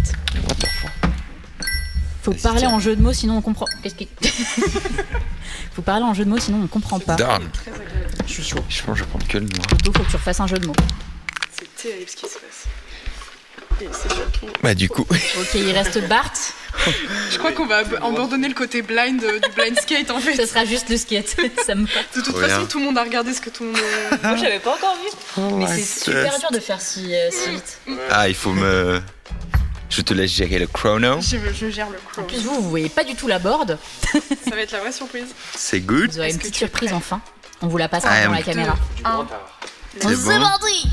[2.24, 3.66] Faut parler en jeu de mots, sinon on comprend.
[3.82, 4.10] Qu'est-ce qui.
[5.74, 7.16] Faut parler en jeu de mots, sinon on comprend pas.
[7.16, 7.44] Darn.
[8.28, 8.60] Je suis chaud.
[8.68, 9.68] Je pense que je vais prendre que le noir.
[9.68, 10.76] Toto, faut que tu refasses un jeu de mots.
[11.52, 12.68] C'est terrible ce qui se passe.
[14.64, 16.34] Bah, du coup, Ok, il reste Bart.
[17.32, 20.36] Je crois qu'on va ab- abandonner le côté blind euh, du blind skate en fait.
[20.36, 21.36] Ce sera juste le skate.
[21.66, 21.84] Ça me.
[21.86, 23.82] De toute façon, tout le monde a regardé ce que tout le monde.
[23.82, 25.42] euh, Moi, j'avais pas encore vu.
[25.58, 27.80] Mais ouais, c'est super dur de faire si, euh, si vite.
[28.10, 29.02] Ah, il faut me.
[29.90, 31.20] Je te laisse gérer le chrono.
[31.20, 32.22] Je, je gère le crow.
[32.22, 33.78] En plus, vous, vous voyez pas du tout la board.
[34.14, 35.26] Ça va être la vraie surprise.
[35.56, 36.12] C'est good.
[36.12, 37.20] Vous aurez une petite surprise enfin.
[37.62, 38.78] On vous la passera Ah, dans la mais- caméra.
[38.96, 39.28] Du Un.
[40.00, 40.40] C'est bon.
[40.40, 40.88] parti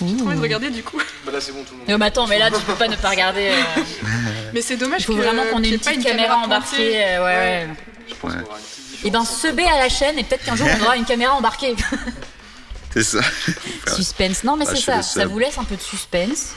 [0.00, 0.98] J'ai trop envie de regarder du coup.
[1.26, 1.88] Bah là, c'est bon, tout le monde.
[1.88, 3.48] Non, mais attends, mais là, tu peux pas ne pas regarder.
[3.50, 3.82] euh,
[4.54, 6.36] Mais c'est dommage Il faut que- vraiment qu'on ait qu'il y une pas petite caméra
[6.36, 6.76] embarquée.
[6.76, 7.04] pointée.
[7.04, 7.68] euh, ouais, ouais.
[8.08, 8.38] Je pense Ouais.
[8.40, 9.04] qu'on aura une petite différence.
[9.04, 11.34] Et ben, se B à la chaîne et peut-être qu'un jour on aura une caméra
[11.34, 11.74] embarquée.
[12.92, 13.20] C'est ça.
[13.94, 14.44] suspense.
[14.44, 15.02] Non, mais Ah, c'est je ça.
[15.02, 16.52] Ça vous laisse un peu de suspense.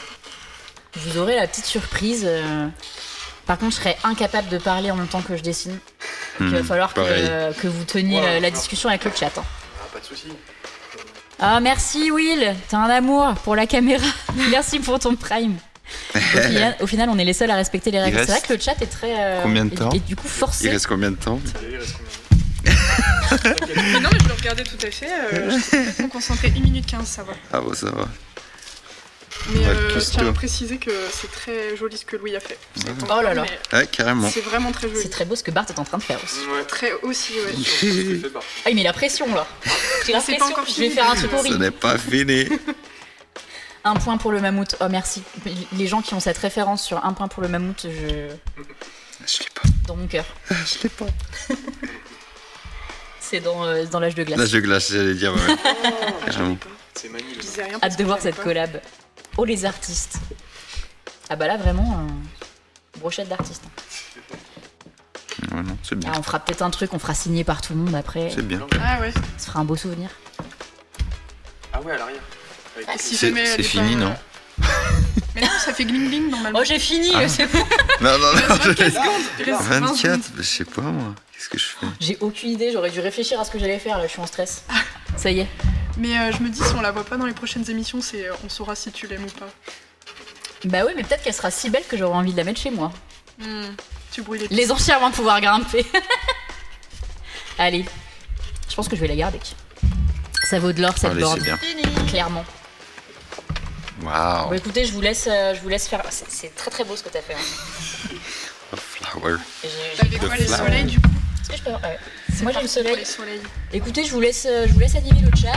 [0.95, 2.23] Vous aurez la petite surprise.
[2.25, 2.67] euh.
[3.45, 5.71] Par contre, je serais incapable de parler en même temps que je dessine.
[6.39, 7.29] Donc, il va Hmm, falloir que, pareil.
[7.61, 9.31] que vous teniez la, discussion avec le chat.
[9.37, 9.43] hein.
[9.81, 10.27] Ah, pas de soucis.
[11.41, 12.55] Ah, merci Will.
[12.69, 14.05] T'as un amour pour la caméra.
[14.51, 15.55] merci pour ton prime.
[16.15, 18.17] Au final, au final, on est les seuls à respecter les règles.
[18.19, 19.15] Il C'est vrai que le chat est très.
[19.19, 20.69] euh, combien de temps est du coup Il forcé.
[20.69, 22.07] reste combien de temps Allez, il reste combien
[23.75, 25.07] Mais non, mais je le regardais tout à fait.
[25.09, 26.53] Euh, je suis complètement concentrée.
[26.55, 27.33] 1 minute 15, ça va.
[27.51, 28.07] Ah bon, ça va.
[29.49, 30.11] Mais Ouais, euh, je custo.
[30.19, 32.57] tiens à préciser que c'est très joli ce que Louis a fait.
[33.09, 33.43] Oh là là.
[33.71, 34.29] mais Ouais, carrément.
[34.29, 34.99] C'est vraiment très joli.
[35.01, 36.39] C'est très beau ce que Bart est en train de faire aussi.
[36.47, 36.63] Ouais.
[36.65, 37.53] Très aussi, ouais.
[37.63, 38.27] Ce.
[38.65, 39.47] Ah, il met la pression là.
[40.05, 40.45] J'ai la pression.
[40.67, 41.57] Je vais faire un truc Ce horrible.
[41.57, 42.47] n'est pas fini.
[43.83, 44.75] Un point pour le mammouth.
[44.79, 45.23] Oh merci.
[45.75, 48.27] Les gens qui ont cette référence sur un point pour le mammouth, je...
[49.25, 49.61] Je l'ai pas.
[49.87, 50.25] dans mon cœur.
[50.51, 51.07] Je l'ai pas.
[53.19, 54.37] C'est dans, euh, dans l'âge de glace.
[54.37, 55.33] L'âge de glace, j'allais dire.
[55.33, 55.55] Ouais.
[56.27, 56.57] Carrément.
[56.93, 57.07] C'est
[57.63, 57.79] rien.
[57.81, 58.43] Hâte de voir cette pas.
[58.43, 58.81] collab.
[59.37, 60.17] Oh les artistes.
[61.29, 63.63] Ah bah là vraiment, euh, brochette d'artistes.
[65.51, 66.11] Ouais, non, c'est bien.
[66.13, 68.29] Ah, on fera peut-être un truc, on fera signer par tout le monde après.
[68.33, 68.65] C'est bien.
[68.83, 69.11] Ah ouais.
[69.37, 70.09] Ça fera un beau souvenir.
[71.73, 72.21] Ah ouais, à l'arrière.
[72.75, 73.31] Avec Ah, si C'est
[73.63, 74.15] fini, pas- non
[75.35, 76.59] Mais non, ça fait gling gling normalement.
[76.61, 77.27] Oh j'ai fini, Ah.
[77.27, 77.59] c'est bon.
[78.01, 78.55] Non, non, non.
[78.55, 79.21] 24 secondes.
[79.39, 80.19] Il reste 20 24 secondes.
[80.19, 81.15] bah, Je sais pas, moi.
[81.33, 81.85] Qu'est-ce que je fais?
[81.99, 84.27] J'ai aucune idée, j'aurais dû réfléchir à ce que j'allais faire là, je suis en
[84.27, 84.63] stress.
[85.15, 85.47] Ça y est.
[86.01, 88.27] Mais euh, je me dis, si on la voit pas dans les prochaines émissions, c'est
[88.27, 89.49] euh, on saura si tu l'aimes ou pas.
[90.65, 92.71] Bah oui, mais peut-être qu'elle sera si belle que j'aurai envie de la mettre chez
[92.71, 92.91] moi.
[93.39, 93.67] Hmm,
[94.11, 94.47] Tu brûles les.
[94.47, 95.85] Les anciens de pouvoir grimper.
[97.59, 97.85] Allez,
[98.67, 99.39] je pense que je vais la garder.
[100.49, 102.05] Ça vaut de l'or cette Allez, board, c'est bien.
[102.07, 102.45] clairement.
[104.01, 104.49] Waouh.
[104.49, 106.01] Bon écoutez, je vous laisse, euh, je vous laisse faire.
[106.09, 107.35] C'est- C'est très très beau ce que t'as fait.
[107.35, 108.15] hein.
[108.75, 109.35] Flower.
[109.63, 110.65] J'ai- j'ai- T'avais de quoi les flamme.
[110.65, 111.09] soleils du coup?
[111.41, 111.79] Est-ce que je peux- ouais.
[111.79, 111.97] Moi
[112.39, 112.91] j'ai le parti soleil.
[112.91, 113.41] pour les soleils.
[113.73, 115.53] Écoutez, je vous laisse, euh, je vous laisse animer le chat.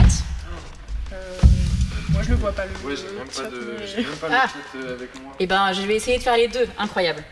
[2.15, 2.71] Moi je le vois pas le.
[2.87, 4.47] Ouais, j'ai même chat, pas de, mais- j'ai même pas Ah.
[4.73, 5.33] le chat avec moi.
[5.39, 6.67] Et ben, je vais essayer de faire les deux.
[6.79, 7.23] Incroyable.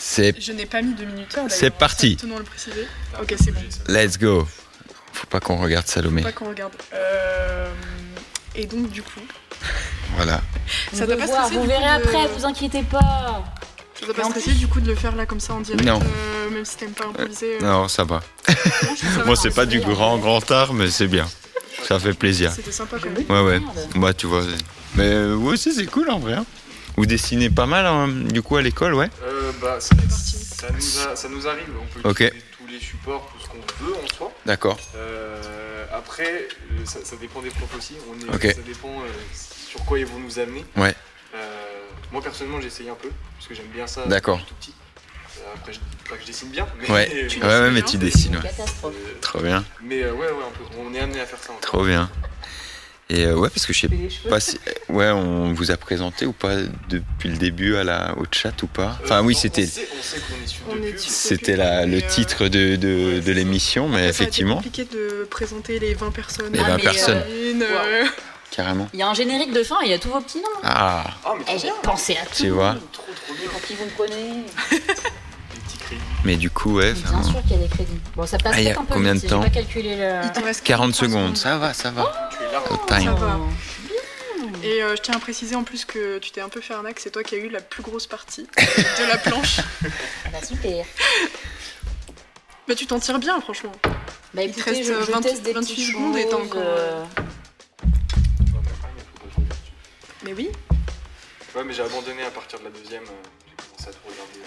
[0.00, 1.44] C'est Je n'ai pas mis de minuteur.
[1.48, 2.16] C'est parti.
[2.16, 2.88] Tenons le préciser.
[3.20, 3.60] Ok, c'est bon.
[3.88, 4.46] let's go.
[5.12, 6.22] Faut pas qu'on regarde Salomé.
[6.22, 6.72] Pas qu'on regarde.
[6.94, 7.70] Euh,
[8.54, 9.20] Et donc du coup,
[10.16, 10.40] Voilà.
[10.92, 13.44] Ça t'a pas stressé, vous verrez de- après, vous inquiétez pas.
[13.98, 16.00] ça t'a pas stressé du coup de le faire là comme ça en direct, Non.
[16.02, 17.56] euh, même si t'aimes pas improviser.
[17.56, 18.20] euh, Non, ça va.
[19.24, 21.26] Moi, c'est pas du grand, grand art, mais c'est bien.
[21.82, 22.52] Ça fait plaisir.
[22.52, 23.24] C'était sympa quand même.
[23.28, 23.60] Ouais, ouais.
[23.94, 24.42] Moi, tu vois.
[24.94, 26.34] Mais euh, ouais, aussi, c'est cool en vrai.
[26.34, 26.44] hein.
[26.96, 30.36] Vous dessinez pas mal, hein, du coup, à l'école, ouais Euh, bah, ça, C'est parti.
[30.36, 31.64] ça nous a- ça nous arrive.
[31.80, 32.20] On peut Ok.
[32.20, 34.32] utiliser tous les supports, tout ce qu'on veut en soi.
[34.44, 34.78] D'accord.
[34.96, 37.94] Euh, après, euh, ça, ça dépend des profs aussi.
[38.10, 38.54] On est, Ok.
[38.54, 39.06] Ça dépend euh,
[39.68, 40.64] sur quoi ils vont nous amener.
[40.76, 40.94] Ouais.
[41.34, 41.38] Euh,
[42.12, 43.08] moi personnellement, j'essaye un peu
[43.38, 44.04] parce que j'aime bien ça.
[44.06, 44.36] D'accord.
[44.38, 44.74] depuis tout petit.
[45.42, 45.78] Euh, après, je
[46.08, 47.10] pas que je dessine bien, mais Ouais.
[47.12, 48.42] mais, Tu Ouais, ouais, mais tu dessines, ouais.
[48.42, 48.94] Catastrophe.
[48.96, 49.64] euh, Trop bien.
[49.82, 50.64] mais, euh, ouais, ouais, un peu.
[50.78, 51.50] On est amené à faire ça.
[51.50, 51.60] encore.
[51.60, 52.10] Trop bien.
[53.10, 53.88] Et euh, ouais, parce que je sais
[54.28, 54.58] pas si.
[54.88, 56.54] Ouais, on vous a présenté ou pas
[56.88, 58.98] depuis le début à la, au chat ou pas?
[59.04, 59.68] Enfin, Euh, oui, c'était.
[60.96, 65.24] C'était la- le euh, titre de, de, de l'émission, mais Après, effectivement, été compliqué de
[65.30, 66.52] présenter les 20 personnes.
[66.52, 67.22] Les Ah, 20 mais, personnes.
[67.50, 68.06] Une, euh,
[68.50, 68.88] carrément.
[68.94, 70.60] Il y a un générique de fin et il y a tous vos petits noms.
[70.62, 72.34] Ah, Ah, mais Eh, j'ai pensé à tout.
[72.44, 72.76] tu vois.
[72.92, 73.48] Trop, trop bien.
[73.50, 74.44] Pour qui vous me prenez.
[76.24, 76.92] Mais du coup, ouais.
[76.92, 77.98] Bien enfin, sûr qu'il y a des crédits.
[78.14, 79.50] Bon, ça passe Ah, il y a peut-être un peu combien vite, de temps pas
[79.50, 80.20] calculé le...
[80.24, 82.30] il te reste 40 43 secondes, ça va, ça va.
[82.30, 82.62] Tu es là.
[82.70, 83.14] Le Ça time.
[83.14, 83.38] va.
[83.40, 83.48] Oh.
[84.62, 87.00] Et euh, je tiens à préciser en plus que tu t'es un peu fait arnaque,
[87.00, 89.58] c'est toi qui as eu la plus grosse partie de la planche.
[89.60, 90.84] Ah bah, super.
[92.68, 93.72] Mais tu t'en tires bien, franchement.
[94.34, 96.24] Bah Il te écoutez, reste, je, euh, je 20 teste des 28 petites secondes et
[96.24, 97.04] t'as choses, encore, euh,
[100.24, 100.48] Mais oui.
[101.56, 103.02] Ouais, mais j'ai abandonné à partir de la deuxième.
[103.02, 104.40] euh, J'ai commencé à tout regarder.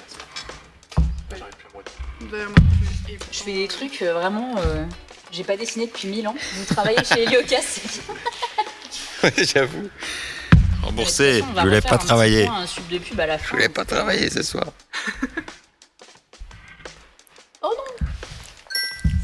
[3.31, 4.55] Je fais des trucs euh, vraiment...
[4.57, 4.85] euh,
[5.31, 6.35] J'ai pas dessiné depuis 1000 ans.
[6.55, 7.79] Vous travaillez chez Heliocas.
[9.23, 9.89] Ouais, j'avoue.
[10.83, 12.45] Remboursé, je voulais refaire pas travailler.
[12.45, 14.65] point, Un sub de pub à la Je voulais pas travailler ce soir.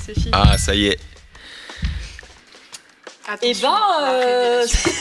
[0.03, 0.31] C'est fini.
[0.33, 0.99] Ah, ça y est.
[3.43, 4.91] Eh Attention, ben, la euh, révélation.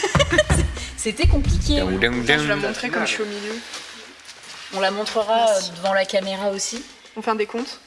[0.99, 1.81] c'était compliqué.
[1.81, 2.61] Attends, je la down.
[2.61, 3.55] montrerai comme je suis au milieu.
[4.75, 5.71] On la montrera euh, Merci.
[5.79, 6.85] devant la caméra aussi.
[7.17, 7.81] On fait un décompte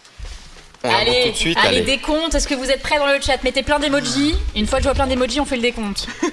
[0.84, 1.82] On allez, tout de suite, allez, allez.
[1.86, 2.36] décompte.
[2.36, 3.42] Est-ce que vous êtes prêts dans le chat?
[3.44, 4.36] Mettez plein d'emojis.
[4.56, 6.08] Une fois que je vois plein d'emojis, on fait le décompte.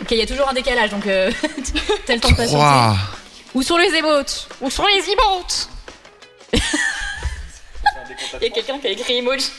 [0.00, 1.32] ok, il y a toujours un décalage, donc euh,
[2.06, 2.56] t'as le temps de patienter.
[2.56, 2.96] 3,
[3.54, 4.48] Où sont les emotes?
[4.60, 5.68] Où sont les emotes?
[8.40, 9.50] Il y a quelqu'un qui a écrit emoji.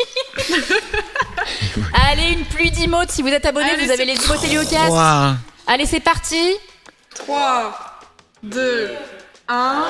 [2.09, 3.11] Allez, une pluie d'emotes.
[3.11, 4.87] Si vous êtes abonné, vous avez les emotes Heliocast.
[4.87, 5.35] 3.
[5.67, 6.55] Allez, c'est parti.
[7.15, 7.99] 3,
[8.43, 8.95] 2,
[9.47, 9.83] 1.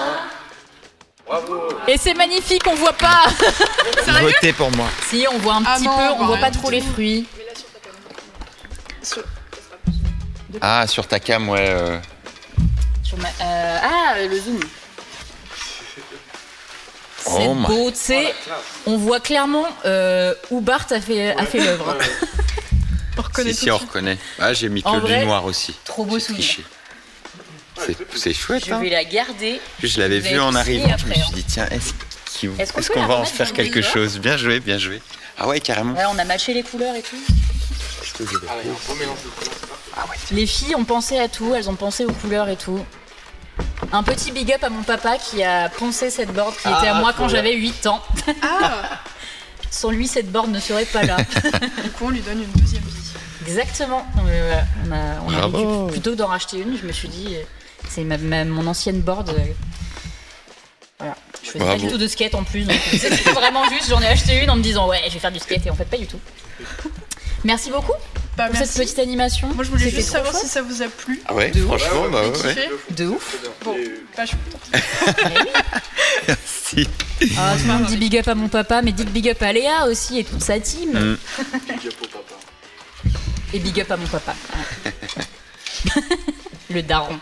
[1.25, 3.23] Bravo Et c'est magnifique, on voit pas.
[4.21, 4.87] Votez pour moi.
[5.09, 7.25] si, on voit un Ah petit non, peu, on on voit pas trop les fruits.
[10.61, 11.67] Ah, sur ta cam, ouais.
[11.69, 11.99] euh,
[13.03, 14.59] Sur ma- euh, Ah, le zoom.
[17.17, 18.33] C'est Oh my- beau, tu sais.
[18.85, 21.97] On voit clairement euh, où Bart a fait, a fait l'œuvre.
[23.17, 24.17] On reconnaît Si, tout si, on reconnaît.
[24.39, 25.75] Ah, j'ai mis que En du vrai, noir aussi.
[25.85, 26.43] Trop beau souvenir.
[26.45, 26.63] triché.
[27.85, 28.79] C'est- C'est chouette, Je hein.
[28.79, 29.59] vais la garder.
[29.83, 31.93] Je l'avais Vous vu avez en arrivant, je me suis dit, tiens, est-ce
[32.39, 34.19] qu'il- Est-ce qu'on est-ce peut qu'on la va en faire quelque chose?
[34.19, 35.01] Bien joué, bien joué.
[35.37, 35.93] Ah ouais, carrément.
[35.93, 37.17] Ouais, on a matché les couleurs et tout.
[37.27, 38.23] Ah,
[38.63, 41.27] il y a un beau mélange de couleurs, c'est pas Les filles ont pensé à
[41.27, 42.83] tout, elles ont pensé aux couleurs et tout.
[43.91, 46.95] Un petit big up à mon papa qui a poncé cette board qui était à
[46.95, 47.35] Ah, moi quand bien.
[47.35, 48.01] j'avais 8 ans.
[48.41, 48.99] Ah
[49.71, 51.17] Sans lui, cette board ne serait pas là.
[51.83, 53.11] Du coup, on lui donne une deuxième vie.
[53.47, 54.05] Exactement.
[54.17, 57.35] On a, on a plutôt que d'en racheter une, je me suis dit,
[57.89, 59.29] c'est ma, ma- mon ancienne board.
[59.29, 59.33] euh,
[60.99, 61.15] Voilà.
[61.43, 62.65] Je faisais pas du tout de skate en plus.
[62.91, 65.39] C'était vraiment juste, j'en ai acheté une en me disant ouais, je vais faire du
[65.39, 66.19] skate et en fait pas du tout.
[67.43, 67.91] Merci beaucoup
[68.37, 68.73] Bah, pour merci.
[68.73, 69.47] cette petite animation.
[69.53, 70.45] Moi, je voulais juste savoir chouette.
[70.45, 71.21] si ça vous a plu.
[71.27, 71.67] Ah ouais, De ouf.
[71.79, 72.55] franchement, bah Vous ouais.
[72.55, 72.69] ouais.
[72.91, 73.35] De ouf.
[73.63, 73.75] Bon,
[74.17, 74.81] bah, je suis contente.
[76.45, 76.87] Si.
[77.37, 79.53] Ah, tout le monde dit big up à mon papa, mais dites big up à
[79.53, 80.89] Léa aussi et toute sa team.
[80.93, 81.17] Mm.
[81.67, 82.35] Big up au papa.
[83.53, 84.33] Et big up à mon papa.
[86.71, 87.19] Le daron.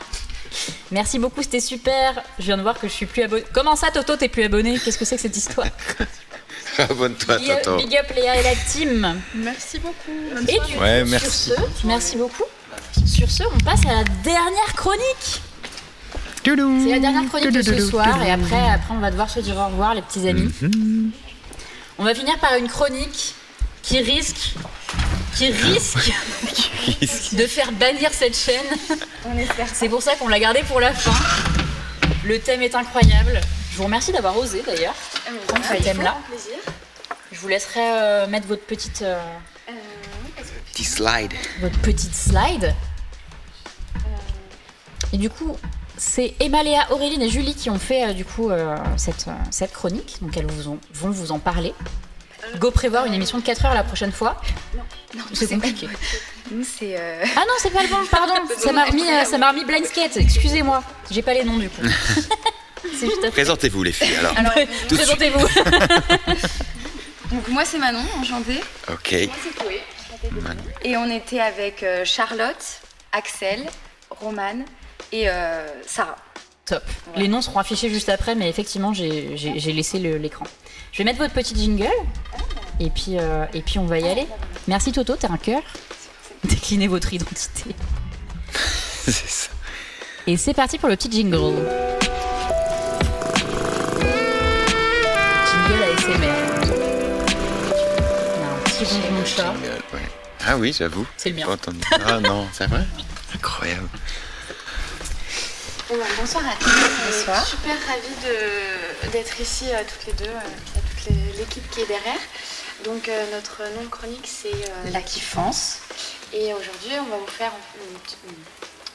[0.91, 2.21] Merci beaucoup, c'était super.
[2.39, 3.43] Je viens de voir que je suis plus abonné.
[3.53, 4.77] Comment ça, Toto, t'es plus abonné?
[4.79, 5.67] Qu'est-ce que c'est que cette histoire?
[6.77, 7.77] Abonne-toi, big, up, Toto.
[7.77, 9.21] big up Léa et la team.
[9.35, 9.95] Merci beaucoup.
[10.33, 11.49] Bonne Et du Ouais, coup, merci.
[11.51, 12.43] sur ce, merci beaucoup.
[13.05, 15.41] Sur ce, on passe à la dernière chronique.
[16.45, 16.55] C'est
[16.89, 19.65] la dernière chronique de ce soir et après, après on va devoir se dire au
[19.67, 20.51] revoir les petits amis.
[21.97, 23.33] On va finir par une chronique
[23.83, 24.53] qui risque,
[25.35, 28.65] qui risque de faire bannir cette chaîne.
[29.25, 29.67] On espère.
[29.73, 31.13] C'est pour ça qu'on l'a gardé pour la fin.
[32.25, 33.39] Le thème est incroyable.
[33.71, 34.95] Je vous remercie d'avoir osé d'ailleurs
[35.47, 36.17] prendre ce thème-là.
[36.29, 36.53] plaisir.
[37.31, 39.19] Je vous laisserai euh, mettre votre petite, euh,
[40.71, 41.33] Petit slide.
[41.61, 42.73] votre petite slide.
[45.11, 45.57] Et du coup,
[45.97, 49.31] c'est Emma, Léa, Auréline et Julie qui ont fait euh, du coup euh, cette, euh,
[49.51, 50.17] cette chronique.
[50.21, 51.73] Donc elles vous ont- vont vous en parler.
[52.59, 54.41] Go prévoir une émission de 4 heures la prochaine fois.
[55.15, 55.87] Non, C'est c'est compliqué.
[56.51, 56.95] Nous, c'est.
[56.99, 58.33] euh, Ah non, c'est pas le bon, pardon.
[58.57, 60.17] Ça m'a remis, euh, ça m'a remis Blind Skate.
[60.17, 60.83] Excusez-moi.
[61.11, 61.81] J'ai pas les noms du coup.
[62.83, 63.31] c'est juste après.
[63.31, 64.33] Présentez-vous les filles alors.
[64.37, 64.53] Alors.
[64.89, 65.47] Présentez-vous.
[67.31, 68.59] donc, moi, c'est Manon, enchantée.
[68.91, 69.07] Ok.
[69.09, 69.81] c'est Chloé.
[70.83, 72.63] Et on était avec euh, Charlotte,
[73.11, 73.65] Axel,
[74.09, 74.65] Romane
[75.11, 76.15] et euh, Sarah.
[76.65, 76.83] Top.
[77.17, 80.45] Les noms seront affichés juste après, mais effectivement, j'ai laissé l'écran.
[80.93, 81.87] Je vais mettre votre petit jingle.
[82.79, 84.27] Et puis, euh, et puis on va y aller.
[84.67, 85.61] Merci Toto, t'as un cœur.
[86.43, 87.75] Déclinez votre identité.
[89.05, 89.49] C'est ça.
[90.27, 91.53] Et c'est parti pour le petit jingle.
[95.51, 96.13] Jingle ASMR.
[96.15, 96.69] Il
[98.39, 99.43] y a un petit ronflement de chat.
[99.43, 99.99] Jingle, ouais.
[100.47, 101.05] Ah oui, j'avoue.
[101.17, 101.45] C'est le mien.
[101.45, 101.79] Pas entendu.
[102.05, 102.85] Ah non, c'est vrai?
[103.35, 103.89] Incroyable.
[105.89, 106.69] Bon, bonsoir à tous.
[106.71, 107.45] Bonsoir.
[107.45, 112.19] Super ravie de- d'être ici euh, toutes les deux, euh, les- l'équipe qui est derrière.
[112.85, 115.77] Donc euh, notre nom de chronique c'est euh, La kiffance.
[116.33, 117.51] Et aujourd'hui on va vous faire
[117.89, 118.33] une, petite- une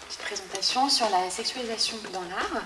[0.08, 2.62] petite présentation sur la sexualisation dans l'art.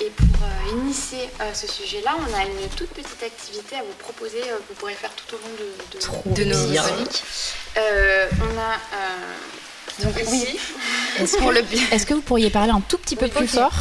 [0.00, 3.92] Et pour euh, initier euh, ce sujet-là, on a une toute petite activité à vous
[4.00, 7.22] proposer euh, que vous pourrez faire tout au long de, de- Trop De nos chroniques.
[7.78, 10.58] Euh, on a euh, Donc, ici
[11.20, 11.82] Est-ce que, bien.
[11.92, 13.72] est-ce que vous pourriez parler un tout petit peu Oui, plus fort?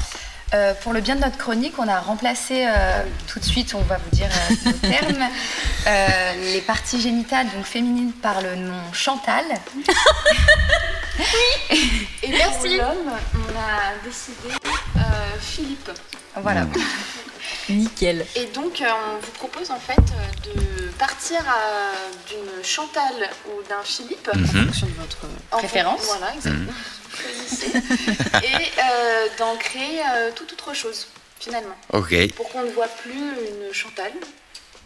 [0.53, 3.81] Euh, pour le bien de notre chronique, on a remplacé euh, tout de suite, on
[3.81, 5.23] va vous dire euh, termes,
[5.87, 9.45] euh, les parties génitales, donc féminines, par le nom Chantal.
[12.23, 14.49] Et pour l'homme, on a décidé
[14.97, 14.99] euh,
[15.39, 15.89] Philippe.
[16.35, 16.67] Voilà.
[17.69, 18.25] Nickel.
[18.35, 18.85] Et donc, euh,
[19.15, 21.93] on vous propose en fait euh, de partir à-
[22.29, 24.29] d'une Chantal ou d'un Philippe.
[24.33, 25.17] En fonction de votre
[25.51, 26.01] en préférence.
[26.05, 26.71] Voilà, exactement.
[27.15, 27.67] Choisissez.
[28.43, 31.07] Et euh, d'en créer euh, toute autre chose,
[31.39, 31.75] finalement.
[31.93, 32.13] Ok.
[32.35, 34.11] Pour qu'on ne voit plus une Chantal.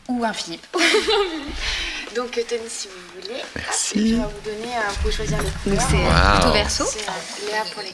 [0.10, 0.66] Ou un Philippe.
[2.16, 3.42] Donc, tenez si vous voulez.
[3.56, 4.00] Merci.
[4.00, 6.42] Et puis, on va vous donner, vous pouvez choisir les Donc c'est Wow.
[6.44, 6.86] tout verso.
[6.90, 7.94] C'est euh, Léa pour les.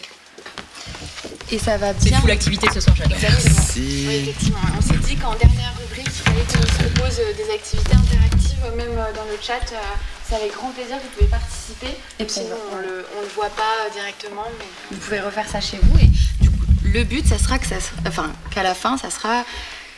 [1.52, 2.20] Et ça va C'est bien.
[2.22, 3.18] full activité ce soir, j'adore.
[3.18, 4.08] Oui, Merci.
[4.10, 4.58] effectivement.
[4.78, 8.58] On s'est dit qu'en dernière rubrique, il fallait qu'on se propose euh, des activités interactives,
[8.66, 9.60] euh, même euh, dans le chat.
[10.28, 11.88] C'est avec grand plaisir que vous pouvez participer.
[12.20, 14.46] Et puis, Sinon, on va- le, on le voit pas directement.
[14.58, 14.66] Mais...
[14.92, 15.98] Vous pouvez refaire ça chez vous.
[16.00, 16.08] Et
[16.42, 19.44] du coup, le but, ça sera que ça, sera- enfin, qu'à la fin, ça sera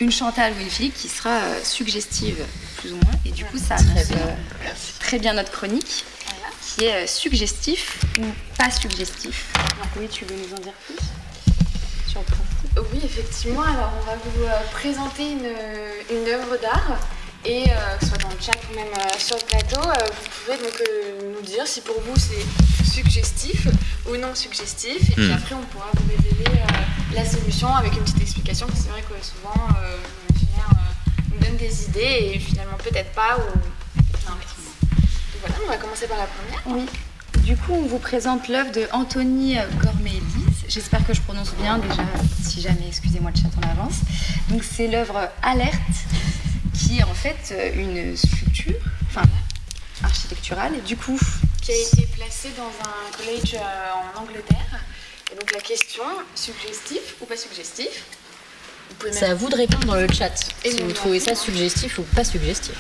[0.02, 2.38] une Chantal ou une Philippe qui sera suggestive,
[2.78, 3.14] plus ou moins.
[3.26, 6.53] Et du coup, ça annonce euh, très bien notre chronique, Voilà.
[6.62, 8.24] qui est suggestif ou
[8.57, 9.45] pas suggestif.
[9.98, 10.95] Oui, tu veux nous en dire plus?
[12.94, 13.62] Oui, effectivement.
[13.64, 16.98] Alors, on va vous euh, présenter une, une œuvre d'art.
[17.46, 19.94] Et euh, que ce soit dans le chat ou même euh, sur le plateau, euh,
[20.08, 22.44] vous pouvez donc euh, nous dire si pour vous c'est
[22.84, 23.68] suggestif
[24.10, 25.12] ou non suggestif.
[25.12, 25.34] Et puis Hmm.
[25.34, 28.66] après, on pourra vous révéler euh, la solution avec une petite explication.
[28.66, 29.96] Parce que c'est vrai que souvent, euh,
[30.30, 33.38] l'imaginaire euh, nous donne des idées et finalement peut-être pas.
[33.38, 33.60] Ou...
[34.26, 34.56] l'inverse.
[35.42, 36.62] Voilà, on va commencer par la première.
[36.80, 36.86] Oui.
[37.44, 40.55] Du coup, on vous présente l'œuvre de Anthony Gormélis.
[40.68, 42.04] J'espère que je prononce bien déjà.
[42.44, 44.00] Si jamais, excusez-moi le chat en avance.
[44.50, 45.76] Donc, c'est l'œuvre Alerte,
[46.74, 48.76] qui est en fait une sculpture,
[49.08, 49.24] enfin
[50.04, 50.74] architecturale.
[50.76, 51.20] Et du coup,
[51.66, 54.80] qui a été placé dans un collège euh, en Angleterre.
[55.32, 56.04] Et donc la question,
[56.36, 58.04] suggestif ou pas suggestif?
[59.12, 60.32] C'est à vous de répondre dans le chat
[60.64, 62.76] Et si vous trouvez ça suggestif ou pas suggestif.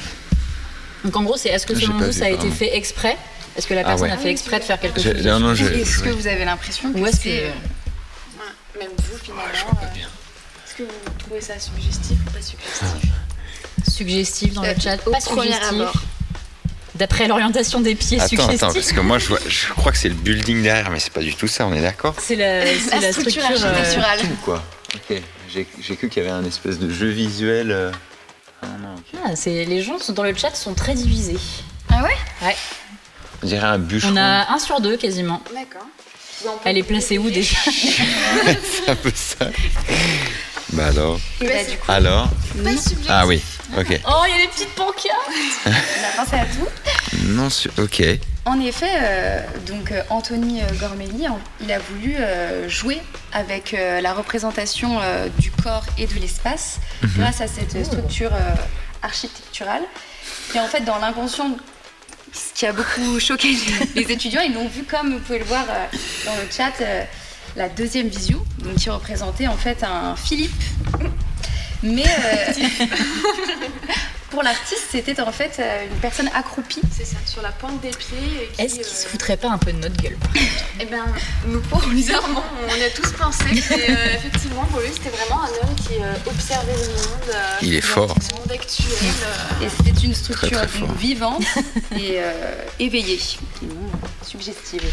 [1.03, 3.17] Donc en gros, c'est est-ce que selon vous ça a été fait exprès
[3.57, 4.13] Est-ce que la Ah personne ouais.
[4.13, 5.25] a fait exprès de faire quelque chose?
[5.25, 5.65] Non, non, j'ai.
[5.81, 6.11] est-ce que ouais.
[6.11, 7.49] vous avez l'impression que Ou est-ce c'est que euh,
[8.39, 9.43] Ouais, même vous finalement.
[9.43, 10.07] Ouais, je pas euh, bien.
[10.67, 13.11] Est-ce que vous trouvez ça suggestif ou pas suggestif?
[13.89, 15.87] Suggestif dans le chat, pas suggestif.
[16.95, 18.63] D'après l'orientation des pieds, Attends, suggestif.
[18.63, 21.11] attends, parce que moi je, vois, je crois que c'est le building derrière, mais c'est
[21.11, 22.15] pas du tout ça, on est d'accord?
[22.21, 23.65] C'est la, c'est La la structure structure.
[23.67, 24.17] euh.
[24.21, 24.63] Tout quoi.
[24.95, 25.21] Ok,
[25.53, 27.71] j'ai j'ai cru qu'il y avait un espèce de jeu visuel.
[27.71, 27.91] euh.
[28.61, 29.19] Ah non, ok.
[29.25, 31.37] ah, c'est- les gens sont- dans le chat sont très divisés.
[31.89, 32.55] Ah ouais
[33.43, 34.13] On dirait un bûcheron.
[34.13, 35.41] On a un sur deux quasiment.
[35.53, 35.87] D'accord.
[36.65, 39.47] Elle est placée où déjà C'est un peu ça.
[40.73, 41.19] Bah alors.
[41.41, 42.27] Et bah, du coup, Alors
[42.63, 43.05] Pas subjectif.
[43.07, 43.41] Ah oui,
[43.77, 43.99] ok.
[44.07, 45.07] Oh, il y a des petites pancartes
[45.65, 46.67] on a pensé à tout.
[47.27, 48.03] Non, su- ok.
[48.45, 52.99] En effet, euh, donc euh, Anthony euh, Gormelli, en- il a voulu euh, jouer
[53.33, 56.77] avec euh, la représentation euh, du corps et de l'espace
[57.17, 58.53] grâce à cette structure euh,
[59.01, 59.81] architecturale.
[60.53, 61.55] Et en fait, dans l'inconscient,
[62.35, 63.55] ce qui a beaucoup choqué
[63.95, 65.85] les étudiants, ils l'ont vu comme vous pouvez le voir euh,
[66.25, 67.03] dans le chat, euh,
[67.55, 70.51] la deuxième vision, donc qui représentait en fait un Philippe.
[71.81, 72.53] Mais euh,
[74.35, 77.89] pour l'artiste, c'était en fait euh, une personne accroupie C'est ça, sur la pointe des
[77.89, 78.17] pieds.
[78.43, 80.17] et qui, Est-ce qu'il se euh, foutrait pas un peu de notre gueule
[80.81, 81.05] Eh ben,
[81.47, 83.45] nous pour bizarrement, on y a tous pensé.
[83.49, 87.29] Et euh, effectivement, pour lui, c'était vraiment un homme qui euh, observait le monde.
[87.33, 88.13] euh, Il est fort.
[88.33, 88.87] Le monde actuel.
[89.61, 91.43] euh, Et c'était une structure Très, très vivante
[91.97, 93.19] et euh, éveillée,
[94.21, 94.83] suggestive.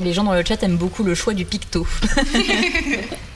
[0.00, 1.84] Les gens dans le chat aiment beaucoup le choix du picto.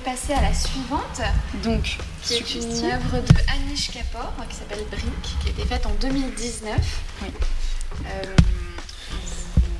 [0.00, 1.20] Passer à la suivante,
[1.62, 5.86] Donc, qui est une œuvre de Anish Kapoor, qui s'appelle Brink, qui a été faite
[5.86, 6.76] en 2019.
[7.22, 7.28] Oui.
[8.06, 8.22] Euh,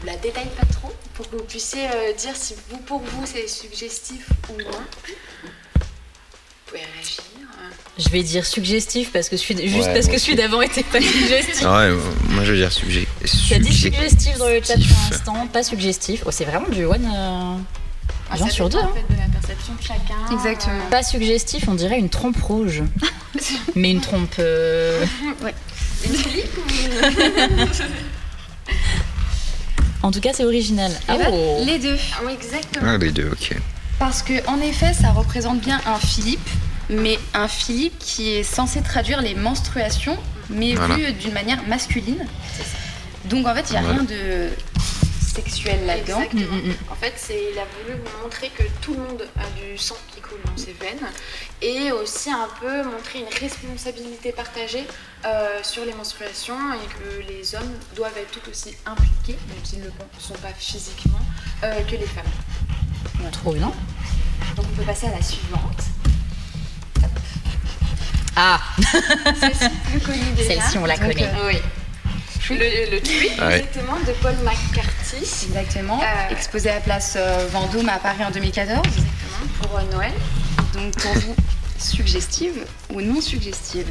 [0.06, 3.48] la détaille pas trop pour que vous puissiez euh, dire si vous, pour vous, c'est
[3.48, 4.70] suggestif ou non.
[4.70, 5.86] Vous
[6.66, 7.22] pouvez réagir.
[7.98, 11.00] Je vais dire suggestif parce que celui, juste Ouais, parce que celui d'avant était pas
[11.00, 11.62] suggestif.
[11.66, 11.96] Ah ouais,
[12.30, 13.08] moi je veux dire subject.
[13.48, 16.22] Tu as dit suggestif dans le chat pour l'instant, pas suggestif.
[16.26, 17.04] Oh, c'est vraiment du one.
[17.12, 17.56] euh,
[18.32, 18.78] Ah, Gens ça sur deux.
[18.78, 18.90] dépend.
[18.90, 20.32] En fait, de la perception de chacun.
[20.34, 20.86] Exactement.
[20.90, 22.82] Pas suggestif, on dirait une trompe rouge.
[23.74, 24.34] Mais une trompe.
[24.38, 25.04] euh,
[26.04, 27.66] Une ou
[30.02, 30.90] En tout cas, c'est original.
[31.08, 31.62] Ah, oh.
[31.64, 31.96] Les deux.
[32.14, 32.84] Ah oui, exactement.
[32.94, 33.56] Ah, les deux, ok.
[33.98, 36.48] Parce que en effet, ça représente bien un Philippe,
[36.90, 40.16] mais un Philippe qui est censé traduire les menstruations,
[40.50, 40.96] mais Voilà.
[40.96, 42.26] vu d'une manière masculine.
[43.26, 43.98] Donc en fait, il n'y a Voilà.
[43.98, 44.48] rien de
[45.34, 46.20] sexuel là-dedans.
[46.20, 46.56] Exactement.
[46.56, 46.92] Mm, mm, mm.
[46.92, 50.20] En fait, c'est, il a voulu montrer que tout le monde a du sang qui
[50.20, 51.06] coule dans ses veines
[51.60, 54.86] et aussi un peu montrer une responsabilité partagée
[55.24, 59.80] euh, sur les menstruations et que les hommes doivent être tout aussi impliqués, même s'ils
[59.80, 61.20] ne le sont pas physiquement,
[61.64, 63.30] euh, que les femmes.
[63.32, 63.72] Trop bien.
[64.56, 65.82] Donc on peut passer à la suivante.
[68.34, 68.58] Ah,
[69.38, 70.48] Celle-ci plus connue déjà.
[70.54, 71.26] celle-ci, on la Donc, connaît.
[71.28, 71.58] euh, Oui.
[72.50, 73.58] Le, le tweet Ouais.
[73.58, 75.16] exactement de Paul McCarthy.
[75.46, 76.00] Exactement.
[76.02, 78.78] Euh, Exposé à place euh, Vendôme à Paris en 2014.
[78.78, 80.12] Exactement, pour euh, Noël.
[80.74, 81.36] Donc pour vous,
[81.78, 83.86] suggestive ou non suggestive?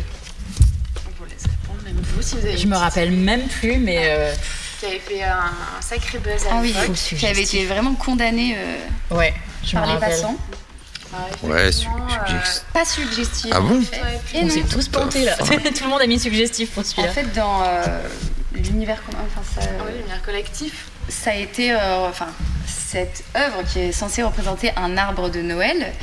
[1.07, 3.99] On vous laisse répondre, même vous, si vous avez Je me rappelle même plus, mais.
[4.06, 4.34] euh,
[4.80, 5.38] qui avait fait un,
[5.78, 6.76] un sacré buzz à Ah oui,
[7.18, 9.34] qui avait été vraiment condamné euh, Ouais,
[9.64, 10.10] je par les rappelle.
[10.10, 10.36] passants.
[11.44, 12.40] Ouais, su- euh,
[12.73, 13.52] Pas suggestive.
[13.53, 13.98] Ah bon en fait.
[14.02, 15.36] Ouais, Et On s'est tous plantés là.
[15.38, 17.10] Tout le monde a mis suggestif pour En celui-là.
[17.11, 17.84] fait, dans euh,
[18.53, 20.88] l'univers commun, enfin, ça, Ah oui, collectif.
[21.10, 22.28] ça a été, euh, enfin,
[22.65, 25.94] cette œuvre qui est censée représenter un arbre de Noël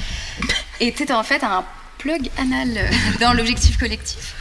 [0.81, 1.65] était en fait un
[1.99, 2.79] plug anal
[3.21, 4.35] dans l'objectif collectif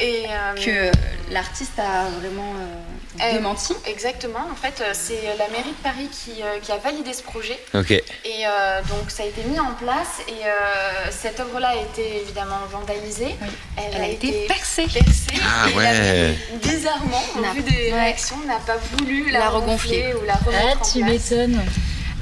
[0.00, 0.54] Et euh,
[0.90, 3.74] que l'artiste a vraiment euh, Euh, démenti.
[3.86, 7.22] Exactement, en fait, euh, c'est la mairie de Paris qui, euh, qui a validé ce
[7.24, 7.58] projet.
[7.74, 7.90] Ok.
[7.90, 8.04] Et
[8.46, 10.20] euh, donc, ça a été mis en place.
[10.28, 13.34] Et euh, cette œuvre-là a été évidemment vandalisée.
[13.42, 13.48] Oui.
[13.76, 14.86] Elle, Elle a été percée.
[14.86, 15.40] percée.
[15.42, 16.32] Ah et ouais.
[16.52, 18.00] la bizarrement, au N'a- vu des ouais.
[18.00, 21.60] réactions, n'a pas voulu la, La regonfler ou la remettre Ah, en tu m'étonnes.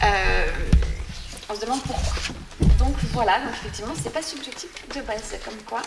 [0.03, 0.47] Euh,
[1.51, 2.15] on se demande pourquoi.
[2.79, 5.83] Donc voilà, donc effectivement, c'est pas subjectif de base, c'est comme quoi.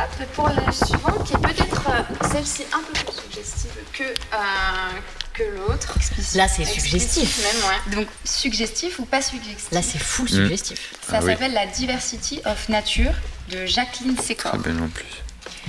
[0.00, 5.00] Hop, pour la suivante, qui est peut-être euh, celle-ci un peu plus suggestive que, euh,
[5.34, 5.94] que l'autre.
[6.36, 7.38] Là, c'est suggestif.
[7.42, 7.96] même, ouais.
[7.96, 9.72] Donc suggestif ou pas suggestif?
[9.72, 10.94] Là, c'est full suggestif.
[11.08, 11.32] Ça Ah oui.
[11.32, 13.12] s'appelle La Diversity of Nature
[13.50, 14.52] de Jacqueline Secor.
[14.52, 15.04] Très bien en plus.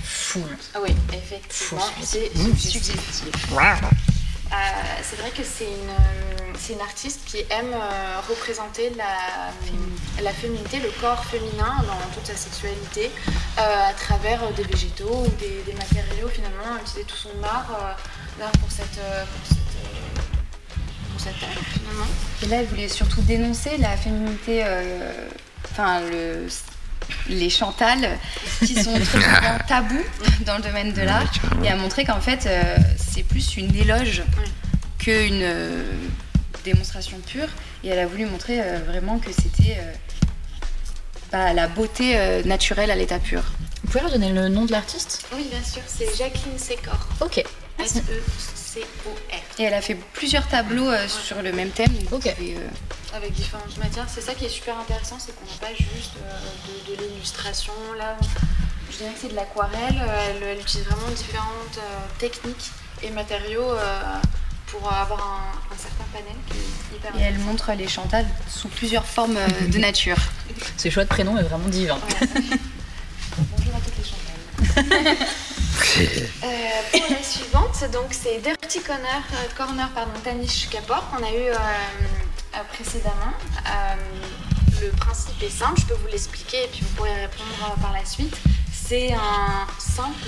[0.03, 0.41] Full.
[0.75, 3.11] Ah oui, effectivement, Faut c'est Mmh, suggestif.
[3.11, 3.51] Suggestif.
[4.51, 4.55] Euh,
[5.03, 9.51] c'est vrai que c'est une, c'est une artiste qui aime euh, représenter la,
[10.23, 13.11] la féminité, le corps féminin dans toute sa sexualité,
[13.59, 17.95] euh, à travers des végétaux ou des, des matériaux finalement, utiliser tout son art,
[18.59, 19.77] pour cette, pour cette,
[21.11, 22.07] pour cette finalement.
[22.41, 24.63] Et là, elle voulait surtout dénoncer la féminité,
[25.71, 26.47] enfin le,
[27.27, 28.17] les Chantal,
[28.59, 30.03] qui sont trop souvent tabous
[30.45, 33.73] dans le domaine de l'art, Ouais, et à montrer qu'en fait, euh, c'est plus une
[33.75, 34.23] éloge
[34.97, 35.83] qu'une euh,
[36.63, 37.47] démonstration pure.
[37.83, 39.93] Et elle a voulu montrer euh, vraiment que c'était euh,
[41.31, 43.43] bah, la beauté euh, naturelle à l'état pur.
[43.83, 45.25] Vous pouvez redonner le nom de l'artiste?
[45.35, 47.07] Oui, bien sûr, c'est Jacqueline Secor.
[47.21, 47.43] Ok.
[49.57, 51.91] Et elle a fait plusieurs tableaux euh, sur le même thème.
[52.11, 52.31] donc euh,
[53.13, 54.05] Avec différentes matières.
[54.07, 56.39] C'est ça qui est super intéressant, c'est qu'on n'a pas juste euh,
[56.89, 57.73] de, de l'illustration.
[57.97, 58.15] Là,
[58.91, 60.01] je dirais que c'est de l'aquarelle.
[60.29, 62.71] Elle, elle utilise vraiment différentes euh, techniques
[63.03, 64.01] et matériaux euh,
[64.67, 68.67] pour avoir un, un certain panel qui est hyper Et elle montre les Chantal sous
[68.67, 70.17] plusieurs formes euh, de nature.
[70.77, 71.97] Ce choix de prénom est vraiment divin.
[73.37, 75.17] Bonjour à toutes les Chantal.
[75.83, 76.47] Euh,
[76.91, 81.49] pour la suivante, donc c'est Dirty Corner, euh, Corner pardon, Tanish Kapor qu'on a eu
[81.49, 81.55] euh,
[82.73, 83.33] précédemment.
[83.65, 83.95] Euh,
[84.81, 88.05] le principe est simple, je peux vous l'expliquer et puis vous pourrez répondre par la
[88.05, 88.35] suite.
[88.71, 90.27] C'est un simple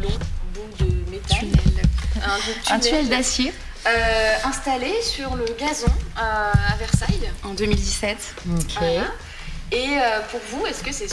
[0.00, 0.18] long
[0.52, 1.82] bout de métal, Tunnel.
[2.22, 3.52] un, de Un tunnel, d'acier
[3.86, 5.86] euh, installé sur le gazon
[6.18, 7.30] euh, à Versailles.
[7.44, 8.34] en 2017.
[8.58, 8.62] Ok.
[8.78, 9.04] Voilà.
[9.72, 11.08] Et euh, pour vous, est-ce que c'est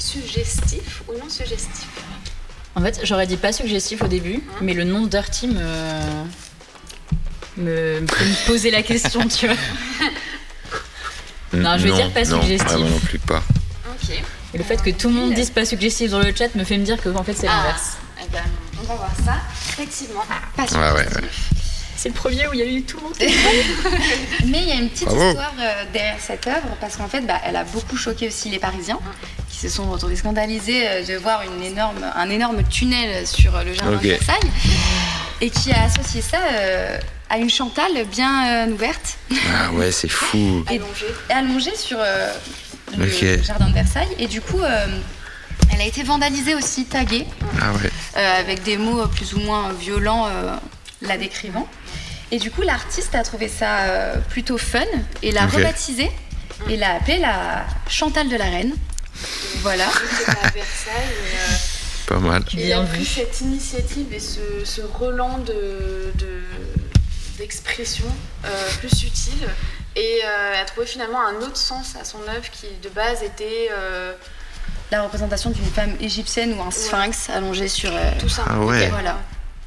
[0.00, 1.86] suggestif ou non suggestif?
[2.76, 5.62] En fait, j'aurais dit pas suggestif au début, mais le nom Dirty me.
[7.56, 9.56] me, me fait me poser la question, tu vois.
[11.52, 12.68] Non, je vais dire pas non, suggestif.
[12.74, 13.42] ah, moi non plus pas.
[13.90, 14.10] Ok.
[14.54, 16.76] Et le fait que tout le monde dise pas suggestif dans le chat me fait
[16.78, 17.56] me dire que en fait c'est Ah.
[17.56, 17.96] l'inverse.
[18.24, 18.42] Eh ben,
[18.80, 19.36] on va voir ça.
[19.70, 20.22] Effectivement.
[20.56, 20.62] Pas.
[20.64, 21.28] Ouais, ouais, ouais.
[21.96, 23.14] C'est le premier où il y a eu tout le monde.
[24.46, 25.28] Mais il y a une petite Bravo.
[25.30, 28.58] histoire euh, derrière cette œuvre parce qu'en fait, bah, elle a beaucoup choqué aussi les
[28.60, 29.00] Parisiens
[29.47, 33.64] qui se sont retrouvés scandalisés euh, de voir une énorme, un énorme tunnel sur euh,
[33.64, 34.50] le jardin de Versailles
[35.40, 36.98] et qui a associé ça euh,
[37.30, 39.18] à une Chantal bien euh, ouverte
[39.54, 40.64] Ah ouais, c'est fou.
[40.70, 42.32] Et- et allongée sur euh,
[42.96, 43.08] le
[43.42, 44.08] jardin de Versailles.
[44.18, 44.60] Et du coup,
[45.72, 47.26] elle a été vandalisée aussi, taguée,
[47.60, 48.24] Ah ouais.
[48.24, 50.26] avec des mots plus ou moins violents
[51.02, 51.68] la décrivant.
[52.30, 54.80] Et du coup, l'artiste a trouvé ça plutôt fun
[55.22, 55.52] et l'a Ok.
[55.52, 56.10] rebaptisée
[56.70, 58.72] et l'a appelée la Chantal de la Reine.
[59.62, 59.86] Voilà.
[59.86, 61.08] À Versailles.
[61.10, 61.56] et, euh,
[62.06, 62.44] Pas mal.
[62.56, 66.42] et elle a pris cette initiative et ce, ce relan de, de-
[67.38, 68.06] d'expression
[68.44, 69.46] euh, plus subtil
[69.96, 73.68] et euh, a trouvé finalement un autre sens à son œuvre qui de base était
[73.72, 74.12] euh,
[74.90, 77.90] La représentation d'une femme égyptienne ou un sphinx allongé sur.
[77.92, 78.48] euh, tout simple.
[78.52, 78.88] Ah ouais.
[78.88, 79.18] Voilà.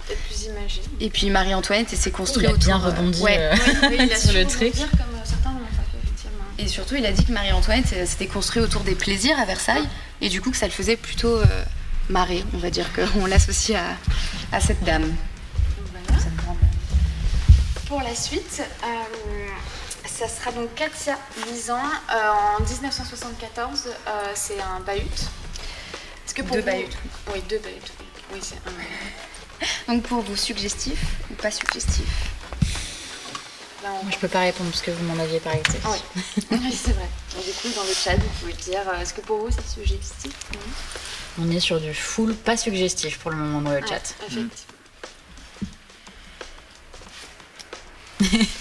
[0.08, 0.82] Peut-être plus imagé.
[1.00, 3.52] Et puis Marie-Antoinette, et s'est construit Il a bien rebondi ouais.
[3.90, 4.74] Oui, il a sur su le truc.
[4.74, 4.90] comme
[6.64, 9.88] Et surtout, il a dit que Marie-Antoinette euh, s'était construit autour des plaisirs à Versailles,
[10.22, 11.46] et du coup que ça le faisait plutôt euh,
[12.10, 15.12] marrer, on va dire qu'on l'associe à, à cette dame.
[15.92, 16.22] Voilà.
[17.88, 19.48] Pour la suite, euh,
[20.06, 21.18] ça sera donc Katia
[21.52, 21.80] Lisan
[22.14, 22.30] euh,
[22.60, 23.88] en 1974.
[23.88, 25.00] euh, c'est un bahut.
[25.02, 26.86] Est-ce que pour Deux vous- bahuts.
[27.34, 27.72] Oui, deux bahuts.
[28.00, 28.06] Oui,
[28.36, 29.94] oui c'est un.
[29.94, 31.00] Donc pour vous, suggestif
[31.32, 32.06] ou pas suggestif?
[33.84, 35.62] Là, on- Moi, je peux pas répondre parce que vous m'en aviez parlé.
[35.84, 36.22] Ah oui,
[36.52, 37.08] oui c'est vrai.
[37.40, 39.68] Et du coup, dans le chat, vous pouvez dire euh, est-ce que pour vous c'est
[39.68, 40.32] suggestif
[41.42, 44.14] On est sur du full pas suggestif pour le moment dans le chat.
[44.28, 44.50] Effectivement.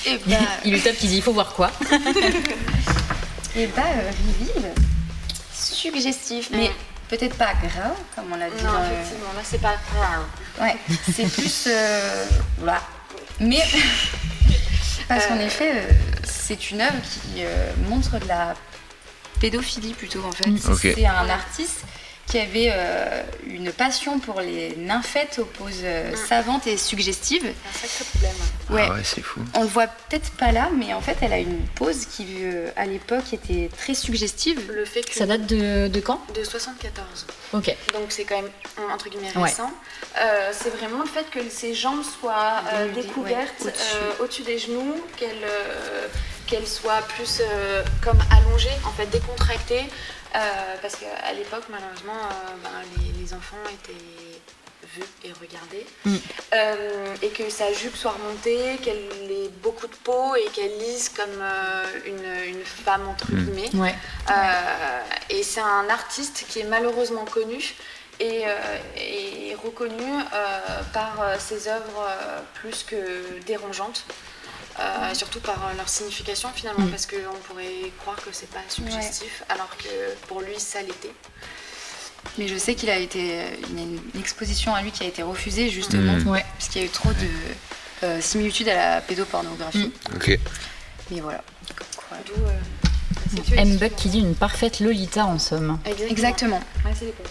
[0.07, 1.71] Eh bah, Il est top qui dit il faut voir quoi.
[3.57, 4.11] eh bah euh,
[4.41, 4.73] reveal,
[5.53, 6.71] suggestif, mais
[7.09, 10.25] peut-être pas grave, comme on l'a dit Non, dans le- effectivement, là c'est pas grave.
[10.61, 10.77] Ouais,
[11.15, 11.65] c'est plus.
[11.67, 12.25] euh,
[12.59, 12.81] voilà.
[13.41, 13.63] Mais.
[15.11, 15.47] Parce qu'en Euh.
[15.47, 15.83] effet, euh,
[16.23, 18.55] c'est une œuvre qui euh, montre de la
[19.41, 20.47] pédophilie plutôt, en fait.
[20.49, 20.59] Mm.
[20.81, 21.85] C'est un artiste
[22.31, 27.43] qui avait euh, une passion pour les nymphètes aux poses euh, savantes et suggestives.
[27.73, 28.37] C'est un sacré problème.
[28.71, 28.87] Ouais.
[28.89, 29.41] Ah ouais, c'est fou.
[29.55, 32.71] On le voit peut-être pas là, mais en fait, elle a une pose qui, euh,
[32.77, 34.61] à l'époque, était très suggestive.
[34.73, 35.13] Le fait que.
[35.13, 36.21] Ça date de, de quand?
[36.33, 37.27] De 74.
[37.53, 37.75] Ok.
[37.95, 38.51] Donc c'est quand même
[38.93, 39.49] entre guillemets Ouais.
[39.49, 39.73] récent.
[40.21, 43.97] Euh, c'est vraiment le fait que ses jambes soient euh, découvertes ouais, au-dessus.
[43.97, 46.07] euh, au-dessus des genoux, qu'elles euh,
[46.47, 49.85] qu'elles soient plus euh, comme allongées, en fait décontractées,
[50.35, 53.93] euh, parce qu'à l'époque malheureusement euh, ben, les, les enfants étaient
[54.95, 56.17] vus et regardés, Mm.
[56.53, 58.97] Euh, et que sa jupe soit remontée, qu'elle
[59.31, 63.45] ait beaucoup de peau et qu'elle lise comme euh, une, une femme entre Mm.
[63.45, 63.71] guillemets.
[63.75, 63.95] Ouais.
[64.31, 67.75] Euh, et c'est un artiste qui est malheureusement connu
[68.19, 68.57] et, euh,
[68.97, 70.03] et reconnu
[70.35, 74.05] euh, par ses œuvres euh, plus que dérangeantes.
[74.81, 76.91] Euh, surtout par euh, leur signification finalement, Mm.
[76.91, 79.89] parce qu'on pourrait croire que c'est pas suggestif, alors que
[80.29, 81.13] pour lui ça l'était.
[82.39, 83.19] Mais je sais qu'il a été.
[83.71, 86.29] Il y a une exposition à lui qui a été refusée, justement, Mm.
[86.29, 86.45] Ouais.
[86.59, 87.29] parce qu'il y a eu trop de
[88.07, 89.93] euh, similitudes à la pédopornographie.
[90.15, 90.39] Ok.
[91.11, 91.43] Mais voilà.
[92.27, 93.73] D'où euh, sexualité.
[93.73, 95.79] M-Buck qui dit une parfaite Lolita en somme.
[96.09, 96.61] Exactement.
[97.01, 97.31] Les pauvres.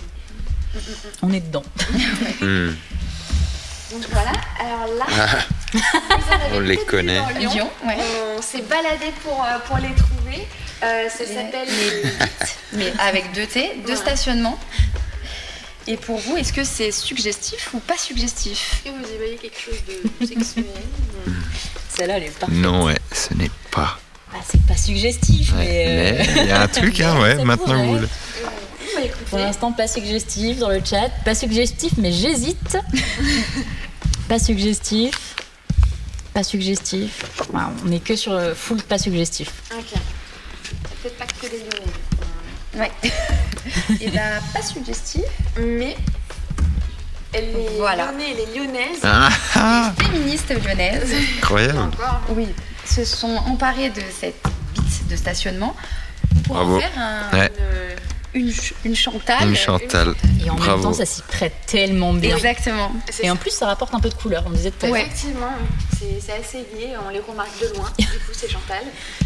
[1.23, 1.63] On est dedans.
[3.91, 5.05] Donc voilà, alors là,
[5.73, 7.19] avez On les connaît.
[7.19, 7.51] dans Lyon.
[7.53, 7.97] Lyon, ouais.
[8.37, 10.47] On s'est baladé pour, euh, pour les trouver.
[10.83, 12.03] Euh, ça s'appelle les
[12.73, 13.97] mais avec deux T, deux Ouais.
[13.97, 14.59] stationnements.
[15.87, 18.81] Et pour vous, est-ce que c'est suggestif ou pas suggestif?
[18.85, 19.79] Est-ce que vous y voyez quelque chose
[20.19, 20.65] de sexuel
[21.97, 22.57] Celle-là, elle est parfaite.
[22.57, 23.99] Non, ouais, ce n'est pas.
[24.31, 26.19] Ah, c'est pas suggestif, Ouais, mais.
[26.21, 28.09] euh, mais il y a un truc, hein, ouais, maintenant vous le.
[28.95, 31.09] Bah, Pour l'instant, pas suggestif dans le chat.
[31.25, 32.77] Pas suggestif, mais j'hésite.
[34.27, 35.35] pas suggestif.
[36.33, 37.23] Pas suggestif.
[37.51, 39.51] Voilà, on est que sur euh, full pas suggestif.
[39.77, 39.99] Ok.
[41.03, 41.91] Faites pas que des lyonnais.
[42.75, 42.91] Ouais.
[44.01, 44.19] Et bah,
[44.53, 45.23] pas suggestif.
[45.59, 45.95] Mais
[47.77, 48.07] Voilà.
[48.11, 51.13] lyonnais et les lyonnaises, Ah, ah, Féministe lyonnaise.
[51.37, 51.79] incroyable.
[51.79, 52.47] encore, Oui,
[52.85, 54.43] se sont emparés de cette
[54.73, 55.75] bite de stationnement
[56.45, 56.77] pour Bravo.
[56.77, 57.51] en faire un- Ouais.
[57.59, 57.95] une,
[58.33, 59.49] ch- une Chantal.
[59.49, 60.13] Une Chantal.
[60.45, 60.83] Et en même Bravo.
[60.83, 62.35] temps, ça s'y prête tellement bien.
[62.35, 62.91] Exactement.
[63.09, 64.93] c'est Et en plus, ça rapporte un peu de couleur, on disait tout à l'heure.
[64.93, 65.01] Ouais.
[65.05, 65.51] Effectivement,
[65.99, 67.89] c'est assez lié, on les remarque de loin.
[67.97, 68.83] Du coup, c'est Chantal.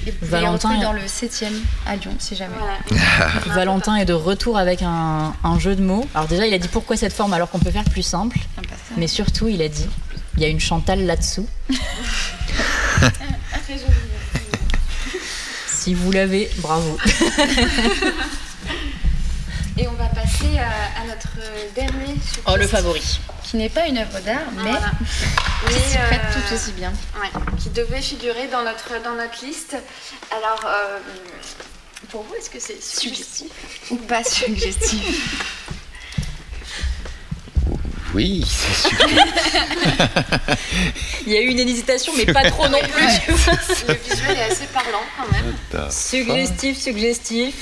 [0.07, 1.51] Et Valentin est- dans le 7e
[1.85, 2.55] à Lyon, si jamais.
[2.57, 3.31] Voilà.
[3.47, 6.07] Valentin est de retour avec un, un jeu de mots.
[6.15, 8.38] Alors déjà, il a dit pourquoi cette forme alors qu'on peut faire plus simple.
[8.97, 9.88] Mais surtout, il a dit
[10.38, 11.47] il y a une Chantal là-dessous.
[11.67, 13.09] Très
[13.77, 13.84] joli.
[15.67, 16.97] Si vous l'avez, bravo.
[19.78, 23.20] Et on va passer à, à notre dernier Oh, le favori.
[23.44, 24.91] Qui n'est pas une œuvre d'art, mais Voilà.
[25.68, 26.91] qui s'y prête euh, tout aussi bien.
[27.20, 27.30] Ouais,
[27.60, 29.76] qui devait figurer dans notre, dans notre liste.
[30.32, 31.00] Alors, euh,
[32.10, 33.52] pour vous, est-ce que c'est suggestif
[33.91, 35.50] Ou pas suggestif.
[38.16, 39.08] Oui, c'est super.
[41.26, 43.08] Il y a eu une hésitation, mais pas trop non plus.
[43.88, 45.90] Le visuel est assez parlant quand même.
[45.90, 47.56] Suggestif, suggestif.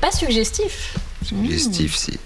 [0.00, 0.94] Pas suggestif.
[1.24, 2.18] Suggestif, si.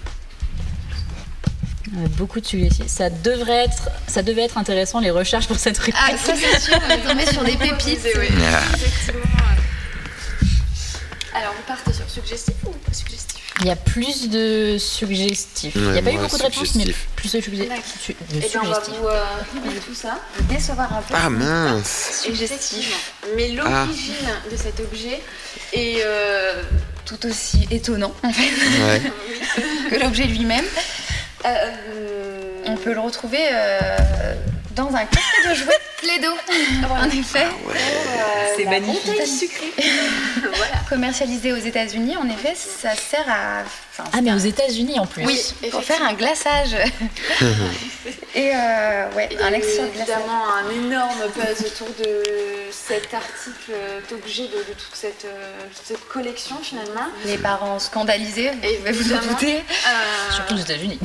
[2.17, 2.87] Beaucoup de suggestifs.
[2.87, 5.95] Ça devrait être, ça devait être intéressant les recherches pour cette rubrique.
[5.97, 7.99] Ah, ça c'est sûr, on est tombé sur des pépites.
[8.17, 8.61] Oui, Ah.
[11.37, 13.41] Alors, vous partez sur suggestif ou pas suggestif?
[13.61, 15.73] Il y a plus de suggestifs.
[15.75, 17.07] Il n'y a pas eu beaucoup de réponses, mais suggestif.
[17.15, 17.83] plus de, sugge- D'accord.
[18.01, 18.95] su- de Eh bien, on va suggestifs.
[19.01, 20.19] vous euh, tout ça.
[20.49, 21.13] Décevoir un peu.
[21.17, 22.95] Ah mince Effectivement.
[23.37, 24.13] Mais l'origine
[24.51, 25.21] de cet objet
[25.73, 26.63] est euh,
[27.05, 28.49] Tout aussi étonnant en fait
[28.83, 29.01] Ouais.
[29.91, 30.65] que l'objet lui-même.
[31.45, 31.71] euh,
[32.65, 34.33] On peut le retrouver euh,
[34.75, 36.31] dans un café de jouets Plaido.
[36.89, 37.73] En effet, euh,
[38.55, 39.07] C'est la magnifique.
[39.07, 39.73] montagne sucrée.
[40.41, 40.75] voilà.
[40.89, 43.63] commercialisé aux États-Unis, en effet, ça sert à.
[43.91, 45.23] enfin, Ah, mais aux États-Unis en plus.
[45.25, 46.75] Oui, pour faire un glaçage.
[48.35, 49.79] Et euh, ouais, Il y a un glaçage.
[49.95, 52.23] évidemment un énorme buzz autour de
[52.71, 57.07] cet article, euh, d'objet, de, de toute cette, euh, toute cette collection finalement.
[57.25, 59.55] Les parents scandalisés, vous pouvez vous en douter.
[59.55, 60.99] Euh, Surtout aux États-Unis.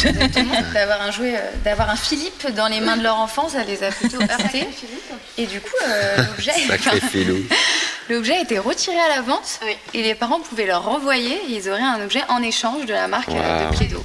[0.75, 3.83] D'avoir un jouet, euh, d'avoir un Philippe dans les mains de leur enfant, ça les
[3.85, 4.67] a plutôt heurtés.
[5.39, 6.17] Et du coup, euh,
[8.09, 9.77] l'objet a été retiré à la vente Oui.
[9.95, 13.09] et les parents pouvaient leur renvoyer et ils auraient un objet en échange de la
[13.09, 13.71] marque euh, Wow.
[13.71, 14.05] de Plaido.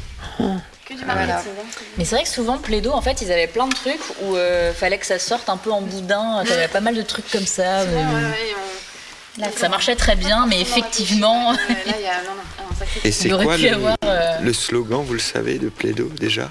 [0.88, 1.26] Que du Voilà.
[1.26, 1.52] marketing.
[1.98, 4.72] Mais c'est vrai que souvent, Plaido, en fait, ils avaient plein de trucs où euh,
[4.74, 6.44] fallait que ça sorte un peu en boudin.
[6.48, 7.84] T'avais pas mal de trucs comme ça.
[7.84, 12.22] Ouais, ouais, ouais, on- Là, Ça marchait très bien, mais effectivement, Là, il y a.
[12.22, 13.98] Non, non, un sacré Et il c'est aurait quoi pu le, avoir.
[14.06, 16.49] euh, le slogan, vous le savez, de Plaido déjà?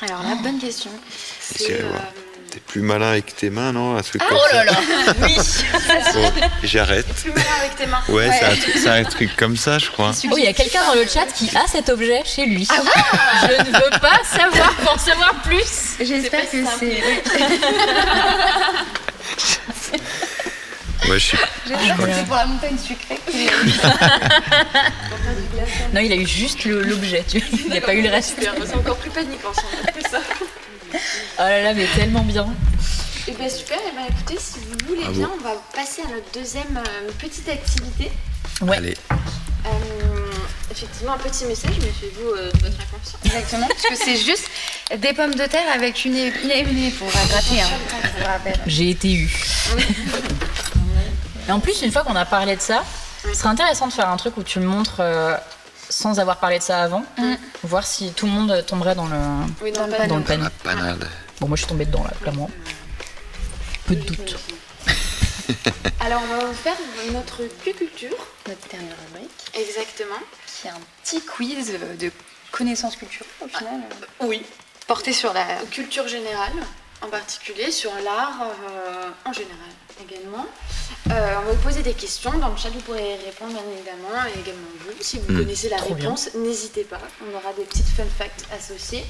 [0.00, 0.90] Alors là, bonne question.
[1.40, 1.58] C'est.
[1.58, 1.90] C'est- euh,
[2.50, 4.64] T'es plus malin avec tes mains, non Un truc Oh comme là ça.
[4.64, 4.72] là
[5.22, 5.36] Oui
[6.14, 6.32] Bon,
[6.64, 7.06] J'arrête.
[7.06, 8.02] Plus malin avec tes mains.
[8.08, 10.10] Ouais, c'est un, truc- c'est un truc comme ça, je crois.
[10.30, 12.66] Oh, il y a quelqu'un dans le chat qui a cet objet chez lui.
[13.42, 15.96] Je ne veux pas savoir pour en savoir plus.
[16.00, 17.02] J'espère que c'est.
[21.08, 21.38] Ouais, je suis.
[21.66, 23.18] J'espère que c'est pour la montagne sucrée.
[25.92, 27.58] Non, il a eu juste l'objet, tu vois.
[27.66, 28.30] Il n'a pas eu le reste.
[28.30, 29.52] Super, c'est encore plus paniquant
[29.94, 30.18] fait ça.
[30.92, 32.46] Oh là là, mais tellement bien.
[33.28, 35.14] Et bien super, et ben écoutez, si vous voulez Bravo.
[35.18, 38.10] bien, on va passer à notre deuxième euh, petite activité.
[38.62, 38.76] Ouais.
[38.78, 38.96] Allez.
[39.66, 39.70] Euh,
[40.70, 43.18] effectivement, un petit message, méfiez-vous euh, de votre inconscient.
[43.24, 44.48] Exactement, parce que c'est juste
[44.96, 47.68] des pommes de terre avec une, é- une évenée pour gratter, hein.
[48.66, 49.30] J'ai été eu.
[51.48, 52.84] Et en plus, une fois qu'on a parlé de ça,
[53.22, 55.36] ce serait intéressant de faire un truc où tu me montres euh,
[55.90, 57.34] sans avoir parlé de ça avant, Mm.
[57.64, 59.16] voir si tout le monde tomberait dans le,
[59.62, 60.44] Oui, Dans le dans le panier.
[61.40, 62.50] Bon, moi je suis tombée dedans là, clairement.
[63.86, 64.36] Peu de doute.
[66.00, 66.76] Alors, on va vous faire
[67.12, 68.16] notre culture.
[68.48, 70.16] Notre dernière rubrique, Exactement.
[70.46, 72.10] qui est un petit quiz de
[72.52, 73.80] connaissances culturelles au final,
[74.22, 74.42] euh, Oui.
[74.86, 75.44] porté sur la.
[75.70, 76.52] Culture générale,
[77.02, 79.58] en particulier, sur l'art euh, en général
[80.08, 80.46] également.
[81.10, 82.32] Euh, on va vous poser des questions.
[82.38, 84.92] Dans le chat, vous pourrez répondre, bien évidemment, et également vous.
[85.00, 85.38] Si vous Mm.
[85.38, 87.00] connaissez la réponse, n'hésitez pas.
[87.30, 89.04] On aura des petites fun facts associées.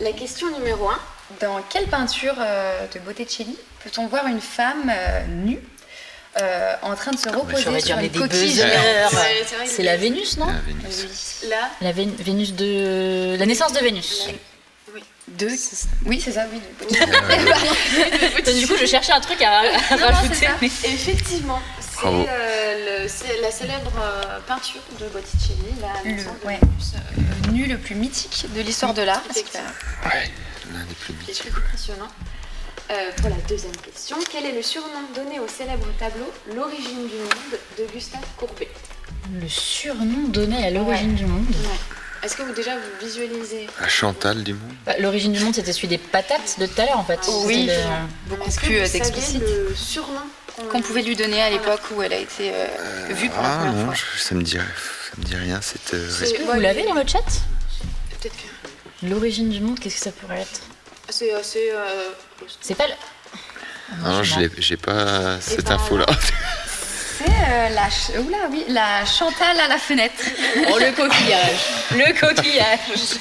[0.00, 0.98] La question numéro 1.
[1.40, 5.58] Dans quelle peinture euh, de Botticelli peut-on voir une femme euh, nue
[6.40, 8.62] euh, en train de se reposer J'aurais dû sur une des coquille
[9.66, 11.44] c'est la Vénus, non Ah, Vénus.
[11.80, 13.36] La Vénus de.
[13.38, 14.28] La naissance de Vénus.
[15.28, 15.50] Deux.
[16.06, 16.60] Oui, c'est ça, oui.
[18.60, 20.46] du coup, je cherchais un truc à, à non, c'est rajouter.
[20.62, 26.16] mais- effectivement, c'est euh, c'est la célèbre euh, peinture de Botticelli, la Le-
[26.46, 26.58] ouais.
[26.62, 26.98] Euh,
[27.46, 29.22] Le nu le plus mythique de l'histoire de l'art.
[29.34, 30.30] Ouais,
[30.72, 31.38] l'un des plus mythiques.
[31.38, 32.08] très impressionnant.
[32.88, 37.16] Euh, pour la deuxième question, quel est le surnom donné au célèbre tableau L'origine du
[37.16, 38.68] monde de Gustave Courbet?
[39.40, 41.46] Le surnom donné à l'origine du monde.
[42.26, 44.72] Est-ce que vous déjà vous visualisez La Chantal du monde.
[44.84, 47.20] Bah, l'origine du monde, c'était celui des patates de tout à l'heure, en fait.
[47.44, 47.70] Oui.
[48.26, 49.42] Beaucoup plus euh, explicite.
[49.42, 50.18] le surnom
[50.72, 52.66] Qu'on pouvait lui donner à l'époque où elle a été euh,
[53.10, 53.94] vue pour la Ah première non, fois.
[53.94, 55.60] je- ça me dit, ça me dit rien.
[55.62, 57.22] Cette, euh, C'est- Est-ce que vous l'avez dans le chat
[58.20, 60.60] Peut-être que L'origine du monde, qu'est-ce que ça pourrait être
[61.08, 61.70] c'est assez.
[61.72, 62.08] euh,
[62.60, 62.94] C'est pas le.
[64.02, 66.06] Non, je l'ai- j'ai pas cette ben, info-là.
[67.18, 70.22] C'est euh, la, ch- oula, oui, la Chantal à la fenêtre.
[70.70, 71.60] Oh, le coquillage
[71.92, 73.18] Le coquillage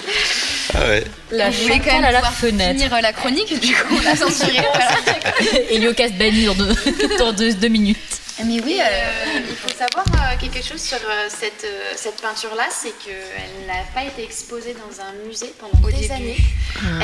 [0.73, 1.03] Ah ouais.
[1.31, 2.79] La On voulait quand Chantal même à la fenêtre.
[2.79, 4.59] finir la chronique, du coup on a censuré.
[4.73, 5.61] voilà.
[5.69, 6.75] Héliocast banni dans deux,
[7.19, 7.97] dans deux, deux minutes.
[8.43, 12.21] Mais oui, Euh, euh, il faut savoir euh, quelque chose sur euh, cette, euh, cette
[12.21, 16.11] peinture-là, c'est qu'elle n'a pas été exposée dans un musée pendant Au des début.
[16.13, 16.37] années.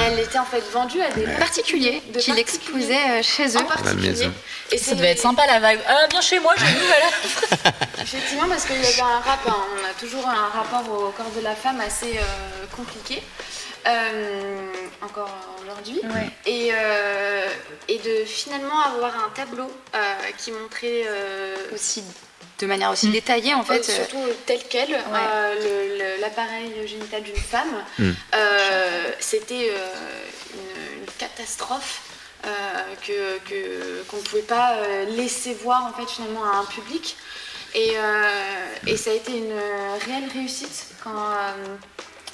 [0.06, 3.66] Elle était en fait vendue à des particulier de qui l'exposait euh, chez en eux.
[3.66, 4.30] particulier.
[4.74, 5.80] Et Ça devait être sympa la vague.
[5.88, 7.74] Ah, viens chez moi, j'ai une nouvelle.
[8.02, 11.42] Effectivement, parce qu'il y avait un rapport, on a toujours un rapport au corps de
[11.42, 13.22] la femme assez euh, compliqué, euh,
[15.02, 15.32] encore
[15.62, 16.00] aujourd'hui.
[16.04, 16.30] Ouais.
[16.46, 17.48] Et, euh,
[17.88, 19.98] et de finalement avoir un tableau euh,
[20.38, 22.04] qui montrait euh, Aussi
[22.60, 23.80] de manière aussi détaillée en fait.
[23.80, 28.12] Euh, euh, surtout tel quel, euh, l'appareil génital d'une femme, Mm.
[28.36, 29.88] euh, c'était euh,
[30.54, 32.02] une, une catastrophe
[32.46, 32.50] euh,
[33.08, 37.18] que qu'on ne pouvait pas euh, laisser voir en fait finalement à un public.
[37.74, 39.54] Et, euh, et ça a été une
[40.06, 41.76] réelle réussite quand, euh,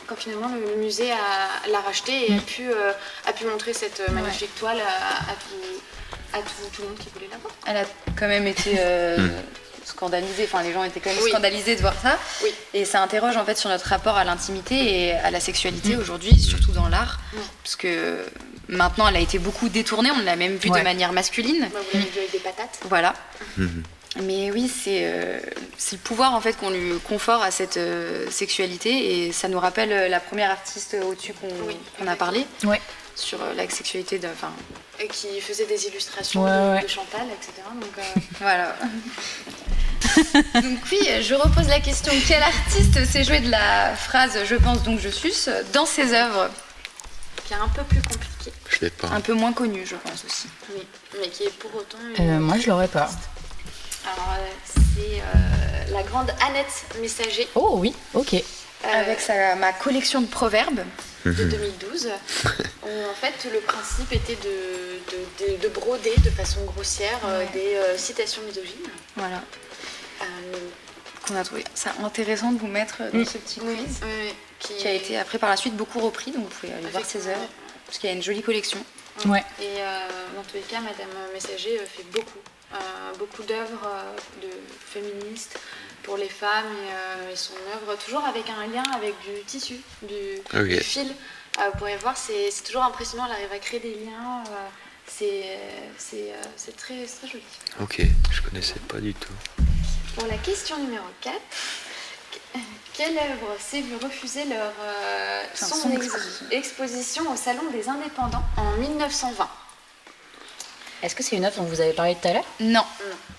[0.08, 2.92] quand finalement le, le musée a- l'a racheté et a, pu, euh,
[3.28, 5.82] a pu montrer cette euh, magnifique toile à, à tout,
[6.34, 7.54] à tout, tout le monde qui voulait la voir.
[7.68, 7.86] Elle a
[8.18, 9.28] quand même été euh,
[9.84, 11.30] scandalisée, enfin les gens étaient quand même Oui.
[11.32, 12.18] scandalisés de voir ça.
[12.44, 12.50] Oui.
[12.74, 14.76] Et ça interroge en fait sur notre rapport à l'intimité
[15.08, 17.20] et à la sexualité aujourd'hui, surtout dans l'art.
[17.64, 18.26] Parce que
[18.68, 20.80] maintenant elle a été beaucoup détournée, on l'a même vu Ouais.
[20.80, 21.60] de manière masculine.
[21.72, 22.80] Moi, vous l'avez vu avec des patates.
[22.86, 23.14] Voilà.
[24.24, 25.40] Mais oui, c'est euh,
[25.78, 29.60] c'est le pouvoir en fait qu'on lui confère à cette euh, sexualité et ça nous
[29.60, 31.78] rappelle euh, la première artiste au-dessus qu'on Oui,
[32.08, 32.82] a parlé Ouais.
[33.16, 34.28] sur euh, la sexualité de.
[34.28, 34.52] Enfin,
[35.00, 36.82] Et qui faisait des illustrations Ouais, de, ouais.
[36.84, 37.54] de Chantal, etc.
[37.80, 38.76] Donc, euh, voilà.
[40.62, 44.82] donc oui, je repose la question quel artiste s'est joué de la phrase je pense
[44.84, 46.50] donc je suce dans ses œuvres?
[47.46, 49.08] Qui est un peu plus compliqué, Je l'ai pas.
[49.10, 50.48] un peu moins connues je pense aussi.
[50.76, 50.82] oui,
[51.22, 51.98] mais qui est pour autant.
[52.18, 53.10] une- Euh, moi, je l'aurais pas.
[54.14, 58.34] Alors, euh, c'est euh, la grande Annette Messager Oh oui, ok.
[58.34, 58.40] euh,
[58.94, 60.82] Avec sa, ma collection de proverbes.
[61.26, 62.08] de 2012,
[62.84, 67.40] où en fait le principe était de, de, de- de broder de façon grossière euh,
[67.40, 67.50] Ouais.
[67.54, 68.88] des euh, citations misogynes.
[69.18, 69.42] Voilà.
[70.22, 70.26] Euh,
[71.28, 73.26] Qu'on a trouvé ça intéressant de vous mettre dans Mm.
[73.26, 73.98] ce petit oui, quiz.
[74.04, 77.04] oui, Qui a été après par la suite beaucoup repris, donc vous pouvez aller voir
[77.04, 77.48] ses œuvres.
[77.86, 78.80] Parce qu'il y a une jolie collection.
[79.26, 79.44] Ouais.
[79.60, 82.40] Et euh, dans tous les cas, Madame Messager fait beaucoup,
[83.18, 84.50] beaucoup d'œuvres euh, de
[84.86, 85.60] féministes
[86.04, 86.92] pour les femmes et,
[87.28, 90.42] euh, et son œuvre toujours avec un lien avec du tissu, du,
[90.82, 91.08] fil.
[91.60, 93.26] Euh, vous pourrez voir, c'est toujours impressionnant.
[93.26, 94.44] Elle arrive à créer des liens.
[94.48, 94.68] euh,
[95.08, 95.44] c'est
[96.14, 97.44] euh, très, très joli.
[97.82, 99.34] Ok, je connaissais pas du tout.
[100.16, 101.34] Pour la question numéro 4,
[102.32, 102.60] que-
[102.94, 106.46] quelle œuvre s'est vu refuser leur, euh, Enfin, son, son ex- exposition.
[106.52, 109.50] exposition au Salon des Indépendants en 1920
[111.04, 112.46] Est-ce que c'est une œuvre dont vous avez parlé tout à l'heure?
[112.60, 112.74] Non.
[112.74, 112.84] Non.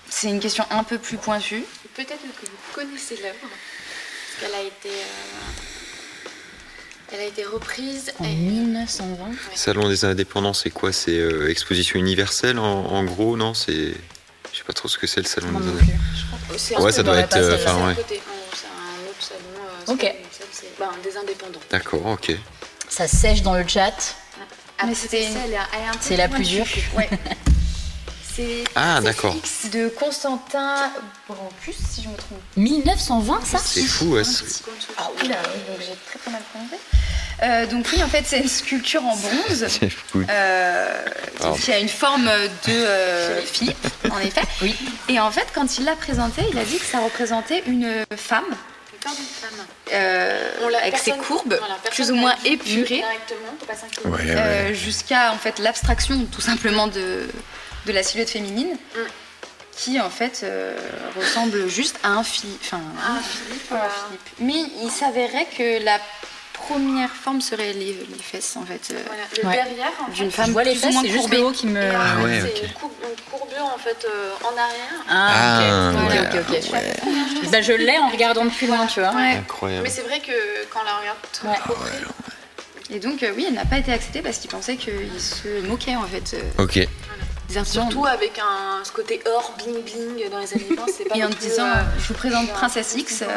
[0.09, 1.63] C'est une question un peu plus pointue.
[1.95, 6.29] Peut-être que vous connaissez l'œuvre, parce qu'elle a été, euh,
[7.13, 8.11] elle a été reprise.
[8.19, 10.91] En et- 1920 Salon des indépendants, c'est quoi?
[10.93, 13.53] C'est euh, exposition universelle en, en gros, non?
[13.53, 13.93] C'est.
[14.51, 15.91] Je sais pas trop ce que c'est le salon des non indépendants.
[16.49, 16.57] plus.
[16.59, 17.35] C'est Ouais, un ça doit être.
[17.37, 17.95] euh, Enfin, ouais.
[17.95, 18.21] côté.
[18.53, 19.39] C'est un autre salon.
[19.59, 20.15] euh, c'est Ok.
[20.79, 21.59] ben, des indépendants.
[21.69, 22.31] D'accord, ok.
[22.87, 24.15] Ça sèche dans le chat.
[24.79, 26.65] Après, c'était ça, elle est- elle est un peu C'est la plus dure.
[26.95, 27.09] Ouais.
[28.35, 29.33] C'est Ah, d'accord.
[29.33, 29.69] fixe.
[29.71, 30.75] De Constantin
[31.27, 32.39] Brancus, si je me trompe.
[32.55, 33.57] 1920, ça?
[33.57, 34.23] C'est fou, ouais.
[34.23, 34.63] c'est-
[34.97, 36.75] Ah oui, là, oui, donc j'ai très très mal prononcé.
[37.41, 40.23] Euh, donc oui, en fait, c'est une sculpture en bronze C'est fou.
[40.29, 41.05] euh,
[41.61, 42.25] qui a une forme
[42.67, 44.43] de euh, Philippe, en effet.
[44.61, 44.73] Oui.
[45.09, 48.45] Et en fait, quand il l'a présenté, il a dit que ça représentait une femme
[49.93, 50.51] Euh,
[50.81, 53.03] avec ses courbes voilà, plus ou moins épurées.
[54.05, 57.27] Ouais, euh, jusqu'à en fait l'abstraction tout simplement de,
[57.85, 58.99] de la silhouette féminine Mm.
[59.75, 60.77] qui en fait euh,
[61.17, 62.59] ressemble juste à un Philippe.
[62.65, 64.29] Enfin, Ah, Philippe, un Philippe.
[64.39, 65.99] Mais il s'avérait que la
[66.67, 68.91] première forme serait les, les fesses en fait.
[68.93, 69.53] euh, voilà, le Ouais.
[69.65, 71.37] derrière, en D'une fait, femme Je vois les plus ou fesses, moins c'est juste courbée.
[71.37, 71.81] le haut qui me.
[71.95, 72.63] Ah ouais, c'est ok.
[72.63, 74.95] une, courbe- une courbure en fait euh, en arrière.
[75.09, 76.09] Ah, Ah, ok.
[76.11, 76.19] ouais.
[76.19, 76.73] ok, ok,
[77.43, 77.49] ok.
[77.51, 79.11] Bah, je l'ai en regardant de plus loin, tu vois.
[79.13, 79.37] Ouais.
[79.37, 79.83] Incroyable.
[79.83, 80.31] Mais c'est vrai que
[80.69, 81.57] quand on la regarde trop, Ouais.
[81.57, 85.09] trop près, Et donc euh, oui, elle n'a pas été acceptée parce qu'il pensait qu'il
[85.19, 86.79] se moquait en fait euh, Ok.
[87.63, 91.23] Surtout avec un, ce côté or, bling bling dans les années 20, c'est pas Et
[91.23, 93.29] en disant, euh, je vous présente Princesse X, euh, donc,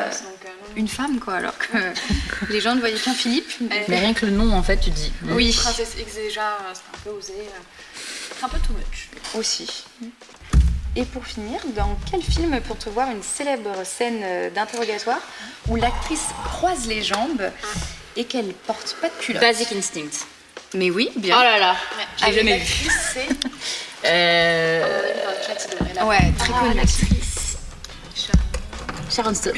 [0.47, 1.76] euh, une femme quoi, alors que
[2.51, 3.51] les gens ne voyaient qu'un Philippe.
[3.89, 5.12] Mais rien que le nom, en fait, tu dis.
[5.30, 5.52] Oui.
[5.52, 7.34] Princesse X déjà, c'est un peu osé.
[8.39, 9.09] C'est un peu too much.
[9.34, 9.84] aussi.
[10.94, 15.20] Et pour finir, dans quel film peut-on voir une célèbre scène d'interrogatoire
[15.68, 17.51] où l'actrice croise les jambes
[18.16, 19.40] et qu'elle porte pas de culotte?
[19.40, 20.26] Basic Instinct.
[20.74, 21.36] Mais oui, bien.
[21.39, 21.76] Oh là là.
[22.18, 22.90] J'ai jamais vu.
[23.12, 23.28] c'est.
[24.04, 25.00] Euh...
[26.04, 26.74] Ouais, très Ah, connue.
[26.74, 27.56] l'actrice.
[29.10, 29.54] Sharon Stone.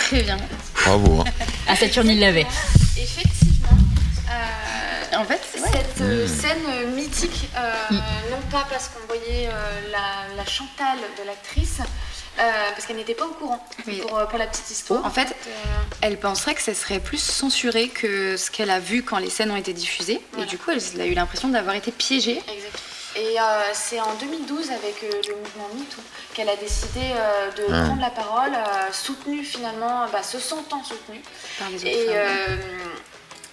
[0.00, 0.36] Très bien.
[0.74, 1.20] Bravo.
[1.20, 1.24] hein.
[1.66, 2.46] À Saturne, il l'avait.
[2.96, 3.68] Effectivement.
[4.30, 5.68] euh, En fait, ouais.
[5.72, 6.28] Cette euh, Mm.
[6.28, 7.72] scène euh, mythique, euh,
[8.30, 9.52] non pas parce qu'on voyait euh,
[9.90, 11.78] la, la Chantal de l'actrice,
[12.38, 12.42] euh,
[12.72, 13.98] parce qu'elle n'était pas au courant Oui.
[14.06, 15.04] pour, pour la petite histoire.
[15.04, 15.50] En fait, euh,
[16.02, 19.50] Elle penserait que ce serait plus censuré que ce qu'elle a vu quand les scènes
[19.50, 20.20] ont été diffusées.
[20.32, 20.46] Voilà.
[20.46, 22.38] Et du coup, elle a eu l'impression d'avoir été piégée.
[22.38, 22.78] Exact.
[23.18, 23.42] Et euh,
[23.72, 26.00] c'est en 2012, avec euh, le mouvement MeToo,
[26.34, 27.82] qu'elle a décidé euh, de Ah.
[27.86, 31.20] prendre la parole, euh, soutenue finalement, bah, se sentant soutenue.
[31.58, 32.14] Par les autres Et, femmes.
[32.16, 32.56] euh,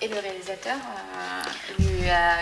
[0.01, 2.37] et le réalisateur euh, lui a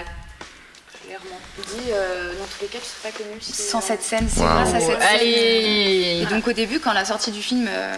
[1.05, 4.01] clairement dit euh, dans tous les cas, tu serais pas connu si, Sans euh, cette
[4.03, 5.19] scène, c'est grâce à cette scène.
[5.21, 7.95] Et donc au début, quand la sortie du film, euh,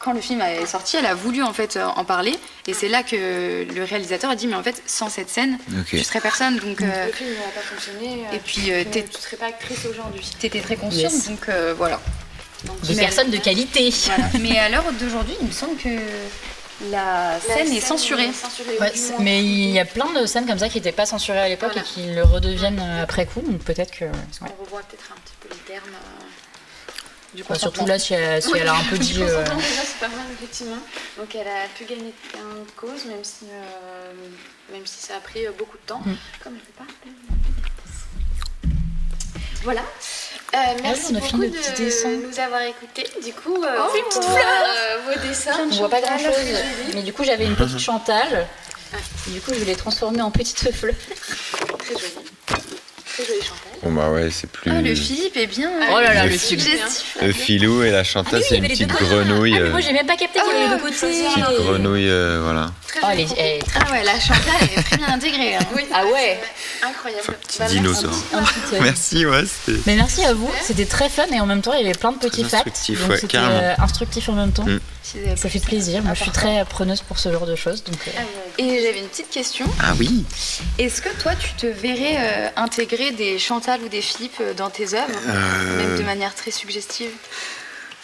[0.00, 2.34] quand le film est sorti, elle a voulu en fait en parler,
[2.66, 5.86] et c'est là que le réalisateur a dit mais en fait sans cette scène, Ok.
[5.88, 8.22] tu serais personne, donc euh, Le film n'aurait pas fonctionné.
[8.32, 10.24] et puis euh, tu ne serais pas actrice aujourd'hui.
[10.38, 11.28] t'étais très consciente, Yes.
[11.28, 12.00] donc euh, voilà.
[12.64, 13.92] Donc, Des personnes de qualité.
[14.06, 14.24] Voilà.
[14.40, 15.90] Mais à l'heure d'aujourd'hui, il me semble que
[16.90, 18.28] la La scène est censurée.
[18.30, 21.40] est Ouais, mais il y a plein de scènes comme ça qui n'étaient pas censurées
[21.40, 21.86] à l'époque Voilà.
[21.86, 24.04] et qui le redeviennent euh, après coup, donc peut-être que.
[24.04, 24.10] ouais.
[24.42, 25.84] On revoit peut-être un petit peu les termes.
[25.94, 26.22] euh,
[27.34, 27.72] du consentement.
[27.74, 29.20] surtout là, si elle, si elle a un peu dit.
[29.20, 30.78] euh, c'est pas mal, effectivement.
[31.18, 34.12] Donc, elle a pu gagner de cause, même si, euh,
[34.72, 36.00] même si ça a pris beaucoup de temps.
[36.04, 36.14] Mm.
[36.44, 36.84] Comme elle fait pas.
[39.64, 39.82] Voilà.
[40.54, 42.08] Euh, merci on a beaucoup fini de nos petits dessins.
[42.10, 43.06] nous avoir écoutés.
[43.24, 45.52] Du coup, euh, Oh, une petite pour, euh, vos dessins.
[45.72, 46.32] On voit pas grand chose.
[46.94, 48.46] Mais du coup, j'avais une petite Chantal.
[49.26, 50.94] Et du coup, je l'ai transformée en petite fleur.
[51.78, 52.12] Très joli.
[53.14, 53.58] Très joli Chantal.
[53.82, 54.70] Bon bah ouais, c'est plus.
[54.70, 55.70] Ah, le Philippe est bien.
[55.92, 57.16] Oh là là, Le le suggestif.
[57.22, 59.54] Le filou et la Chantal, c'est une petite grenouille.
[59.56, 60.96] Ah, mais euh, moi, j'ai même pas capté qu'il y avait les deux côtés.
[61.34, 62.70] Petite grenouille, euh, voilà.
[62.88, 63.22] Très Oh, joli.
[63.22, 63.80] elle est, elle est très.
[63.86, 65.54] Ah ouais, la Chantal elle est très bien intégrée.
[65.56, 65.66] hein.
[65.76, 66.40] Oui, Ah ouais.
[66.82, 67.22] Incroyable.
[67.28, 67.76] Enfin, petit Bah, merci.
[67.76, 68.22] dinosaure.
[68.80, 69.42] Merci, ouais.
[69.86, 72.12] Mais merci à vous, c'était très fun et en même temps il y avait plein
[72.12, 72.66] de petits Très facts.
[72.68, 73.52] instructif, ouais, carrément.
[73.62, 74.64] euh, instructif en même temps.
[74.64, 74.80] Mm.
[75.36, 77.84] Ça fait plaisir, moi je suis très preneuse pour ce genre de choses.
[77.84, 78.22] Donc, euh, Ah.
[78.58, 79.66] Et j'avais une petite question.
[79.82, 80.24] Ah oui
[80.78, 82.48] Est-ce que toi, tu te verrais euh,
[83.12, 87.10] des Chantal ou des Philippe euh, dans tes œuvres, même Euh, de manière très suggestive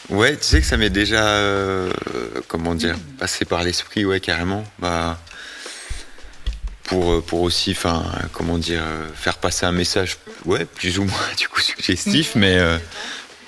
[0.09, 1.93] Ouais, tu sais que ça m'est déjà, euh,
[2.49, 4.65] comment dire, passé par l'esprit, ouais, carrément.
[4.81, 5.21] Bah,
[6.85, 8.83] pour, pour aussi, enfin, comment dire,
[9.15, 10.17] faire passer un message,
[10.47, 12.59] ouais, plus ou moins, du coup, suggestif, mais.
[12.59, 12.79] euh,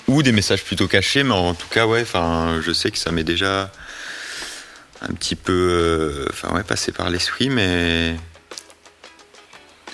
[0.08, 3.12] ou des messages plutôt cachés, mais en tout cas, ouais, enfin, je sais que ça
[3.12, 3.72] m'est déjà
[5.00, 8.16] un petit peu, enfin, ouais, passé par l'esprit, mais.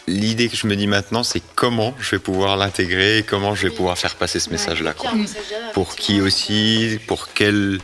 [0.08, 3.74] L'idée que je me dis maintenant, c'est comment je vais pouvoir l'intégrer comment je vais
[3.74, 4.94] pouvoir faire passer ce message-là.
[5.74, 7.78] Pour qui aussi, pour quelle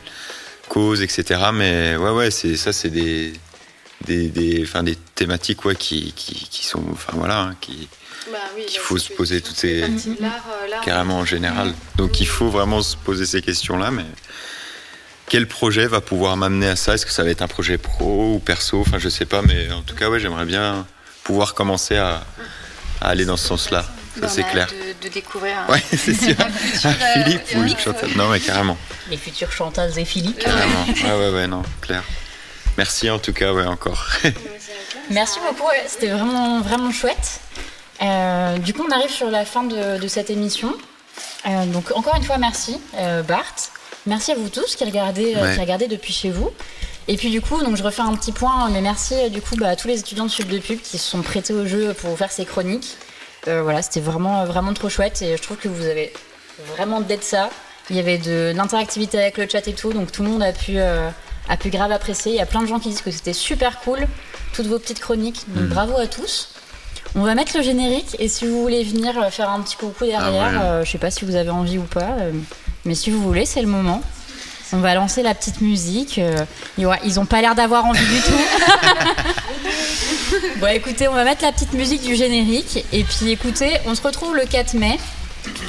[0.69, 1.41] cause, etc.
[1.53, 3.33] Mais ouais, ouais, c'est ça, c'est des
[4.07, 7.89] des, des, des thématiques ouais, qui, qui, qui sont, enfin voilà, hein, qui
[8.31, 9.89] Bah oui, qu'il faut se poser tout toutes ces- euh,
[10.85, 11.73] carrément en général.
[11.97, 14.05] Donc il faut vraiment se poser ces questions-là, mais
[15.27, 16.95] quel projet va pouvoir m'amener à ça?
[16.95, 18.81] Est-ce que ça va être un projet pro ou perso?
[18.81, 20.87] Enfin, je sais pas, mais en tout cas, ouais, j'aimerais bien
[21.25, 22.23] pouvoir commencer à,
[23.01, 23.85] à aller dans ce sens-là.
[24.21, 24.69] Ça, c'est clair.
[24.69, 26.37] De, de découvrir un, Ouais, c'est sûr.
[26.39, 27.83] un futur, euh, Philippe ou mix.
[27.83, 28.79] Chantal Non, mais carrément.
[29.11, 30.39] les futurs Chantal et Philippe.
[30.39, 30.85] Carrément.
[30.87, 32.03] Ouais, ouais, ouais, non, clair.
[32.77, 34.05] Merci en tout cas, ouais, encore.
[35.11, 37.41] Merci beaucoup, ouais, c'était vraiment, vraiment chouette.
[38.03, 40.73] Euh, du coup, on arrive sur la fin de, de cette émission.
[41.47, 43.55] Euh, donc, encore une fois, merci, euh, Bart.
[44.07, 45.55] Merci à vous tous qui regardez, Ouais.
[45.55, 46.51] qui regardez depuis chez vous.
[47.09, 49.57] Et puis, du coup, donc, je refais un petit point, mais merci euh, du coup
[49.57, 51.93] bah, à tous les étudiants de Sud de Pub qui se sont prêtés au jeu
[51.95, 52.97] pour faire ces chroniques.
[53.47, 56.13] Euh, voilà, c'était vraiment, vraiment trop chouette et je trouve que vous avez
[56.77, 57.51] vraiment d'être ça.
[57.91, 60.53] Il y avait de l'interactivité avec le chat et tout, donc tout le monde a
[60.53, 61.11] pu, euh,
[61.51, 62.33] a pu grave apprécier.
[62.33, 64.07] Il y a plein de gens qui disent que c'était super cool,
[64.55, 66.55] toutes vos petites chroniques, donc bravo à tous.
[67.17, 70.07] On va mettre le générique et si vous voulez venir euh, faire un petit coucou
[70.07, 70.59] derrière, Ah ouais.
[70.63, 72.33] euh, je sais pas si vous avez envie ou pas, euh,
[72.87, 74.01] mais si vous voulez, c'est le moment.
[74.75, 76.19] On va lancer la petite musique.
[76.19, 76.45] euh,
[77.05, 78.41] ils ont pas l'air d'avoir envie du tout.
[80.61, 84.03] bon, écoutez, on va mettre la petite musique du générique et puis écoutez, on se
[84.03, 84.99] retrouve le 4 mai.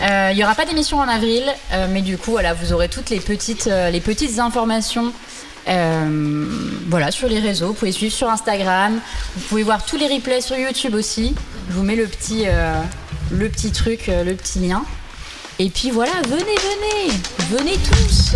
[0.02, 2.90] Euh, Il y aura pas d'émission en avril, euh, mais du coup, voilà, vous aurez
[2.90, 5.14] toutes les petites, euh, les petites informations.
[5.68, 9.00] voilà, sur les réseaux, vous pouvez suivre sur Instagram,
[9.36, 11.36] vous pouvez voir tous les replays sur YouTube aussi.
[11.70, 12.46] Je vous mets le petit,
[13.32, 14.84] le petit truc, le petit lien.
[15.60, 17.14] Et puis voilà, venez, venez,
[17.52, 18.36] venez tous.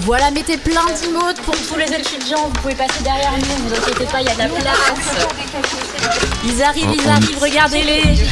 [0.00, 2.44] Voilà, mettez plein d'emotes pour tous les étudiants.
[2.46, 4.84] Vous pouvez passer derrière nous, vous inquiétez pas, il y a de la place.
[6.44, 8.26] Ils arrivent, ils arrivent, regardez-les.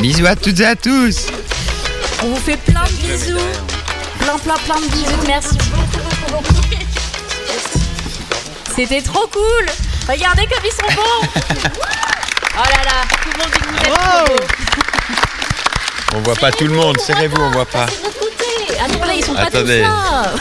[0.00, 1.26] Bisous à toutes et à tous.
[2.22, 3.38] On vous fait plein de bisous.
[4.20, 5.26] Plein, plein, plein de bisous.
[5.26, 5.98] Merci beaucoup,
[6.30, 6.68] beaucoup, beaucoup.
[8.74, 9.66] C'était trop cool.
[10.08, 11.28] Regardez comme ils sont bons.
[12.60, 14.42] Oh là là, tout le monde dit que vous êtes trop beaux.
[16.16, 17.86] On voit pas tout le monde, serrez-vous, on voit pas.
[18.78, 18.84] Côté.
[18.84, 20.32] Ah non, là, ils sont pas tous là.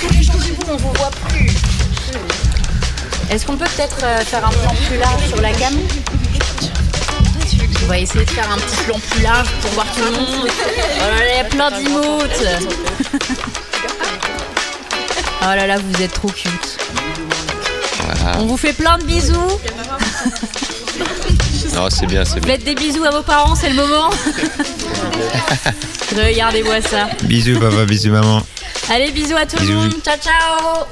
[0.00, 1.50] Tous les gens du bout, on vous voit plus.
[3.30, 5.78] Est-ce qu'on peut peut-être euh, faire un plan plus large sur la gamme
[7.84, 10.48] On va essayer de faire un petit plan plus large pour voir tout le monde.
[10.48, 12.44] Oh là là, il y a plein d'emotes.
[15.42, 16.78] Oh là là, vous êtes trop cute.
[18.04, 18.38] Voilà.
[18.40, 19.60] On vous fait plein de bisous.
[21.74, 22.54] Non, c'est bien, c'est bien.
[22.54, 24.10] Faites des bisous à vos parents, c'est le moment.
[26.16, 27.08] Regardez-moi ça.
[27.24, 28.42] Bisous papa, bisous maman.
[28.90, 29.94] Allez, bisous à tout le monde.
[30.04, 30.86] Ciao, ciao.